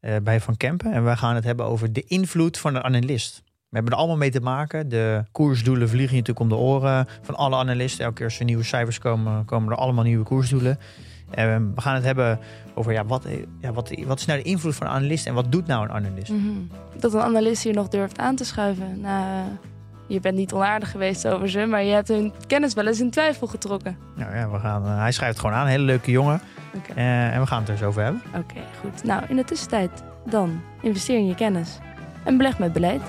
uh, 0.00 0.16
bij 0.22 0.40
Van 0.40 0.56
Kempen 0.56 0.92
en 0.92 1.04
we 1.04 1.16
gaan 1.16 1.34
het 1.34 1.44
hebben 1.44 1.66
over 1.66 1.92
de 1.92 2.02
invloed 2.02 2.58
van 2.58 2.74
een 2.74 2.82
analist. 2.82 3.42
We 3.76 3.82
hebben 3.82 3.98
er 4.00 4.04
allemaal 4.04 4.22
mee 4.22 4.30
te 4.30 4.40
maken. 4.40 4.88
De 4.88 5.24
koersdoelen 5.32 5.88
vliegen 5.88 6.16
je 6.16 6.20
natuurlijk 6.22 6.40
om 6.40 6.48
de 6.48 6.64
oren 6.64 7.06
van 7.22 7.34
alle 7.34 7.56
analisten. 7.56 8.04
Elke 8.04 8.16
keer 8.16 8.24
als 8.24 8.38
er 8.38 8.44
nieuwe 8.44 8.62
cijfers 8.62 8.98
komen, 8.98 9.44
komen 9.44 9.72
er 9.72 9.78
allemaal 9.78 10.04
nieuwe 10.04 10.24
koersdoelen. 10.24 10.78
En 11.30 11.74
we 11.74 11.80
gaan 11.80 11.94
het 11.94 12.04
hebben 12.04 12.38
over 12.74 12.92
ja, 12.92 13.04
wat, 13.04 13.26
ja, 13.60 13.72
wat, 13.72 13.90
wat 14.06 14.18
is 14.18 14.24
nou 14.24 14.42
de 14.42 14.48
invloed 14.48 14.74
van 14.74 14.86
een 14.86 14.92
analist 14.92 15.26
en 15.26 15.34
wat 15.34 15.52
doet 15.52 15.66
nou 15.66 15.84
een 15.84 15.90
analist? 15.90 16.30
Mm 16.30 16.38
-hmm. 16.38 16.70
Dat 17.00 17.14
een 17.14 17.20
analist 17.20 17.62
hier 17.62 17.74
nog 17.74 17.88
durft 17.88 18.18
aan 18.18 18.36
te 18.36 18.44
schuiven. 18.44 19.00
Nou, 19.00 19.44
je 20.06 20.20
bent 20.20 20.36
niet 20.36 20.52
onaardig 20.52 20.90
geweest 20.90 21.28
over 21.28 21.48
ze, 21.48 21.66
maar 21.66 21.82
je 21.82 21.92
hebt 21.92 22.08
hun 22.08 22.32
kennis 22.46 22.74
wel 22.74 22.86
eens 22.86 23.00
in 23.00 23.10
twijfel 23.10 23.46
getrokken. 23.46 23.96
Nou 24.14 24.36
ja, 24.36 24.50
we 24.50 24.58
gaan, 24.58 24.82
uh, 24.84 24.98
hij 24.98 25.12
schrijft 25.12 25.38
gewoon 25.38 25.54
aan. 25.54 25.64
Een 25.64 25.70
hele 25.70 25.84
leuke 25.84 26.10
jongen. 26.10 26.40
Okay. 26.74 26.96
Uh, 26.96 27.34
en 27.34 27.40
we 27.40 27.46
gaan 27.46 27.58
het 27.58 27.68
er 27.68 27.74
eens 27.74 27.84
over 27.84 28.02
hebben. 28.02 28.22
Oké, 28.28 28.38
okay, 28.38 28.62
goed. 28.80 29.04
Nou, 29.04 29.22
in 29.28 29.36
de 29.36 29.44
tussentijd 29.44 29.90
dan 30.26 30.60
investeer 30.80 31.18
in 31.18 31.26
je 31.26 31.34
kennis 31.34 31.78
en 32.24 32.36
beleg 32.36 32.58
met 32.58 32.72
beleid. 32.72 33.02